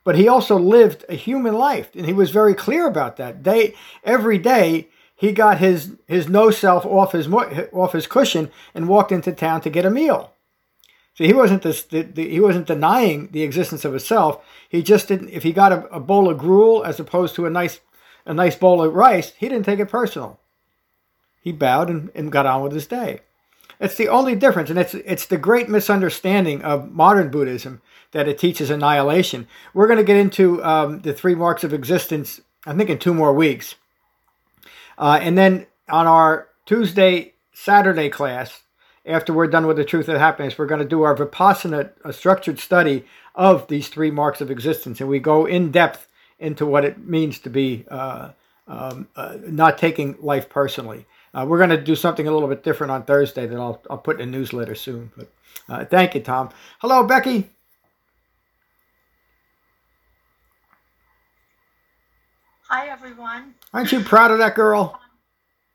But 0.04 0.16
he 0.16 0.28
also 0.28 0.58
lived 0.58 1.04
a 1.08 1.14
human 1.14 1.54
life, 1.54 1.94
and 1.94 2.04
he 2.04 2.12
was 2.12 2.30
very 2.30 2.54
clear 2.54 2.86
about 2.86 3.16
that. 3.16 3.42
Day, 3.42 3.74
every 4.04 4.38
day, 4.38 4.88
he 5.18 5.32
got 5.32 5.58
his, 5.58 5.96
his 6.06 6.28
no 6.28 6.52
self 6.52 6.86
off 6.86 7.10
his, 7.10 7.26
off 7.26 7.92
his 7.92 8.06
cushion 8.06 8.52
and 8.72 8.88
walked 8.88 9.10
into 9.10 9.32
town 9.32 9.60
to 9.62 9.70
get 9.70 9.84
a 9.84 9.90
meal. 9.90 10.32
So 11.14 11.24
he 11.24 11.32
wasn't 11.32 11.62
this, 11.62 11.82
the, 11.82 12.02
the, 12.02 12.30
he 12.30 12.38
wasn't 12.38 12.68
denying 12.68 13.30
the 13.32 13.42
existence 13.42 13.84
of 13.84 13.90
a 13.90 13.94
himself. 13.94 14.44
He 14.68 14.80
just 14.80 15.08
didn't. 15.08 15.30
If 15.30 15.42
he 15.42 15.52
got 15.52 15.72
a, 15.72 15.88
a 15.88 15.98
bowl 15.98 16.30
of 16.30 16.38
gruel 16.38 16.84
as 16.84 17.00
opposed 17.00 17.34
to 17.34 17.46
a 17.46 17.50
nice 17.50 17.80
a 18.24 18.32
nice 18.32 18.54
bowl 18.54 18.80
of 18.80 18.94
rice, 18.94 19.32
he 19.36 19.48
didn't 19.48 19.64
take 19.64 19.80
it 19.80 19.88
personal. 19.88 20.38
He 21.40 21.50
bowed 21.50 21.90
and, 21.90 22.12
and 22.14 22.30
got 22.30 22.46
on 22.46 22.62
with 22.62 22.70
his 22.70 22.86
day. 22.86 23.22
It's 23.80 23.96
the 23.96 24.06
only 24.06 24.36
difference, 24.36 24.70
and 24.70 24.78
it's 24.78 24.94
it's 24.94 25.26
the 25.26 25.36
great 25.36 25.68
misunderstanding 25.68 26.62
of 26.62 26.92
modern 26.92 27.28
Buddhism 27.28 27.82
that 28.12 28.28
it 28.28 28.38
teaches 28.38 28.70
annihilation. 28.70 29.48
We're 29.74 29.88
going 29.88 29.98
to 29.98 30.04
get 30.04 30.16
into 30.16 30.62
um, 30.64 31.00
the 31.00 31.12
three 31.12 31.34
marks 31.34 31.64
of 31.64 31.74
existence. 31.74 32.40
I 32.64 32.74
think 32.74 32.88
in 32.88 33.00
two 33.00 33.14
more 33.14 33.32
weeks, 33.32 33.74
uh, 34.98 35.20
and 35.22 35.38
then 35.38 35.66
on 35.88 36.06
our 36.06 36.48
Tuesday 36.66 37.34
Saturday 37.54 38.10
class, 38.10 38.62
after 39.06 39.32
we're 39.32 39.48
done 39.48 39.66
with 39.66 39.78
the 39.78 39.84
truth 39.86 40.08
of 40.08 40.18
happiness, 40.18 40.58
we're 40.58 40.66
going 40.66 40.82
to 40.82 40.88
do 40.88 41.02
our 41.02 41.16
vipassana, 41.16 41.92
a 42.04 42.12
structured 42.12 42.60
study 42.60 43.06
of 43.34 43.68
these 43.68 43.88
three 43.88 44.10
marks 44.12 44.42
of 44.42 44.50
existence, 44.50 45.00
and 45.00 45.08
we 45.08 45.20
go 45.20 45.46
in 45.46 45.70
depth 45.72 46.08
into 46.38 46.66
what 46.66 46.84
it 46.84 46.98
means 46.98 47.38
to 47.40 47.50
be 47.50 47.86
uh, 47.90 48.30
um, 48.68 49.08
uh, 49.16 49.38
not 49.46 49.78
taking 49.78 50.16
life 50.20 50.50
personally. 50.50 51.06
uh, 51.34 51.46
we're 51.48 51.58
going 51.58 51.70
to 51.70 51.82
do 51.82 51.96
something 51.96 52.28
a 52.28 52.32
little 52.32 52.48
bit 52.48 52.64
different 52.64 52.90
on 52.90 53.04
Thursday 53.04 53.46
that 53.46 53.58
I'll, 53.58 53.82
I'll 53.90 53.98
put 53.98 54.20
in 54.20 54.28
a 54.28 54.32
newsletter 54.32 54.74
soon. 54.74 55.12
But 55.16 55.32
uh, 55.68 55.84
thank 55.86 56.14
you, 56.14 56.20
Tom. 56.22 56.50
Hello, 56.80 57.04
Becky. 57.04 57.50
Hi, 62.68 62.88
everyone. 62.88 63.54
Aren't 63.72 63.92
you 63.92 64.00
proud 64.00 64.30
of 64.30 64.38
that 64.38 64.54
girl? 64.54 65.00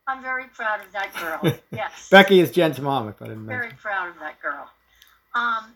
I'm 0.08 0.22
very 0.22 0.46
proud 0.48 0.82
of 0.84 0.92
that 0.92 1.14
girl. 1.16 1.54
Yes. 1.72 2.10
Becky 2.10 2.40
is 2.40 2.52
Jen's 2.52 2.80
mom, 2.80 3.08
if 3.10 3.22
I 3.22 3.26
didn't 3.28 3.48
Very 3.48 3.62
mention. 3.62 3.78
proud 3.80 4.10
of 4.10 4.20
that 4.20 4.40
girl. 4.42 4.70
Um, 5.34 5.74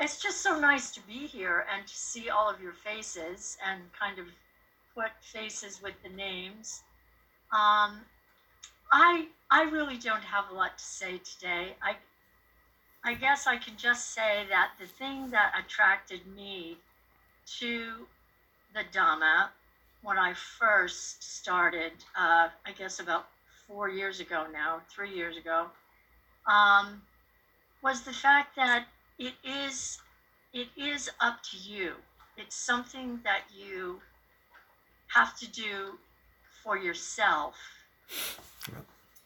it's 0.00 0.22
just 0.22 0.42
so 0.42 0.58
nice 0.60 0.90
to 0.92 1.00
be 1.06 1.26
here 1.26 1.66
and 1.74 1.86
to 1.86 1.94
see 1.94 2.28
all 2.30 2.48
of 2.48 2.60
your 2.60 2.72
faces 2.72 3.56
and 3.66 3.80
kind 3.98 4.18
of 4.18 4.26
put 4.94 5.10
faces 5.22 5.80
with 5.82 5.94
the 6.04 6.08
names. 6.10 6.82
Um, 7.52 8.00
I 8.92 9.26
I 9.50 9.62
really 9.64 9.96
don't 9.96 10.22
have 10.22 10.44
a 10.50 10.54
lot 10.54 10.78
to 10.78 10.84
say 10.84 11.18
today. 11.18 11.74
I 11.82 11.96
I 13.04 13.14
guess 13.14 13.46
I 13.46 13.56
can 13.56 13.76
just 13.76 14.12
say 14.14 14.44
that 14.48 14.72
the 14.78 14.86
thing 14.86 15.30
that 15.30 15.52
attracted 15.58 16.20
me 16.36 16.76
to 17.58 18.06
the 18.72 18.82
Dhamma 18.96 19.48
when 20.04 20.18
I 20.18 20.34
first 20.34 21.22
started, 21.24 21.92
uh, 22.16 22.48
I 22.66 22.72
guess 22.78 23.00
about 23.00 23.26
four 23.66 23.88
years 23.88 24.20
ago 24.20 24.46
now, 24.52 24.82
three 24.94 25.12
years 25.12 25.36
ago, 25.38 25.66
um, 26.46 27.02
was 27.82 28.02
the 28.02 28.12
fact 28.12 28.54
that 28.56 28.84
it 29.18 29.32
is 29.42 29.98
it 30.52 30.68
is 30.76 31.10
up 31.20 31.42
to 31.50 31.56
you. 31.56 31.94
It's 32.36 32.54
something 32.54 33.18
that 33.24 33.42
you 33.52 34.00
have 35.08 35.36
to 35.38 35.50
do 35.50 35.98
for 36.62 36.76
yourself, 36.76 37.56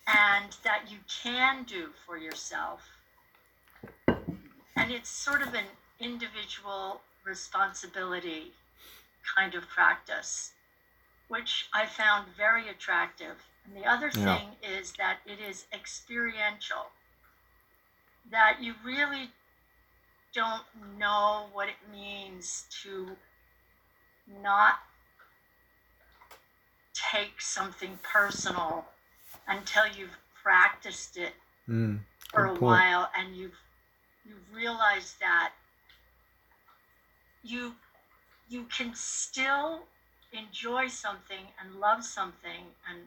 and 0.06 0.56
that 0.62 0.84
you 0.90 0.98
can 1.22 1.64
do 1.64 1.88
for 2.06 2.16
yourself. 2.16 2.80
And 4.06 4.90
it's 4.90 5.10
sort 5.10 5.42
of 5.42 5.54
an 5.54 5.66
individual 6.00 7.00
responsibility 7.24 8.52
kind 9.36 9.54
of 9.54 9.68
practice, 9.68 10.52
which 11.28 11.68
I 11.72 11.86
found 11.86 12.28
very 12.36 12.68
attractive. 12.68 13.36
And 13.64 13.76
the 13.76 13.86
other 13.86 14.10
Yeah. 14.10 14.38
thing 14.38 14.56
is 14.62 14.92
that 14.92 15.18
it 15.26 15.38
is 15.40 15.66
experiential, 15.72 16.86
that 18.30 18.62
you 18.62 18.74
really 18.84 19.30
don't 20.32 20.64
know 20.98 21.48
what 21.52 21.68
it 21.68 21.76
means 21.92 22.64
to 22.82 23.16
not 24.42 24.80
take 26.94 27.40
something 27.40 27.98
personal 28.02 28.84
until 29.46 29.86
you've 29.86 30.16
practiced 30.42 31.16
it 31.16 31.34
Mm, 31.68 32.00
for 32.32 32.46
a 32.46 32.54
point. 32.54 32.62
while 32.62 33.10
and 33.16 33.36
you've 33.36 33.58
you've 34.24 34.54
realized 34.54 35.20
that 35.20 35.52
you 37.42 37.74
you 38.48 38.64
can 38.64 38.94
still 38.94 39.86
enjoy 40.32 40.88
something 40.88 41.44
and 41.60 41.74
love 41.80 42.04
something 42.04 42.64
and 42.90 43.00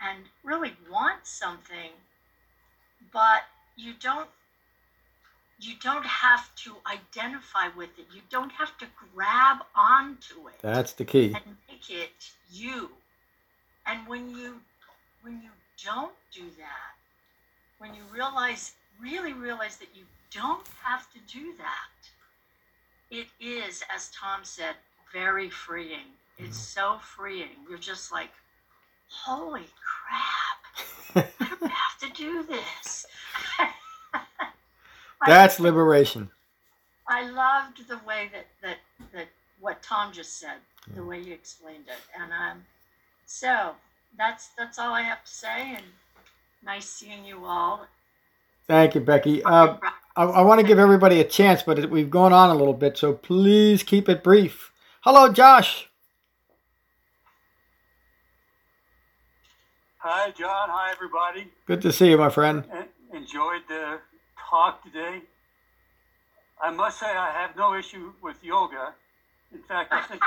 and 0.00 0.24
really 0.44 0.74
want 0.90 1.26
something 1.26 1.90
but 3.12 3.42
you 3.76 3.92
don't 4.00 4.28
you 5.60 5.74
don't 5.82 6.06
have 6.06 6.54
to 6.54 6.76
identify 6.90 7.68
with 7.76 7.90
it 7.98 8.06
you 8.14 8.22
don't 8.30 8.52
have 8.52 8.76
to 8.78 8.86
grab 9.14 9.58
onto 9.76 10.48
it 10.48 10.54
That's 10.62 10.92
the 10.92 11.04
key. 11.04 11.34
and 11.34 11.56
make 11.68 11.90
it 11.90 12.30
you. 12.50 12.90
And 13.86 14.06
when 14.06 14.30
you 14.30 14.60
when 15.22 15.40
you 15.42 15.50
don't 15.84 16.12
do 16.32 16.44
that, 16.58 16.94
when 17.78 17.94
you 17.94 18.02
realize 18.12 18.72
really 19.00 19.32
realize 19.32 19.76
that 19.76 19.88
you 19.94 20.04
don't 20.30 20.66
have 20.82 21.06
to 21.12 21.18
do 21.32 21.54
that, 21.56 22.00
it 23.10 23.28
is, 23.40 23.82
as 23.94 24.10
Tom 24.10 24.40
said, 24.42 24.74
very 25.12 25.48
freeing. 25.48 26.17
It's 26.38 26.56
so 26.56 26.98
freeing. 27.02 27.48
You're 27.68 27.78
just 27.78 28.12
like, 28.12 28.30
holy 29.08 29.66
crap, 31.14 31.26
I 31.40 31.48
don't 31.60 31.70
have 31.70 31.98
to 32.00 32.10
do 32.16 32.44
this. 32.44 33.06
I- 34.12 34.20
That's 35.26 35.58
liberation. 35.60 36.30
I 37.08 37.28
loved 37.30 37.88
the 37.88 37.98
way 38.06 38.30
that 38.32 38.46
that 38.62 38.76
that 39.12 39.28
what 39.60 39.82
Tom 39.82 40.12
just 40.12 40.38
said, 40.38 40.58
the 40.94 41.02
way 41.04 41.18
you 41.20 41.32
explained 41.32 41.84
it, 41.88 42.20
and 42.20 42.30
um, 42.32 42.62
so 43.26 43.70
that's 44.18 44.48
that's 44.58 44.78
all 44.78 44.92
I 44.92 45.00
have 45.02 45.24
to 45.24 45.30
say. 45.30 45.74
And 45.74 45.84
nice 46.64 46.86
seeing 46.88 47.24
you 47.24 47.44
all. 47.46 47.86
Thank 48.66 48.94
you, 48.94 49.00
Becky. 49.00 49.42
Uh, 49.42 49.78
I, 50.16 50.24
I 50.24 50.42
want 50.42 50.60
to 50.60 50.66
give 50.66 50.78
everybody 50.78 51.20
a 51.20 51.24
chance, 51.24 51.62
but 51.62 51.88
we've 51.88 52.10
gone 52.10 52.34
on 52.34 52.50
a 52.50 52.54
little 52.54 52.74
bit, 52.74 52.98
so 52.98 53.14
please 53.14 53.82
keep 53.82 54.08
it 54.10 54.22
brief. 54.22 54.70
Hello, 55.00 55.32
Josh. 55.32 55.87
Hi, 60.10 60.30
John. 60.30 60.70
Hi, 60.70 60.90
everybody. 60.90 61.52
Good 61.66 61.82
to 61.82 61.92
see 61.92 62.08
you, 62.08 62.16
my 62.16 62.30
friend. 62.30 62.64
Enjoyed 63.12 63.60
the 63.68 63.98
talk 64.48 64.82
today. 64.82 65.20
I 66.64 66.70
must 66.70 66.98
say, 66.98 67.04
I 67.04 67.30
have 67.30 67.54
no 67.58 67.74
issue 67.74 68.14
with 68.22 68.42
yoga. 68.42 68.94
In 69.52 69.60
fact, 69.68 69.92
I 69.92 70.00
think 70.04 70.22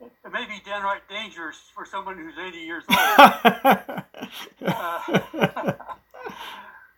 it 0.00 0.32
may 0.32 0.46
be 0.46 0.62
downright 0.64 1.06
dangerous 1.10 1.58
for 1.74 1.84
someone 1.84 2.16
who's 2.16 2.38
80 2.38 2.56
years 2.56 2.84
old. 2.88 2.98
Uh, 4.66 5.00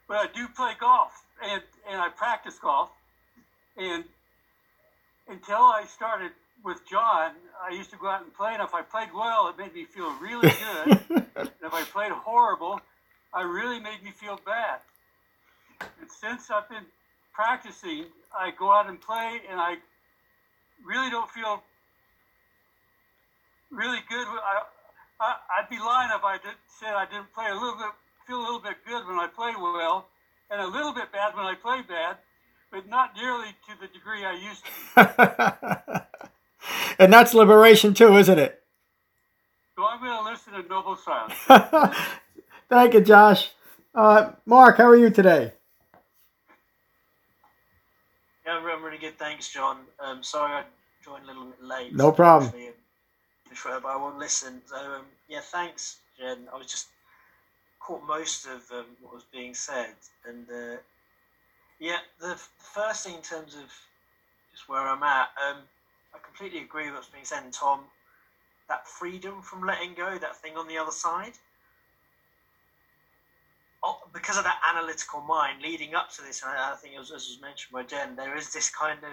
but 0.06 0.16
I 0.16 0.28
do 0.32 0.46
play 0.56 0.72
golf, 0.78 1.10
and, 1.42 1.60
and 1.90 2.00
I 2.00 2.10
practice 2.10 2.54
golf. 2.62 2.90
And 3.76 4.04
until 5.28 5.56
I 5.56 5.84
started 5.92 6.30
with 6.66 6.84
John, 6.90 7.30
I 7.62 7.72
used 7.72 7.90
to 7.90 7.96
go 7.96 8.08
out 8.08 8.22
and 8.22 8.34
play, 8.34 8.52
and 8.52 8.60
if 8.60 8.74
I 8.74 8.82
played 8.82 9.14
well, 9.14 9.48
it 9.48 9.56
made 9.56 9.72
me 9.72 9.84
feel 9.84 10.12
really 10.18 10.50
good. 10.50 10.98
and 11.36 11.48
if 11.62 11.72
I 11.72 11.84
played 11.84 12.10
horrible, 12.10 12.80
I 13.32 13.42
really 13.42 13.78
made 13.78 14.02
me 14.02 14.10
feel 14.10 14.40
bad. 14.44 14.80
And 15.80 16.10
since 16.10 16.50
I've 16.50 16.68
been 16.68 16.84
practicing, 17.32 18.06
I 18.36 18.50
go 18.50 18.72
out 18.72 18.88
and 18.88 19.00
play, 19.00 19.40
and 19.48 19.60
I 19.60 19.76
really 20.84 21.08
don't 21.08 21.30
feel 21.30 21.62
really 23.70 24.00
good. 24.10 24.26
I, 24.26 24.62
I, 25.20 25.36
I'd 25.58 25.70
be 25.70 25.78
lying 25.78 26.10
if 26.16 26.24
I 26.24 26.38
did, 26.42 26.58
said 26.80 26.94
I 26.94 27.06
didn't 27.06 27.32
play 27.32 27.46
a 27.48 27.54
little 27.54 27.76
bit, 27.78 27.94
feel 28.26 28.38
a 28.38 28.44
little 28.44 28.60
bit 28.60 28.74
good 28.84 29.06
when 29.06 29.20
I 29.20 29.28
play 29.28 29.52
well, 29.56 30.08
and 30.50 30.60
a 30.60 30.66
little 30.66 30.92
bit 30.92 31.12
bad 31.12 31.36
when 31.36 31.46
I 31.46 31.54
play 31.54 31.82
bad, 31.88 32.16
but 32.72 32.88
not 32.88 33.14
nearly 33.14 33.54
to 33.68 33.80
the 33.80 33.86
degree 33.86 34.24
I 34.24 34.34
used 34.34 34.64
to. 34.66 36.02
and 36.98 37.12
that's 37.12 37.34
liberation 37.34 37.94
too, 37.94 38.16
isn't 38.16 38.38
it? 38.38 38.62
So 39.76 39.84
I'm 39.84 40.00
going 40.00 40.24
to 40.24 40.30
listen 40.30 40.52
to 40.54 40.68
Noble 40.68 40.96
Silence. 40.96 41.34
Thank 42.68 42.94
you, 42.94 43.00
Josh. 43.00 43.50
Uh, 43.94 44.32
Mark, 44.44 44.78
how 44.78 44.84
are 44.84 44.96
you 44.96 45.10
today? 45.10 45.52
Yeah, 48.46 48.58
I'm 48.58 48.66
I'm 48.66 48.84
really 48.84 48.98
good. 48.98 49.18
Thanks, 49.18 49.48
John. 49.52 49.78
Um, 50.00 50.22
sorry 50.22 50.52
I 50.52 50.62
joined 51.04 51.24
a 51.24 51.26
little 51.26 51.46
bit 51.46 51.62
late. 51.62 51.94
No 51.94 52.12
problem. 52.12 52.48
Actually, 52.48 52.68
um, 52.68 53.82
but 53.82 53.88
I 53.88 53.96
won't 53.96 54.18
listen. 54.18 54.60
So 54.66 54.76
um, 54.76 55.02
yeah, 55.28 55.40
thanks, 55.42 55.98
Jen. 56.18 56.46
I 56.52 56.56
was 56.56 56.66
just 56.66 56.88
caught 57.80 58.06
most 58.06 58.46
of 58.46 58.62
um, 58.72 58.86
what 59.00 59.14
was 59.14 59.24
being 59.32 59.54
said, 59.54 59.94
and 60.28 60.46
uh, 60.50 60.76
yeah, 61.78 61.98
the 62.20 62.30
f- 62.30 62.50
first 62.58 63.04
thing 63.06 63.16
in 63.16 63.22
terms 63.22 63.54
of 63.54 63.72
just 64.52 64.68
where 64.68 64.80
I'm 64.80 65.02
at, 65.02 65.28
um, 65.48 65.58
I 66.16 66.24
completely 66.24 66.60
agree 66.60 66.86
with 66.86 66.94
what's 66.94 67.08
being 67.08 67.24
said, 67.24 67.42
and 67.44 67.52
Tom. 67.52 67.80
That 68.68 68.88
freedom 68.88 69.42
from 69.42 69.64
letting 69.64 69.94
go, 69.94 70.18
that 70.18 70.36
thing 70.36 70.56
on 70.56 70.66
the 70.66 70.76
other 70.76 70.90
side, 70.90 71.34
oh, 73.84 74.00
because 74.12 74.36
of 74.38 74.44
that 74.44 74.60
analytical 74.74 75.20
mind 75.20 75.62
leading 75.62 75.94
up 75.94 76.10
to 76.14 76.22
this, 76.22 76.42
and 76.42 76.50
I, 76.50 76.72
I 76.72 76.74
think 76.74 76.94
it 76.94 76.98
was, 76.98 77.12
as 77.12 77.28
was 77.28 77.38
mentioned 77.40 77.72
by 77.72 77.84
Jen, 77.84 78.16
there 78.16 78.36
is 78.36 78.52
this 78.52 78.68
kind 78.68 78.98
of 79.04 79.12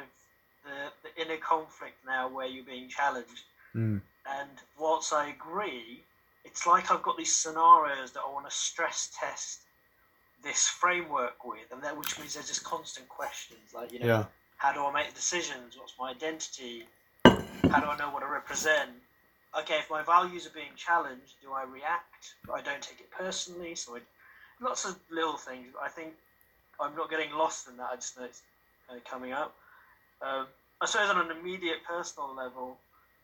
the, 0.66 1.10
the 1.10 1.22
inner 1.22 1.38
conflict 1.38 1.98
now 2.06 2.28
where 2.30 2.48
you're 2.48 2.64
being 2.64 2.90
challenged. 2.90 3.44
Mm. 3.76 4.02
And 4.26 4.50
whilst 4.80 5.14
I 5.14 5.30
agree, 5.30 6.04
it's 6.46 6.66
like 6.66 6.92
I've 6.92 7.04
got 7.04 7.18
these 7.18 7.36
scenarios 7.36 8.12
that 8.12 8.22
I 8.28 8.32
want 8.32 8.50
to 8.50 8.56
stress 8.56 9.12
test 9.20 9.62
this 10.44 10.68
framework 10.68 11.46
with, 11.46 11.72
and 11.72 11.82
that 11.84 11.98
which 11.98 12.18
means 12.20 12.34
there's 12.34 12.48
just 12.48 12.64
constant 12.64 13.08
questions 13.08 13.74
like, 13.74 13.92
you 13.92 14.00
know, 14.00 14.06
Yeah. 14.08 14.26
How 14.64 14.72
do 14.72 14.80
I 14.86 14.94
make 14.94 15.14
decisions? 15.14 15.78
What's 15.78 15.94
my 16.00 16.12
identity? 16.12 16.86
How 17.26 17.82
do 17.82 17.88
I 17.88 17.98
know 17.98 18.10
what 18.12 18.24
I 18.24 18.32
represent? 18.32 18.92
Okay, 19.60 19.80
if 19.80 19.90
my 19.90 20.04
values 20.04 20.48
are 20.48 20.52
being 20.52 20.72
challenged, 20.78 21.36
do 21.44 21.52
I 21.52 21.64
react? 21.66 22.36
I 22.52 22.62
don't 22.62 22.82
take 22.82 23.02
it 23.02 23.12
personally. 23.12 23.76
So 23.76 23.98
I, 23.98 24.00
lots 24.62 24.86
of 24.86 24.96
little 25.12 25.36
things. 25.36 25.68
I 25.84 25.90
think 25.90 26.14
I'm 26.80 26.96
not 26.96 27.10
getting 27.10 27.34
lost 27.34 27.68
in 27.68 27.76
that. 27.76 27.90
I 27.92 27.96
just 27.96 28.18
know 28.18 28.24
it's 28.24 28.42
uh, 28.90 28.94
coming 29.04 29.34
up. 29.34 29.54
Um, 30.22 30.48
I 30.80 30.86
suppose 30.86 31.10
on 31.10 31.30
an 31.30 31.38
immediate 31.38 31.84
personal 31.86 32.34
level, 32.34 32.78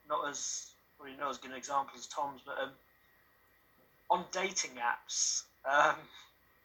not 0.10 0.30
as 0.30 0.72
probably 0.98 1.16
not 1.18 1.30
as 1.30 1.38
good 1.38 1.52
an 1.52 1.58
example 1.58 1.94
as 1.98 2.06
Tom's, 2.08 2.42
but 2.46 2.58
um, 2.62 2.72
on 4.12 4.26
dating 4.34 4.72
apps, 4.72 5.44
um, 5.64 5.96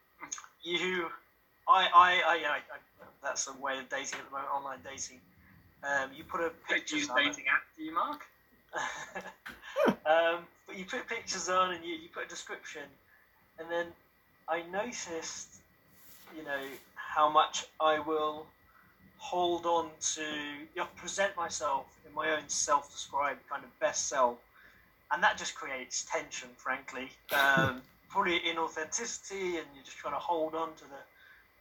you, 0.65 1.07
I, 1.69 1.89
I, 1.95 2.23
I, 2.27 2.39
yeah, 2.41 2.51
I, 2.51 2.57
I, 2.57 3.07
that's 3.23 3.47
the 3.47 3.53
way 3.61 3.79
of 3.79 3.89
dating 3.89 4.19
at 4.19 4.27
the 4.27 4.31
moment, 4.31 4.51
online 4.55 4.79
dating. 4.85 5.21
Um, 5.83 6.11
you 6.17 6.25
put 6.25 6.41
a 6.41 6.51
picture. 6.69 6.97
Use 6.97 7.09
dating 7.09 7.45
app, 7.49 7.63
do 7.77 7.85
you, 7.85 7.95
Mark? 7.95 8.23
um, 9.87 10.45
but 10.67 10.79
you 10.79 10.85
put 10.85 11.07
pictures 11.09 11.49
on 11.49 11.73
and 11.73 11.85
you, 11.85 11.95
you 11.95 12.09
put 12.13 12.27
a 12.27 12.29
description, 12.29 12.83
and 13.59 13.71
then 13.71 13.87
I 14.49 14.63
noticed, 14.71 15.49
you 16.37 16.45
know, 16.45 16.61
how 16.95 17.31
much 17.31 17.67
I 17.81 17.99
will 17.99 18.47
hold 19.19 19.65
on 19.65 19.89
to, 20.15 20.23
you 20.23 20.83
know, 20.83 20.87
present 20.97 21.37
myself 21.37 21.87
in 22.07 22.15
my 22.15 22.31
own 22.31 22.49
self-described 22.49 23.41
kind 23.49 23.65
of 23.65 23.81
best 23.81 24.09
self, 24.09 24.39
and 25.13 25.23
that 25.23 25.39
just 25.39 25.55
creates 25.55 26.05
tension, 26.11 26.49
frankly. 26.57 27.09
Um, 27.33 27.83
probably 28.09 28.41
inauthenticity, 28.41 29.59
and 29.59 29.67
you're 29.75 29.85
just 29.85 29.97
trying 29.97 30.15
to 30.15 30.21
hold 30.21 30.55
on 30.55 30.75
to 30.75 30.85
the, 30.85 31.01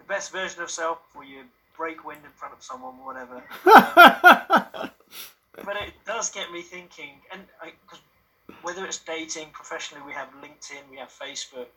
the 0.04 0.14
best 0.14 0.32
version 0.32 0.62
of 0.62 0.70
self 0.70 1.00
before 1.08 1.24
you 1.24 1.44
break 1.76 2.06
wind 2.06 2.20
in 2.24 2.32
front 2.32 2.54
of 2.54 2.64
someone 2.64 2.96
or 3.00 3.14
whatever. 3.14 3.44
Um, 5.56 5.66
but 5.68 5.76
it 5.76 5.94
does 6.04 6.32
get 6.32 6.52
me 6.52 6.64
thinking, 6.64 7.12
and 7.32 7.44
I, 7.62 7.74
whether 8.64 8.84
it's 8.86 8.98
dating 8.98 9.50
professionally, 9.54 10.04
we 10.04 10.12
have 10.14 10.30
LinkedIn, 10.42 10.90
we 10.90 10.98
have 10.98 11.10
Facebook. 11.10 11.68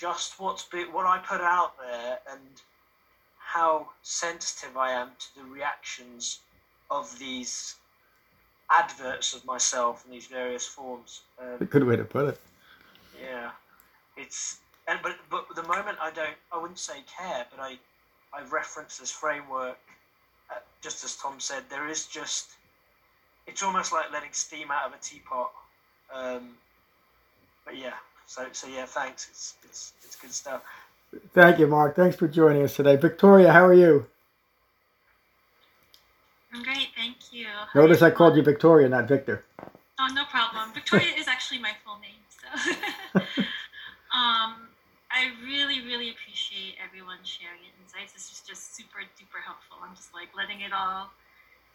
Just 0.00 0.38
what's 0.38 0.62
been, 0.62 0.92
what 0.92 1.06
I 1.06 1.18
put 1.18 1.40
out 1.40 1.72
there, 1.76 2.20
and 2.30 2.62
how 3.36 3.88
sensitive 4.02 4.76
I 4.76 4.92
am 4.92 5.08
to 5.18 5.42
the 5.42 5.44
reactions 5.50 6.38
of 6.88 7.18
these 7.18 7.74
adverts 8.70 9.34
of 9.34 9.44
myself 9.44 10.04
in 10.06 10.12
these 10.12 10.28
various 10.28 10.66
forms. 10.66 11.22
Um, 11.40 11.56
a 11.60 11.64
good 11.64 11.82
way 11.82 11.96
to 11.96 12.04
put 12.04 12.28
it. 12.28 12.40
Yeah, 13.20 13.50
it's 14.16 14.58
and 14.88 14.98
but 15.02 15.16
but 15.30 15.46
the 15.54 15.62
moment 15.62 15.98
I 16.00 16.10
don't, 16.10 16.36
I 16.52 16.58
wouldn't 16.58 16.78
say 16.78 16.94
care, 17.18 17.46
but 17.50 17.60
I 17.60 17.78
I 18.32 18.42
reference 18.50 18.98
this 18.98 19.10
framework. 19.10 19.78
Uh, 20.50 20.54
just 20.80 21.04
as 21.04 21.16
Tom 21.16 21.40
said, 21.40 21.64
there 21.68 21.88
is 21.88 22.06
just 22.06 22.50
it's 23.46 23.62
almost 23.62 23.92
like 23.92 24.12
letting 24.12 24.32
steam 24.32 24.70
out 24.70 24.86
of 24.86 24.92
a 24.94 25.02
teapot. 25.02 25.50
Um, 26.14 26.50
but 27.64 27.76
yeah, 27.76 27.94
so 28.26 28.46
so 28.52 28.68
yeah, 28.68 28.86
thanks. 28.86 29.28
It's 29.30 29.54
it's 29.64 29.92
it's 30.04 30.16
good 30.16 30.32
stuff. 30.32 30.62
Thank 31.32 31.58
you, 31.58 31.66
Mark. 31.66 31.96
Thanks 31.96 32.16
for 32.16 32.28
joining 32.28 32.62
us 32.62 32.76
today. 32.76 32.96
Victoria, 32.96 33.52
how 33.52 33.64
are 33.64 33.74
you? 33.74 34.06
I'm 36.52 36.62
great, 36.62 36.88
thank 36.96 37.16
you. 37.32 37.46
Notice 37.74 38.02
I 38.02 38.10
called 38.10 38.36
you 38.36 38.42
Victoria, 38.42 38.88
not 38.88 39.06
Victor. 39.08 39.44
Oh, 39.98 40.08
no 40.14 40.24
problem. 40.24 40.72
Victoria 40.72 41.12
is 41.16 41.28
actually 41.28 41.58
my 41.58 41.72
full 41.84 41.98
name. 41.98 42.20
So, 43.14 43.20
um, 44.16 44.65
I 45.16 45.32
really, 45.40 45.80
really 45.80 46.12
appreciate 46.12 46.76
everyone 46.76 47.24
sharing 47.24 47.64
insights. 47.80 48.12
This 48.12 48.28
is 48.28 48.44
just 48.44 48.76
super 48.76 49.00
duper 49.16 49.40
helpful. 49.40 49.80
I'm 49.80 49.96
just 49.96 50.12
like 50.12 50.28
letting 50.36 50.60
it 50.60 50.76
all 50.76 51.08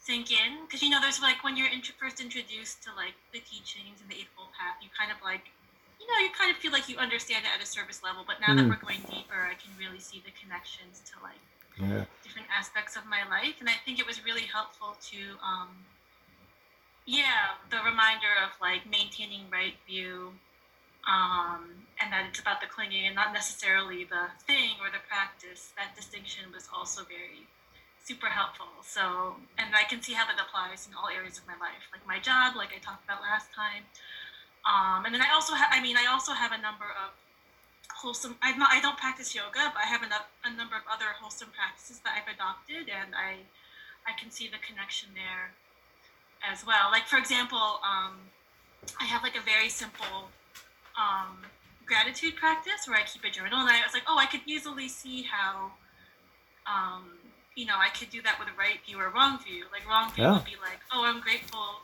sink 0.02 0.30
in 0.30 0.66
because 0.66 0.82
you 0.82 0.90
know 0.90 1.00
there's 1.02 1.22
like 1.22 1.44
when 1.44 1.58
you're 1.58 1.70
int- 1.70 1.94
first 2.02 2.20
introduced 2.20 2.82
to 2.82 2.90
like 2.98 3.14
the 3.34 3.40
teachings 3.46 4.02
and 4.02 4.10
the 4.10 4.18
eightfold 4.18 4.50
path 4.58 4.74
you 4.82 4.90
kind 4.98 5.14
of 5.14 5.18
like 5.22 5.54
you 6.02 6.10
know 6.10 6.18
you 6.18 6.34
kind 6.34 6.50
of 6.50 6.58
feel 6.58 6.74
like 6.74 6.90
you 6.90 6.98
understand 6.98 7.46
it 7.46 7.54
at 7.54 7.62
a 7.62 7.70
surface 7.70 8.02
level 8.02 8.26
but 8.26 8.42
now 8.42 8.50
mm. 8.50 8.58
that 8.58 8.66
we're 8.66 8.82
going 8.82 8.98
deeper 9.14 9.46
i 9.46 9.54
can 9.62 9.70
really 9.78 10.02
see 10.02 10.18
the 10.26 10.34
connections 10.42 11.06
to 11.06 11.14
like 11.22 11.38
yeah. 11.78 12.02
different 12.26 12.50
aspects 12.50 12.98
of 12.98 13.06
my 13.06 13.22
life 13.30 13.62
and 13.62 13.70
i 13.70 13.78
think 13.86 14.02
it 14.02 14.08
was 14.10 14.26
really 14.26 14.50
helpful 14.50 14.98
to 15.06 15.38
um 15.46 15.70
yeah 17.06 17.62
the 17.70 17.78
reminder 17.86 18.34
of 18.42 18.50
like 18.58 18.82
maintaining 18.90 19.46
right 19.54 19.78
view 19.86 20.34
um, 21.08 21.86
and 22.02 22.12
that 22.12 22.26
it's 22.30 22.40
about 22.40 22.62
the 22.62 22.68
clinging 22.68 23.06
and 23.06 23.16
not 23.16 23.34
necessarily 23.34 24.06
the 24.06 24.30
thing 24.46 24.78
or 24.82 24.90
the 24.90 25.02
practice. 25.08 25.74
That 25.78 25.96
distinction 25.96 26.50
was 26.54 26.68
also 26.74 27.04
very 27.06 27.46
super 28.04 28.28
helpful. 28.28 28.70
So, 28.82 29.38
and 29.58 29.70
I 29.76 29.84
can 29.86 30.02
see 30.02 30.14
how 30.14 30.26
that 30.26 30.38
applies 30.42 30.88
in 30.90 30.94
all 30.98 31.10
areas 31.10 31.38
of 31.38 31.46
my 31.46 31.54
life, 31.62 31.86
like 31.94 32.06
my 32.08 32.18
job, 32.18 32.56
like 32.56 32.74
I 32.74 32.80
talked 32.82 33.06
about 33.06 33.22
last 33.22 33.54
time. 33.54 33.86
Um, 34.66 35.06
and 35.06 35.14
then 35.14 35.22
I 35.22 35.34
also 35.34 35.54
have, 35.54 35.70
I 35.72 35.82
mean, 35.82 35.98
I 35.98 36.10
also 36.10 36.34
have 36.34 36.52
a 36.52 36.62
number 36.62 36.86
of 36.86 37.14
wholesome, 37.90 38.38
I'm 38.42 38.58
not, 38.58 38.70
I 38.74 38.82
don't 38.82 38.98
practice 38.98 39.34
yoga, 39.34 39.70
but 39.74 39.82
I 39.82 39.88
have 39.90 40.02
a, 40.02 40.10
a 40.46 40.52
number 40.54 40.76
of 40.76 40.86
other 40.90 41.14
wholesome 41.22 41.50
practices 41.54 42.02
that 42.06 42.18
I've 42.18 42.30
adopted, 42.30 42.90
and 42.90 43.14
I, 43.14 43.46
I 44.10 44.18
can 44.18 44.30
see 44.30 44.50
the 44.50 44.62
connection 44.62 45.10
there 45.14 45.54
as 46.42 46.66
well. 46.66 46.90
Like, 46.90 47.06
for 47.06 47.18
example, 47.18 47.82
um, 47.86 48.18
I 49.00 49.06
have 49.06 49.22
like 49.22 49.38
a 49.38 49.46
very 49.46 49.70
simple 49.70 50.34
um, 50.98 51.38
gratitude 51.86 52.36
practice 52.36 52.88
where 52.88 52.98
I 52.98 53.04
keep 53.04 53.24
a 53.24 53.30
journal, 53.30 53.60
and 53.60 53.70
I 53.70 53.82
was 53.84 53.94
like, 53.94 54.04
oh, 54.08 54.18
I 54.18 54.26
could 54.26 54.42
easily 54.46 54.88
see 54.88 55.24
how 55.24 55.72
um, 56.68 57.12
you 57.56 57.66
know, 57.66 57.76
I 57.78 57.90
could 57.90 58.10
do 58.10 58.22
that 58.22 58.40
with 58.40 58.48
a 58.48 58.58
right 58.58 58.80
view 58.86 59.00
or 59.00 59.10
wrong 59.10 59.40
view. 59.44 59.66
Like 59.72 59.88
wrong 59.88 60.12
view 60.14 60.24
yeah. 60.24 60.34
would 60.34 60.46
be 60.46 60.58
like, 60.62 60.80
oh, 60.94 61.04
I'm 61.04 61.20
grateful 61.20 61.84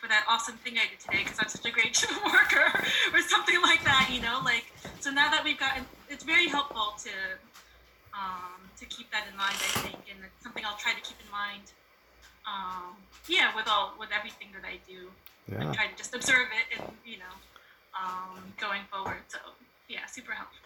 for 0.00 0.08
that 0.08 0.24
awesome 0.28 0.56
thing 0.64 0.76
I 0.76 0.88
did 0.88 1.00
today 1.00 1.24
because 1.24 1.38
I'm 1.40 1.48
such 1.48 1.64
a 1.64 1.72
great 1.72 1.92
worker 2.24 2.72
or 3.12 3.20
something 3.20 3.60
like 3.62 3.84
that, 3.84 4.08
you 4.12 4.20
know, 4.20 4.40
like, 4.44 4.64
so 5.00 5.10
now 5.10 5.30
that 5.30 5.44
we've 5.44 5.58
gotten, 5.58 5.84
it's 6.08 6.24
very 6.24 6.48
helpful 6.48 6.96
to, 7.04 7.12
um, 8.16 8.64
to 8.78 8.86
keep 8.86 9.10
that 9.12 9.28
in 9.30 9.36
mind, 9.36 9.56
I 9.60 9.72
think, 9.84 10.00
and 10.08 10.24
it's 10.24 10.42
something 10.42 10.64
I'll 10.64 10.80
try 10.80 10.92
to 10.94 11.00
keep 11.04 11.20
in 11.20 11.30
mind. 11.30 11.72
Um, 12.48 12.96
yeah, 13.28 13.54
with 13.54 13.68
all, 13.68 13.92
with 14.00 14.08
everything 14.16 14.48
that 14.56 14.64
I 14.64 14.80
do, 14.88 15.12
yeah. 15.52 15.68
I 15.68 15.74
try 15.74 15.86
to 15.86 15.96
just 15.96 16.14
observe 16.14 16.48
it 16.48 16.80
and, 16.80 16.92
you 17.04 17.18
know, 17.18 17.34
um, 18.02 18.42
going 18.58 18.82
forward. 18.90 19.18
So 19.28 19.38
yeah, 19.88 20.06
super 20.06 20.32
helpful. 20.32 20.56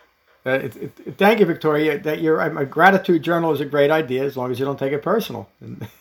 Uh, 0.47 0.51
it, 0.51 0.76
it, 0.76 1.18
thank 1.18 1.41
you, 1.41 1.47
Victoria. 1.47 1.99
That 1.99 2.20
your 2.20 2.41
a 2.41 2.66
gratitude 2.66 3.22
journal 3.22 3.53
is 3.53 3.61
a 3.61 3.64
great 3.64 3.91
idea 3.91 4.24
as 4.24 4.37
long 4.37 4.51
as 4.51 4.59
you 4.59 4.64
don't 4.66 4.78
take 4.78 4.93
it 4.93 5.03
personal. 5.03 5.49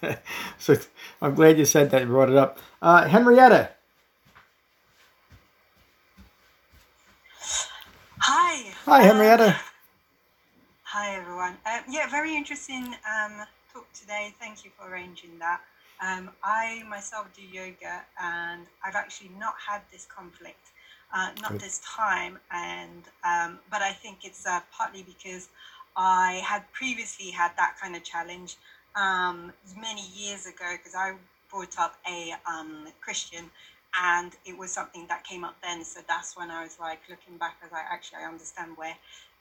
so 0.57 0.75
I'm 1.21 1.33
glad 1.33 1.57
you 1.57 1.65
said 1.65 1.91
that. 1.91 2.01
You 2.01 2.07
brought 2.07 2.29
it 2.29 2.35
up. 2.35 2.59
Uh, 2.81 3.07
Henrietta. 3.07 3.69
Hi. 8.19 8.73
Hi, 8.85 9.03
Henrietta. 9.03 9.47
Um, 9.47 9.55
hi, 10.83 11.15
everyone. 11.15 11.57
Uh, 11.65 11.79
yeah, 11.89 12.09
very 12.09 12.35
interesting 12.35 12.95
um, 13.09 13.45
talk 13.73 13.91
today. 13.93 14.33
Thank 14.39 14.65
you 14.65 14.71
for 14.77 14.89
arranging 14.89 15.39
that. 15.39 15.61
Um, 16.05 16.31
I 16.43 16.83
myself 16.89 17.27
do 17.33 17.41
yoga, 17.41 18.03
and 18.21 18.65
I've 18.83 18.95
actually 18.95 19.31
not 19.39 19.55
had 19.65 19.81
this 19.91 20.05
conflict 20.05 20.72
uh, 21.13 21.29
not 21.41 21.59
this 21.59 21.79
time. 21.85 22.39
And 22.51 23.03
um, 23.23 23.59
but 23.69 23.81
I 23.81 23.91
think 23.91 24.19
it's 24.23 24.45
uh, 24.45 24.61
partly 24.71 25.03
because 25.03 25.49
I 25.95 26.41
had 26.45 26.63
previously 26.71 27.31
had 27.31 27.51
that 27.57 27.75
kind 27.81 27.95
of 27.95 28.03
challenge 28.03 28.57
um, 28.95 29.53
many 29.79 30.03
years 30.15 30.45
ago 30.45 30.65
because 30.77 30.95
I 30.95 31.13
brought 31.49 31.77
up 31.79 31.95
a 32.09 32.33
um, 32.47 32.87
Christian. 33.01 33.49
And 34.01 34.31
it 34.43 34.57
was 34.57 34.71
something 34.71 35.05
that 35.07 35.23
came 35.23 35.43
up 35.43 35.55
then, 35.61 35.83
so 35.83 35.99
that's 36.07 36.35
when 36.35 36.49
I 36.49 36.63
was 36.63 36.79
like 36.79 37.01
looking 37.07 37.37
back. 37.37 37.57
As 37.63 37.65
I 37.65 37.65
was 37.65 37.71
like, 37.73 37.85
actually, 37.91 38.17
I 38.23 38.27
understand 38.27 38.71
where 38.75 38.95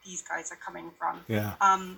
these 0.05 0.21
guys 0.21 0.51
are 0.51 0.57
coming 0.57 0.91
from. 0.99 1.21
Yeah. 1.27 1.53
Um, 1.59 1.97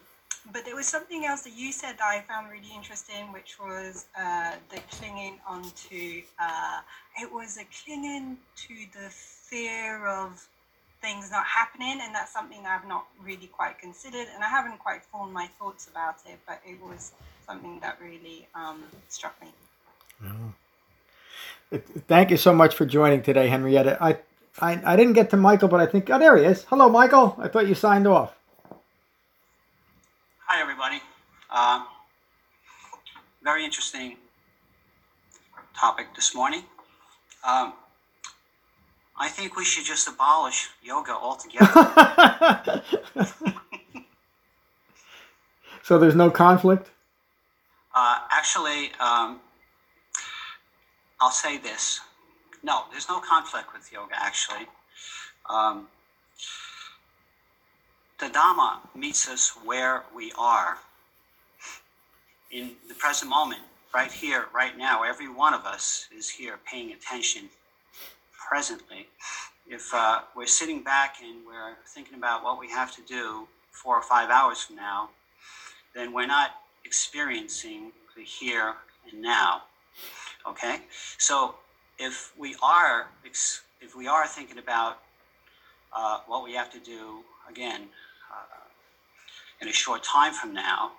but 0.52 0.64
there 0.64 0.76
was 0.76 0.88
something 0.88 1.26
else 1.26 1.42
that 1.42 1.54
you 1.58 1.72
said 1.72 1.98
that 1.98 2.04
I 2.06 2.22
found 2.22 2.52
really 2.52 2.74
interesting, 2.76 3.32
which 3.34 3.58
was 3.60 4.06
uh, 4.18 4.52
the 4.70 4.80
clinging 4.92 5.40
onto. 5.48 6.22
Uh, 6.40 6.82
it 7.20 7.32
was 7.32 7.58
a 7.58 7.66
clinging 7.84 8.38
to 8.56 8.74
the 8.94 9.10
fear 9.56 10.06
of 10.06 10.46
things 11.02 11.32
not 11.32 11.46
happening, 11.46 12.00
and 12.02 12.14
that's 12.14 12.34
something 12.34 12.60
I've 12.68 12.88
not 12.88 13.06
really 13.24 13.48
quite 13.48 13.80
considered, 13.80 14.28
and 14.34 14.44
I 14.44 14.50
haven't 14.50 14.80
quite 14.80 15.02
formed 15.04 15.34
my 15.34 15.48
thoughts 15.58 15.88
about 15.88 16.16
it. 16.26 16.40
But 16.46 16.60
it 16.66 16.78
was 16.82 17.14
something 17.48 17.80
that 17.80 17.98
really 18.02 18.48
um, 18.54 18.84
struck 19.08 19.36
me. 19.42 19.48
Oh. 20.26 20.54
Thank 22.08 22.32
you 22.32 22.38
so 22.38 22.54
much 22.54 22.76
for 22.76 22.86
joining 22.86 23.22
today, 23.22 23.48
Henrietta. 23.48 23.98
I, 24.02 24.18
I 24.60 24.82
I 24.94 24.96
didn't 24.98 25.14
get 25.14 25.30
to 25.30 25.38
Michael, 25.38 25.70
but 25.70 25.80
I 25.80 25.86
think 25.86 26.10
oh 26.10 26.20
there 26.20 26.36
he 26.38 26.44
is. 26.46 26.66
Hello, 26.66 26.90
Michael. 26.90 27.36
I 27.40 27.48
thought 27.48 27.68
you 27.68 27.76
signed 27.76 28.08
off. 28.08 28.36
Hi, 30.48 30.62
everybody. 30.62 31.00
Uh, 31.50 31.86
very 33.44 33.64
interesting 33.64 34.18
topic 35.80 36.08
this 36.16 36.36
morning. 36.36 36.64
Um, 37.48 37.74
I 39.18 39.30
think 39.30 39.56
we 39.56 39.64
should 39.64 39.86
just 39.86 40.08
abolish 40.08 40.70
yoga 40.84 41.12
altogether. 41.12 42.84
so 45.84 45.98
there's 45.98 46.16
no 46.16 46.30
conflict? 46.30 46.90
Uh, 47.94 48.20
actually, 48.30 48.92
um, 49.00 49.40
I'll 51.22 51.32
say 51.32 51.58
this. 51.58 52.02
No, 52.62 52.84
there's 52.92 53.08
no 53.08 53.20
conflict 53.20 53.74
with 53.74 53.92
yoga, 53.92 54.16
actually. 54.18 54.68
Um, 55.50 55.88
the 58.20 58.26
Dhamma 58.28 58.80
meets 58.96 59.30
us 59.30 59.52
where 59.64 60.04
we 60.14 60.34
are 60.38 60.78
in 62.52 62.72
the 62.88 62.96
present 62.96 63.30
moment, 63.30 63.62
right 63.94 64.12
here, 64.12 64.46
right 64.54 64.78
now. 64.78 65.04
Every 65.04 65.30
one 65.30 65.54
of 65.54 65.66
us 65.66 66.08
is 66.16 66.30
here 66.30 66.60
paying 66.70 66.92
attention 66.92 67.50
presently. 68.48 69.08
if 69.68 69.94
uh, 69.94 70.22
we're 70.36 70.46
sitting 70.46 70.84
back 70.84 71.16
and 71.24 71.46
we're 71.46 71.76
thinking 71.88 72.16
about 72.16 72.44
what 72.44 72.60
we 72.60 72.70
have 72.70 72.96
to 72.96 73.02
do 73.02 73.48
four 73.72 73.96
or 73.96 74.02
five 74.02 74.30
hours 74.30 74.62
from 74.62 74.76
now, 74.76 75.10
then 75.96 76.14
we're 76.14 76.28
not 76.28 76.52
experiencing 76.86 77.92
the 78.16 78.24
here 78.24 78.76
and 79.12 79.22
now. 79.22 79.64
Okay, 80.48 80.82
so 81.18 81.56
if 81.98 82.32
we 82.38 82.56
are 82.62 83.08
if 83.82 83.96
we 83.96 84.08
are 84.08 84.28
thinking 84.28 84.60
about 84.60 85.00
uh, 85.94 86.20
what 86.28 86.44
we 86.44 86.54
have 86.54 86.72
to 86.72 86.80
do 86.80 87.24
again 87.50 87.82
uh, 88.32 88.64
in 89.62 89.68
a 89.68 89.74
short 89.74 90.04
time 90.04 90.34
from 90.34 90.54
now, 90.54 90.92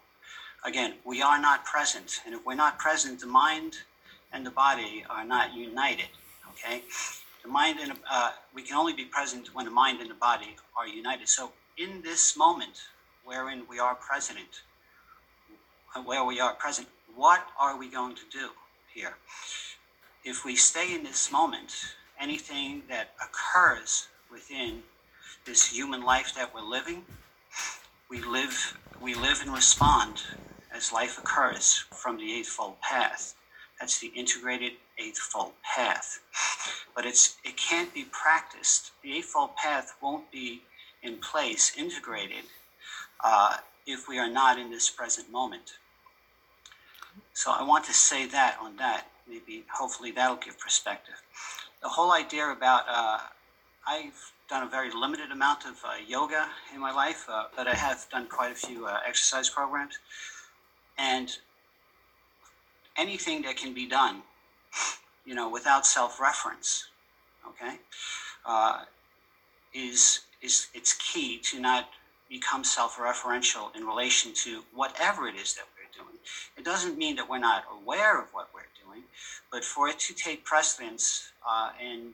again 0.64 0.94
we 1.04 1.22
are 1.22 1.40
not 1.40 1.64
present, 1.64 2.20
and 2.26 2.34
if 2.34 2.44
we're 2.44 2.54
not 2.54 2.78
present, 2.78 3.20
the 3.20 3.26
mind 3.26 3.76
and 4.32 4.44
the 4.44 4.50
body 4.50 5.04
are 5.08 5.24
not 5.24 5.54
united. 5.54 6.08
Okay, 6.50 6.82
the 7.46 7.52
mind 7.52 7.78
and 7.80 7.92
uh, 8.10 8.32
we 8.52 8.62
can 8.62 8.76
only 8.76 8.92
be 8.92 9.04
present 9.04 9.54
when 9.54 9.64
the 9.64 9.70
mind 9.70 10.00
and 10.00 10.10
the 10.10 10.14
body 10.14 10.56
are 10.76 10.88
united. 10.88 11.28
So 11.28 11.52
in 11.78 12.02
this 12.02 12.36
moment 12.36 12.82
wherein 13.24 13.62
we 13.70 13.78
are 13.78 13.94
present, 13.94 14.62
where 16.04 16.24
we 16.24 16.40
are 16.40 16.54
present, 16.54 16.88
what 17.14 17.46
are 17.58 17.78
we 17.78 17.88
going 17.88 18.16
to 18.16 18.22
do 18.30 18.48
here? 18.92 19.14
If 20.24 20.44
we 20.44 20.56
stay 20.56 20.94
in 20.94 21.04
this 21.04 21.30
moment, 21.30 21.72
anything 22.20 22.82
that 22.88 23.14
occurs 23.22 24.08
within 24.30 24.82
this 25.44 25.66
human 25.66 26.02
life 26.02 26.34
that 26.34 26.52
we're 26.52 26.62
living, 26.62 27.04
we 28.10 28.22
live 28.22 28.76
we 29.00 29.14
live 29.14 29.40
and 29.42 29.52
respond 29.52 30.22
as 30.74 30.92
life 30.92 31.18
occurs 31.18 31.84
from 31.92 32.16
the 32.16 32.32
eightfold 32.32 32.80
path. 32.80 33.34
That's 33.78 33.98
the 33.98 34.08
integrated 34.08 34.72
eightfold 34.98 35.52
path. 35.62 36.20
But 36.94 37.06
it's 37.06 37.36
it 37.44 37.56
can't 37.56 37.92
be 37.92 38.06
practiced. 38.10 38.92
The 39.02 39.16
eightfold 39.16 39.56
path 39.56 39.94
won't 40.00 40.30
be 40.30 40.62
in 41.02 41.18
place, 41.18 41.72
integrated, 41.76 42.44
uh, 43.22 43.58
if 43.86 44.08
we 44.08 44.18
are 44.18 44.30
not 44.30 44.58
in 44.58 44.70
this 44.70 44.90
present 44.90 45.30
moment. 45.30 45.74
So 47.34 47.50
I 47.50 47.62
want 47.62 47.84
to 47.84 47.92
say 47.92 48.26
that 48.26 48.58
on 48.60 48.76
that. 48.76 49.06
Maybe 49.28 49.64
hopefully 49.72 50.10
that'll 50.10 50.36
give 50.36 50.58
perspective. 50.58 51.14
The 51.82 51.88
whole 51.88 52.12
idea 52.12 52.50
about 52.50 52.84
uh, 52.88 53.18
I've 53.86 54.32
done 54.48 54.66
a 54.66 54.70
very 54.70 54.90
limited 54.90 55.30
amount 55.30 55.64
of 55.64 55.76
uh, 55.84 55.94
yoga 56.06 56.48
in 56.74 56.80
my 56.80 56.92
life, 56.92 57.26
uh, 57.28 57.44
but 57.56 57.66
I 57.66 57.74
have 57.74 58.06
done 58.10 58.26
quite 58.26 58.52
a 58.52 58.54
few 58.54 58.86
uh, 58.86 58.98
exercise 59.06 59.48
programs. 59.48 59.98
And 60.98 61.36
anything 62.96 63.42
that 63.42 63.56
can 63.56 63.74
be 63.74 63.86
done, 63.86 64.22
you 65.24 65.34
know, 65.34 65.48
without 65.48 65.86
self-reference, 65.86 66.88
okay, 67.48 67.76
uh, 68.44 68.84
is 69.74 70.20
is 70.42 70.68
it's 70.74 70.94
key 70.94 71.38
to 71.38 71.60
not 71.60 71.88
become 72.28 72.64
self-referential 72.64 73.74
in 73.76 73.84
relation 73.86 74.32
to 74.34 74.62
whatever 74.74 75.28
it 75.28 75.34
is 75.36 75.54
that 75.54 75.64
we're 75.76 76.04
doing. 76.04 76.16
It 76.56 76.64
doesn't 76.64 76.98
mean 76.98 77.16
that 77.16 77.28
we're 77.28 77.38
not 77.38 77.64
aware 77.82 78.20
of 78.20 78.26
what 78.32 78.48
we're 78.52 78.62
doing, 78.84 79.02
but 79.50 79.64
for 79.64 79.88
it 79.88 79.98
to 80.00 80.14
take 80.14 80.44
precedence 80.44 81.32
uh, 81.48 81.70
and 81.80 82.12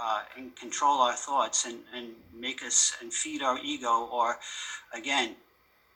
uh, 0.00 0.22
and 0.36 0.54
control 0.54 1.00
our 1.00 1.12
thoughts 1.14 1.64
and, 1.64 1.78
and 1.94 2.10
make 2.32 2.62
us 2.62 2.96
and 3.00 3.12
feed 3.12 3.42
our 3.42 3.58
ego 3.58 4.08
or 4.12 4.38
again 4.94 5.34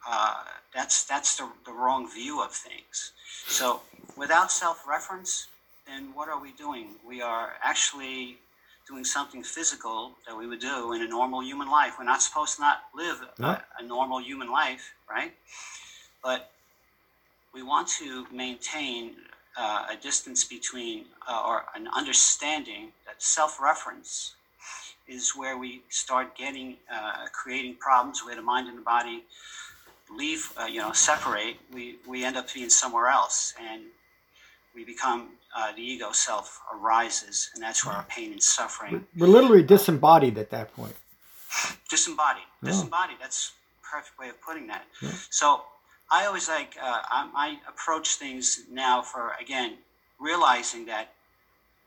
uh, 0.08 0.42
that's 0.74 1.04
that's 1.04 1.36
the, 1.36 1.48
the 1.64 1.72
wrong 1.72 2.10
view 2.10 2.42
of 2.42 2.50
things 2.50 3.12
so 3.46 3.80
without 4.16 4.50
self-reference 4.50 5.46
then 5.86 6.12
what 6.14 6.28
are 6.28 6.40
we 6.40 6.52
doing? 6.52 6.96
We 7.06 7.22
are 7.22 7.52
actually 7.62 8.38
doing 8.88 9.04
something 9.04 9.42
physical 9.42 10.12
that 10.26 10.36
we 10.36 10.46
would 10.46 10.60
do 10.60 10.92
in 10.92 11.02
a 11.02 11.08
normal 11.08 11.42
human 11.42 11.70
life. 11.70 11.94
We're 11.98 12.04
not 12.04 12.22
supposed 12.22 12.56
to 12.56 12.62
not 12.62 12.82
live 12.94 13.22
a, 13.22 13.62
a 13.78 13.82
normal 13.86 14.20
human 14.20 14.50
life 14.50 14.92
right? 15.12 15.32
But 16.22 16.50
we 17.52 17.62
want 17.62 17.88
to 18.00 18.26
maintain 18.32 19.12
uh, 19.56 19.86
a 19.90 19.96
distance 19.96 20.44
between 20.44 21.04
uh, 21.28 21.42
or 21.46 21.64
an 21.74 21.88
understanding 21.88 22.92
that 23.06 23.22
self-reference 23.22 24.34
is 25.06 25.32
where 25.36 25.58
we 25.58 25.82
start 25.90 26.36
getting 26.36 26.76
uh, 26.92 27.26
creating 27.32 27.74
problems. 27.74 28.24
Where 28.24 28.34
the 28.36 28.42
mind 28.42 28.68
and 28.68 28.78
the 28.78 28.82
body 28.82 29.24
leave 30.14 30.50
uh, 30.58 30.64
you 30.64 30.80
know 30.80 30.92
separate. 30.92 31.56
We 31.72 31.96
we 32.06 32.24
end 32.24 32.36
up 32.36 32.52
being 32.52 32.70
somewhere 32.70 33.08
else 33.08 33.52
and 33.60 33.82
we 34.74 34.84
become 34.84 35.28
uh, 35.56 35.72
the 35.72 35.82
ego 35.82 36.12
self 36.12 36.60
arises 36.74 37.50
and 37.54 37.62
that's 37.62 37.84
where 37.84 37.94
our 37.94 38.04
pain 38.04 38.32
and 38.32 38.42
suffering 38.42 39.04
we're 39.16 39.26
literally 39.26 39.62
disembodied 39.62 40.38
at 40.38 40.50
that 40.50 40.74
point 40.74 40.94
disembodied 41.90 42.44
disembodied 42.64 43.16
that's 43.20 43.52
perfect 43.82 44.18
way 44.18 44.28
of 44.28 44.40
putting 44.40 44.66
that 44.66 44.84
yeah. 45.02 45.10
so 45.30 45.62
I 46.12 46.26
always 46.26 46.46
like 46.46 46.76
uh, 46.80 47.00
I, 47.10 47.30
I, 47.34 47.58
approach 47.70 48.16
things 48.16 48.64
now 48.70 49.00
for 49.00 49.32
again 49.40 49.78
realizing 50.20 50.84
that 50.86 51.14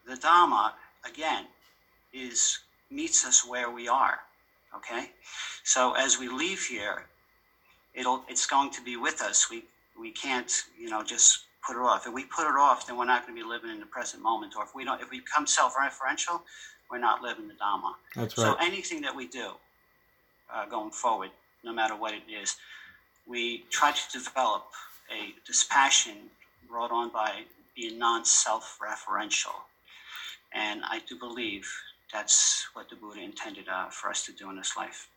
the 0.07 0.15
Dharma 0.15 0.73
again 1.07 1.45
is 2.11 2.59
meets 2.89 3.23
us 3.23 3.45
where 3.47 3.69
we 3.69 3.87
are. 3.87 4.19
Okay, 4.75 5.11
so 5.63 5.93
as 5.93 6.17
we 6.17 6.27
leave 6.27 6.63
here, 6.63 7.05
it'll 7.93 8.23
it's 8.27 8.47
going 8.47 8.71
to 8.71 8.81
be 8.81 8.97
with 8.97 9.21
us. 9.21 9.49
We 9.49 9.63
we 9.99 10.09
can't 10.09 10.51
you 10.77 10.89
know 10.89 11.03
just 11.03 11.44
put 11.65 11.75
it 11.75 11.81
off. 11.81 12.05
If 12.05 12.13
we 12.13 12.25
put 12.25 12.47
it 12.47 12.55
off, 12.55 12.85
then 12.85 12.97
we're 12.97 13.05
not 13.05 13.25
going 13.25 13.37
to 13.37 13.43
be 13.43 13.47
living 13.47 13.71
in 13.71 13.79
the 13.79 13.85
present 13.85 14.21
moment. 14.21 14.53
Or 14.57 14.63
if 14.63 14.75
we 14.75 14.83
don't, 14.83 15.01
if 15.01 15.09
we 15.09 15.19
become 15.19 15.47
self-referential, 15.47 16.41
we're 16.89 16.99
not 16.99 17.21
living 17.21 17.47
the 17.47 17.55
Dharma. 17.55 17.95
That's 18.15 18.37
right. 18.37 18.43
So 18.45 18.55
anything 18.61 19.01
that 19.01 19.15
we 19.15 19.27
do 19.27 19.51
uh, 20.53 20.65
going 20.67 20.91
forward, 20.91 21.31
no 21.63 21.73
matter 21.73 21.95
what 21.95 22.13
it 22.13 22.23
is, 22.31 22.55
we 23.27 23.63
try 23.71 23.91
to 23.91 24.19
develop 24.19 24.65
a 25.11 25.33
dispassion 25.45 26.15
brought 26.69 26.91
on 26.91 27.09
by 27.09 27.43
being 27.75 27.97
non-self-referential. 27.97 29.55
And 30.53 30.81
I 30.85 31.01
do 31.07 31.17
believe 31.17 31.67
that's 32.13 32.67
what 32.73 32.89
the 32.89 32.95
Buddha 32.95 33.21
intended 33.21 33.67
uh, 33.67 33.89
for 33.89 34.09
us 34.09 34.25
to 34.25 34.31
do 34.31 34.49
in 34.49 34.55
this 34.55 34.77
life. 34.77 35.09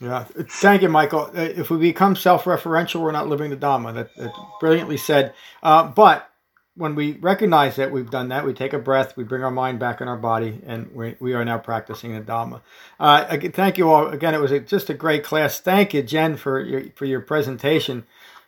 Yeah, 0.00 0.24
thank 0.24 0.82
you, 0.82 0.88
Michael. 0.88 1.30
Uh, 1.34 1.40
if 1.42 1.70
we 1.70 1.78
become 1.78 2.16
self-referential, 2.16 3.00
we're 3.00 3.12
not 3.12 3.28
living 3.28 3.50
the 3.50 3.56
Dhamma. 3.56 3.94
That, 3.94 4.32
brilliantly 4.58 4.96
said. 4.96 5.32
Uh, 5.62 5.84
but 5.84 6.28
when 6.74 6.94
we 6.94 7.12
recognize 7.12 7.76
that 7.76 7.92
we've 7.92 8.10
done 8.10 8.30
that, 8.30 8.44
we 8.44 8.54
take 8.54 8.72
a 8.72 8.78
breath, 8.78 9.16
we 9.16 9.24
bring 9.24 9.44
our 9.44 9.50
mind 9.50 9.78
back 9.78 10.00
in 10.00 10.08
our 10.08 10.16
body, 10.16 10.60
and 10.66 10.90
we, 10.94 11.14
we 11.20 11.34
are 11.34 11.44
now 11.44 11.58
practicing 11.58 12.14
the 12.14 12.20
Dhamma. 12.20 12.62
Uh, 12.98 13.36
thank 13.52 13.78
you 13.78 13.90
all. 13.90 14.08
Again, 14.08 14.34
it 14.34 14.40
was 14.40 14.52
a, 14.52 14.60
just 14.60 14.90
a 14.90 14.94
great 14.94 15.22
class. 15.22 15.60
Thank 15.60 15.94
you, 15.94 16.02
Jen, 16.02 16.36
for 16.36 16.60
your, 16.60 16.84
for 16.96 17.04
your 17.04 17.20
presentation. 17.20 18.04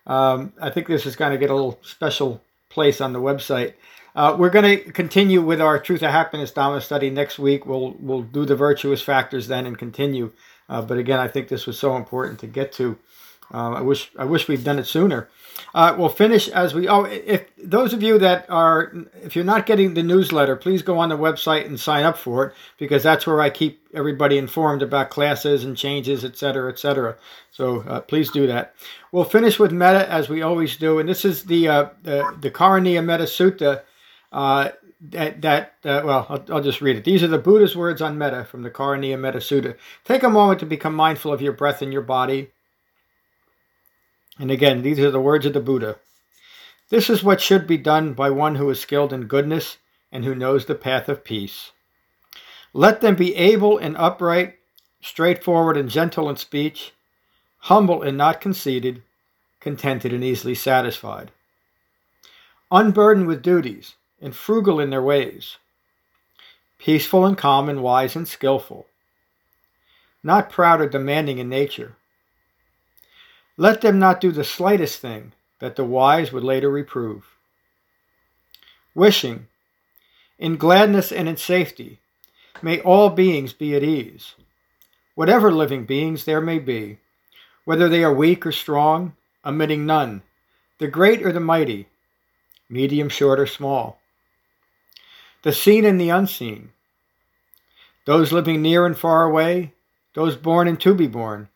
Um, 0.06 0.54
I 0.60 0.70
think 0.70 0.86
this 0.86 1.06
is 1.06 1.16
going 1.16 1.32
to 1.32 1.38
get 1.38 1.50
a 1.50 1.54
little 1.54 1.78
special 1.82 2.42
place 2.68 3.00
on 3.00 3.12
the 3.12 3.20
website. 3.20 3.74
Uh, 4.16 4.34
we're 4.38 4.50
going 4.50 4.78
to 4.78 4.92
continue 4.92 5.42
with 5.42 5.60
our 5.60 5.78
Truth 5.78 6.02
of 6.02 6.10
Happiness 6.10 6.52
Dhamma 6.52 6.80
study 6.80 7.10
next 7.10 7.38
week. 7.38 7.66
We'll, 7.66 7.94
we'll 8.00 8.22
do 8.22 8.44
the 8.44 8.56
virtuous 8.56 9.02
factors 9.02 9.48
then 9.48 9.66
and 9.66 9.78
continue. 9.78 10.32
Uh, 10.68 10.82
but 10.82 10.98
again, 10.98 11.20
I 11.20 11.28
think 11.28 11.48
this 11.48 11.66
was 11.66 11.78
so 11.78 11.96
important 11.96 12.38
to 12.40 12.46
get 12.46 12.72
to. 12.74 12.98
Uh, 13.52 13.72
I 13.72 13.80
wish 13.82 14.10
I 14.18 14.24
wish 14.24 14.48
we'd 14.48 14.64
done 14.64 14.78
it 14.78 14.86
sooner. 14.86 15.28
Uh, 15.74 15.94
we'll 15.96 16.08
finish 16.08 16.48
as 16.48 16.74
we. 16.74 16.88
Oh, 16.88 17.04
if 17.04 17.44
those 17.56 17.92
of 17.92 18.02
you 18.02 18.18
that 18.18 18.48
are, 18.48 18.92
if 19.22 19.36
you're 19.36 19.44
not 19.44 19.66
getting 19.66 19.94
the 19.94 20.02
newsletter, 20.02 20.56
please 20.56 20.82
go 20.82 20.98
on 20.98 21.10
the 21.10 21.18
website 21.18 21.66
and 21.66 21.78
sign 21.78 22.04
up 22.04 22.16
for 22.16 22.46
it 22.46 22.54
because 22.78 23.02
that's 23.02 23.26
where 23.26 23.40
I 23.40 23.50
keep 23.50 23.86
everybody 23.92 24.38
informed 24.38 24.82
about 24.82 25.10
classes 25.10 25.62
and 25.62 25.76
changes, 25.76 26.24
etc., 26.24 26.70
etc. 26.72 27.16
So 27.50 27.80
uh, 27.82 28.00
please 28.00 28.30
do 28.30 28.46
that. 28.46 28.74
We'll 29.12 29.24
finish 29.24 29.58
with 29.58 29.72
metta 29.72 30.10
as 30.10 30.28
we 30.28 30.42
always 30.42 30.76
do, 30.76 30.98
and 30.98 31.08
this 31.08 31.24
is 31.24 31.44
the 31.44 31.68
uh, 31.68 31.88
the, 32.02 32.36
the 32.40 32.50
Karaniya 32.50 33.04
Metta 33.04 33.24
Sutta. 33.24 33.82
That, 35.10 35.42
that 35.42 35.74
uh, 35.84 36.02
well, 36.04 36.26
I'll, 36.28 36.44
I'll, 36.48 36.62
just 36.62 36.80
read 36.80 36.96
it. 36.96 37.04
These 37.04 37.22
are 37.22 37.28
the 37.28 37.38
Buddha's 37.38 37.76
words 37.76 38.00
on 38.00 38.16
metta 38.16 38.44
from 38.44 38.62
the 38.62 38.70
Karaniya 38.70 39.18
Metta 39.18 39.38
Sutta. 39.38 39.76
Take 40.04 40.22
a 40.22 40.30
moment 40.30 40.60
to 40.60 40.66
become 40.66 40.94
mindful 40.94 41.32
of 41.32 41.42
your 41.42 41.52
breath 41.52 41.82
and 41.82 41.92
your 41.92 42.02
body 42.02 42.50
and 44.38 44.50
again, 44.50 44.82
these 44.82 44.98
are 44.98 45.10
the 45.10 45.20
words 45.20 45.46
of 45.46 45.52
the 45.52 45.60
Buddha. 45.60 45.96
This 46.90 47.08
is 47.08 47.22
what 47.22 47.40
should 47.40 47.66
be 47.66 47.78
done 47.78 48.14
by 48.14 48.30
one 48.30 48.56
who 48.56 48.68
is 48.70 48.80
skilled 48.80 49.12
in 49.12 49.26
goodness 49.26 49.78
and 50.10 50.24
who 50.24 50.34
knows 50.34 50.66
the 50.66 50.74
path 50.74 51.08
of 51.08 51.24
peace. 51.24 51.70
Let 52.72 53.00
them 53.00 53.14
be 53.14 53.34
able 53.36 53.78
and 53.78 53.96
upright, 53.96 54.56
straightforward 55.00 55.76
and 55.76 55.88
gentle 55.88 56.28
in 56.28 56.36
speech, 56.36 56.92
humble 57.58 58.02
and 58.02 58.18
not 58.18 58.40
conceited, 58.40 59.02
contented 59.60 60.12
and 60.12 60.24
easily 60.24 60.54
satisfied, 60.54 61.30
unburdened 62.70 63.28
with 63.28 63.42
duties, 63.42 63.94
and 64.24 64.34
frugal 64.34 64.80
in 64.80 64.90
their 64.90 65.00
ways, 65.00 65.58
peaceful 66.78 67.24
and 67.24 67.38
calm 67.38 67.68
and 67.68 67.80
wise 67.80 68.16
and 68.16 68.26
skillful, 68.26 68.86
not 70.24 70.50
proud 70.50 70.80
or 70.80 70.88
demanding 70.88 71.38
in 71.38 71.48
nature 71.48 71.94
let 73.56 73.82
them 73.82 74.00
not 74.00 74.20
do 74.20 74.32
the 74.32 74.42
slightest 74.42 74.98
thing 74.98 75.32
that 75.60 75.76
the 75.76 75.84
wise 75.84 76.32
would 76.32 76.42
later 76.42 76.68
reprove. 76.68 77.36
Wishing, 78.96 79.46
in 80.38 80.56
gladness 80.56 81.12
and 81.12 81.28
in 81.28 81.36
safety, 81.36 82.00
May 82.62 82.80
all 82.80 83.10
beings 83.10 83.52
be 83.52 83.74
at 83.74 83.82
ease. 83.82 84.36
Whatever 85.16 85.52
living 85.52 85.84
beings 85.84 86.24
there 86.24 86.40
may 86.40 86.58
be, 86.58 86.98
whether 87.64 87.88
they 87.88 88.02
are 88.04 88.12
weak 88.12 88.46
or 88.46 88.52
strong, 88.52 89.16
omitting 89.44 89.84
none, 89.84 90.22
the 90.78 90.86
great 90.86 91.22
or 91.22 91.32
the 91.32 91.40
mighty, 91.40 91.88
medium, 92.68 93.08
short, 93.08 93.40
or 93.40 93.46
small, 93.46 94.00
the 95.44 95.52
seen 95.52 95.84
and 95.84 96.00
the 96.00 96.08
unseen, 96.08 96.70
those 98.06 98.32
living 98.32 98.62
near 98.62 98.86
and 98.86 98.96
far 98.96 99.24
away, 99.24 99.74
those 100.14 100.36
born 100.36 100.66
and 100.66 100.80
to 100.80 100.94
be 100.94 101.06
born, 101.06 101.48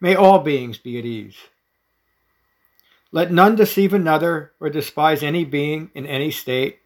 may 0.00 0.14
all 0.14 0.38
beings 0.38 0.78
be 0.78 1.00
at 1.00 1.04
ease. 1.04 1.36
Let 3.10 3.32
none 3.32 3.56
deceive 3.56 3.92
another 3.92 4.52
or 4.60 4.70
despise 4.70 5.20
any 5.20 5.44
being 5.44 5.90
in 5.94 6.06
any 6.06 6.30
state. 6.30 6.78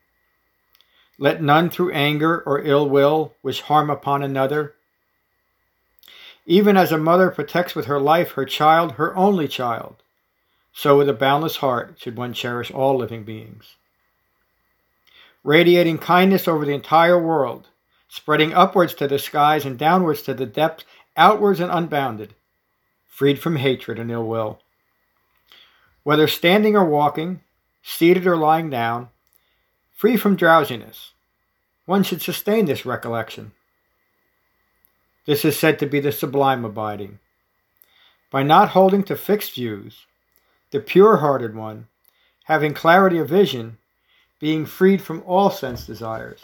Let 1.19 1.43
none 1.43 1.69
through 1.69 1.93
anger 1.93 2.41
or 2.41 2.63
ill 2.63 2.89
will 2.89 3.35
wish 3.43 3.61
harm 3.61 3.91
upon 3.91 4.23
another. 4.23 4.75
Even 6.47 6.79
as 6.79 6.93
a 6.93 6.99
mother 6.99 7.31
protects 7.31 7.75
with 7.75 7.85
her 7.85 8.01
life 8.01 8.33
her 8.33 8.47
child, 8.47 8.93
her 8.93 9.15
only 9.15 9.49
child, 9.49 9.97
so 10.73 10.97
with 10.97 11.11
a 11.11 11.13
boundless 11.13 11.57
heart 11.57 11.97
should 11.99 12.17
one 12.17 12.33
cherish 12.33 12.71
all 12.71 12.97
living 12.97 13.23
beings. 13.23 13.77
Radiating 15.47 15.99
kindness 15.99 16.49
over 16.49 16.65
the 16.65 16.75
entire 16.75 17.23
world, 17.23 17.69
spreading 18.09 18.53
upwards 18.53 18.95
to 18.95 19.07
the 19.07 19.17
skies 19.17 19.65
and 19.65 19.79
downwards 19.79 20.23
to 20.23 20.35
the 20.35 20.45
depths, 20.45 20.85
outwards 21.17 21.61
and 21.61 21.71
unbounded, 21.71 22.35
freed 23.07 23.39
from 23.39 23.55
hatred 23.55 24.01
and 24.01 24.11
ill 24.11 24.27
will. 24.27 24.59
Whether 26.03 26.27
standing 26.27 26.75
or 26.75 26.85
walking, 26.85 27.43
seated 27.81 28.27
or 28.27 28.37
lying 28.37 28.71
down, 28.71 29.11
free 29.95 30.17
from 30.17 30.35
drowsiness, 30.35 31.13
one 31.85 32.03
should 32.03 32.23
sustain 32.23 32.67
this 32.67 32.85
recollection. 32.85 33.53
This 35.27 35.45
is 35.45 35.57
said 35.57 35.79
to 35.79 35.87
be 35.87 36.01
the 36.01 36.11
sublime 36.11 36.65
abiding. 36.65 37.21
By 38.33 38.43
not 38.43 38.71
holding 38.71 39.05
to 39.05 39.17
fixed 39.17 39.55
views, 39.55 40.07
the 40.73 40.81
pure 40.81 41.19
hearted 41.19 41.55
one, 41.55 41.87
having 42.47 42.75
clarity 42.75 43.19
of 43.19 43.29
vision, 43.29 43.79
being 44.39 44.67
freed 44.67 45.01
from 45.03 45.23
all 45.27 45.51
sense 45.51 45.87
desires, 45.87 46.43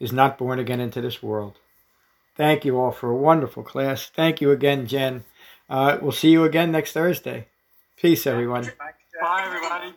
is 0.00 0.12
not 0.12 0.38
born 0.38 0.58
again 0.58 0.80
into 0.80 1.00
this 1.00 1.22
world. 1.22 1.56
Thank 2.36 2.64
you 2.64 2.78
all 2.78 2.92
for 2.92 3.10
a 3.10 3.16
wonderful 3.16 3.62
class. 3.62 4.06
Thank 4.06 4.40
you 4.40 4.50
again, 4.50 4.86
Jen. 4.86 5.24
Uh, 5.68 5.98
we'll 6.00 6.12
see 6.12 6.30
you 6.30 6.44
again 6.44 6.72
next 6.72 6.92
Thursday. 6.92 7.46
Peace, 7.96 8.26
everyone. 8.26 8.64
Bye, 9.20 9.44
everybody. 9.46 9.94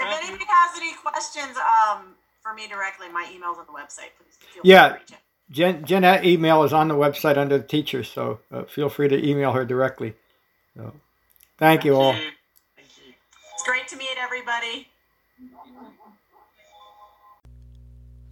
If 0.00 0.06
anybody 0.06 0.44
has 0.48 0.80
any 0.80 0.92
questions 1.02 1.56
um, 1.56 2.14
for 2.42 2.54
me 2.54 2.68
directly, 2.68 3.08
my 3.08 3.28
email's 3.34 3.58
on 3.58 3.66
the 3.66 3.72
website. 3.72 4.10
Please 4.18 4.36
feel 4.52 4.62
Yeah. 4.64 4.90
free 4.90 4.98
to 4.98 5.02
reach 5.02 5.12
out. 5.12 5.18
Jen, 5.50 5.84
Jen 5.84 6.24
email 6.24 6.62
is 6.64 6.72
on 6.72 6.88
the 6.88 6.94
website 6.94 7.38
under 7.38 7.56
the 7.58 7.64
teachers, 7.64 8.08
so 8.10 8.40
uh, 8.52 8.64
feel 8.64 8.90
free 8.90 9.08
to 9.08 9.26
email 9.28 9.52
her 9.52 9.64
directly. 9.64 10.14
So, 10.76 10.92
thank 11.56 11.84
you 11.84 11.96
all. 11.96 12.14
It's 12.14 13.62
great 13.64 13.88
to 13.88 13.96
meet 13.96 14.16
everybody. 14.18 14.88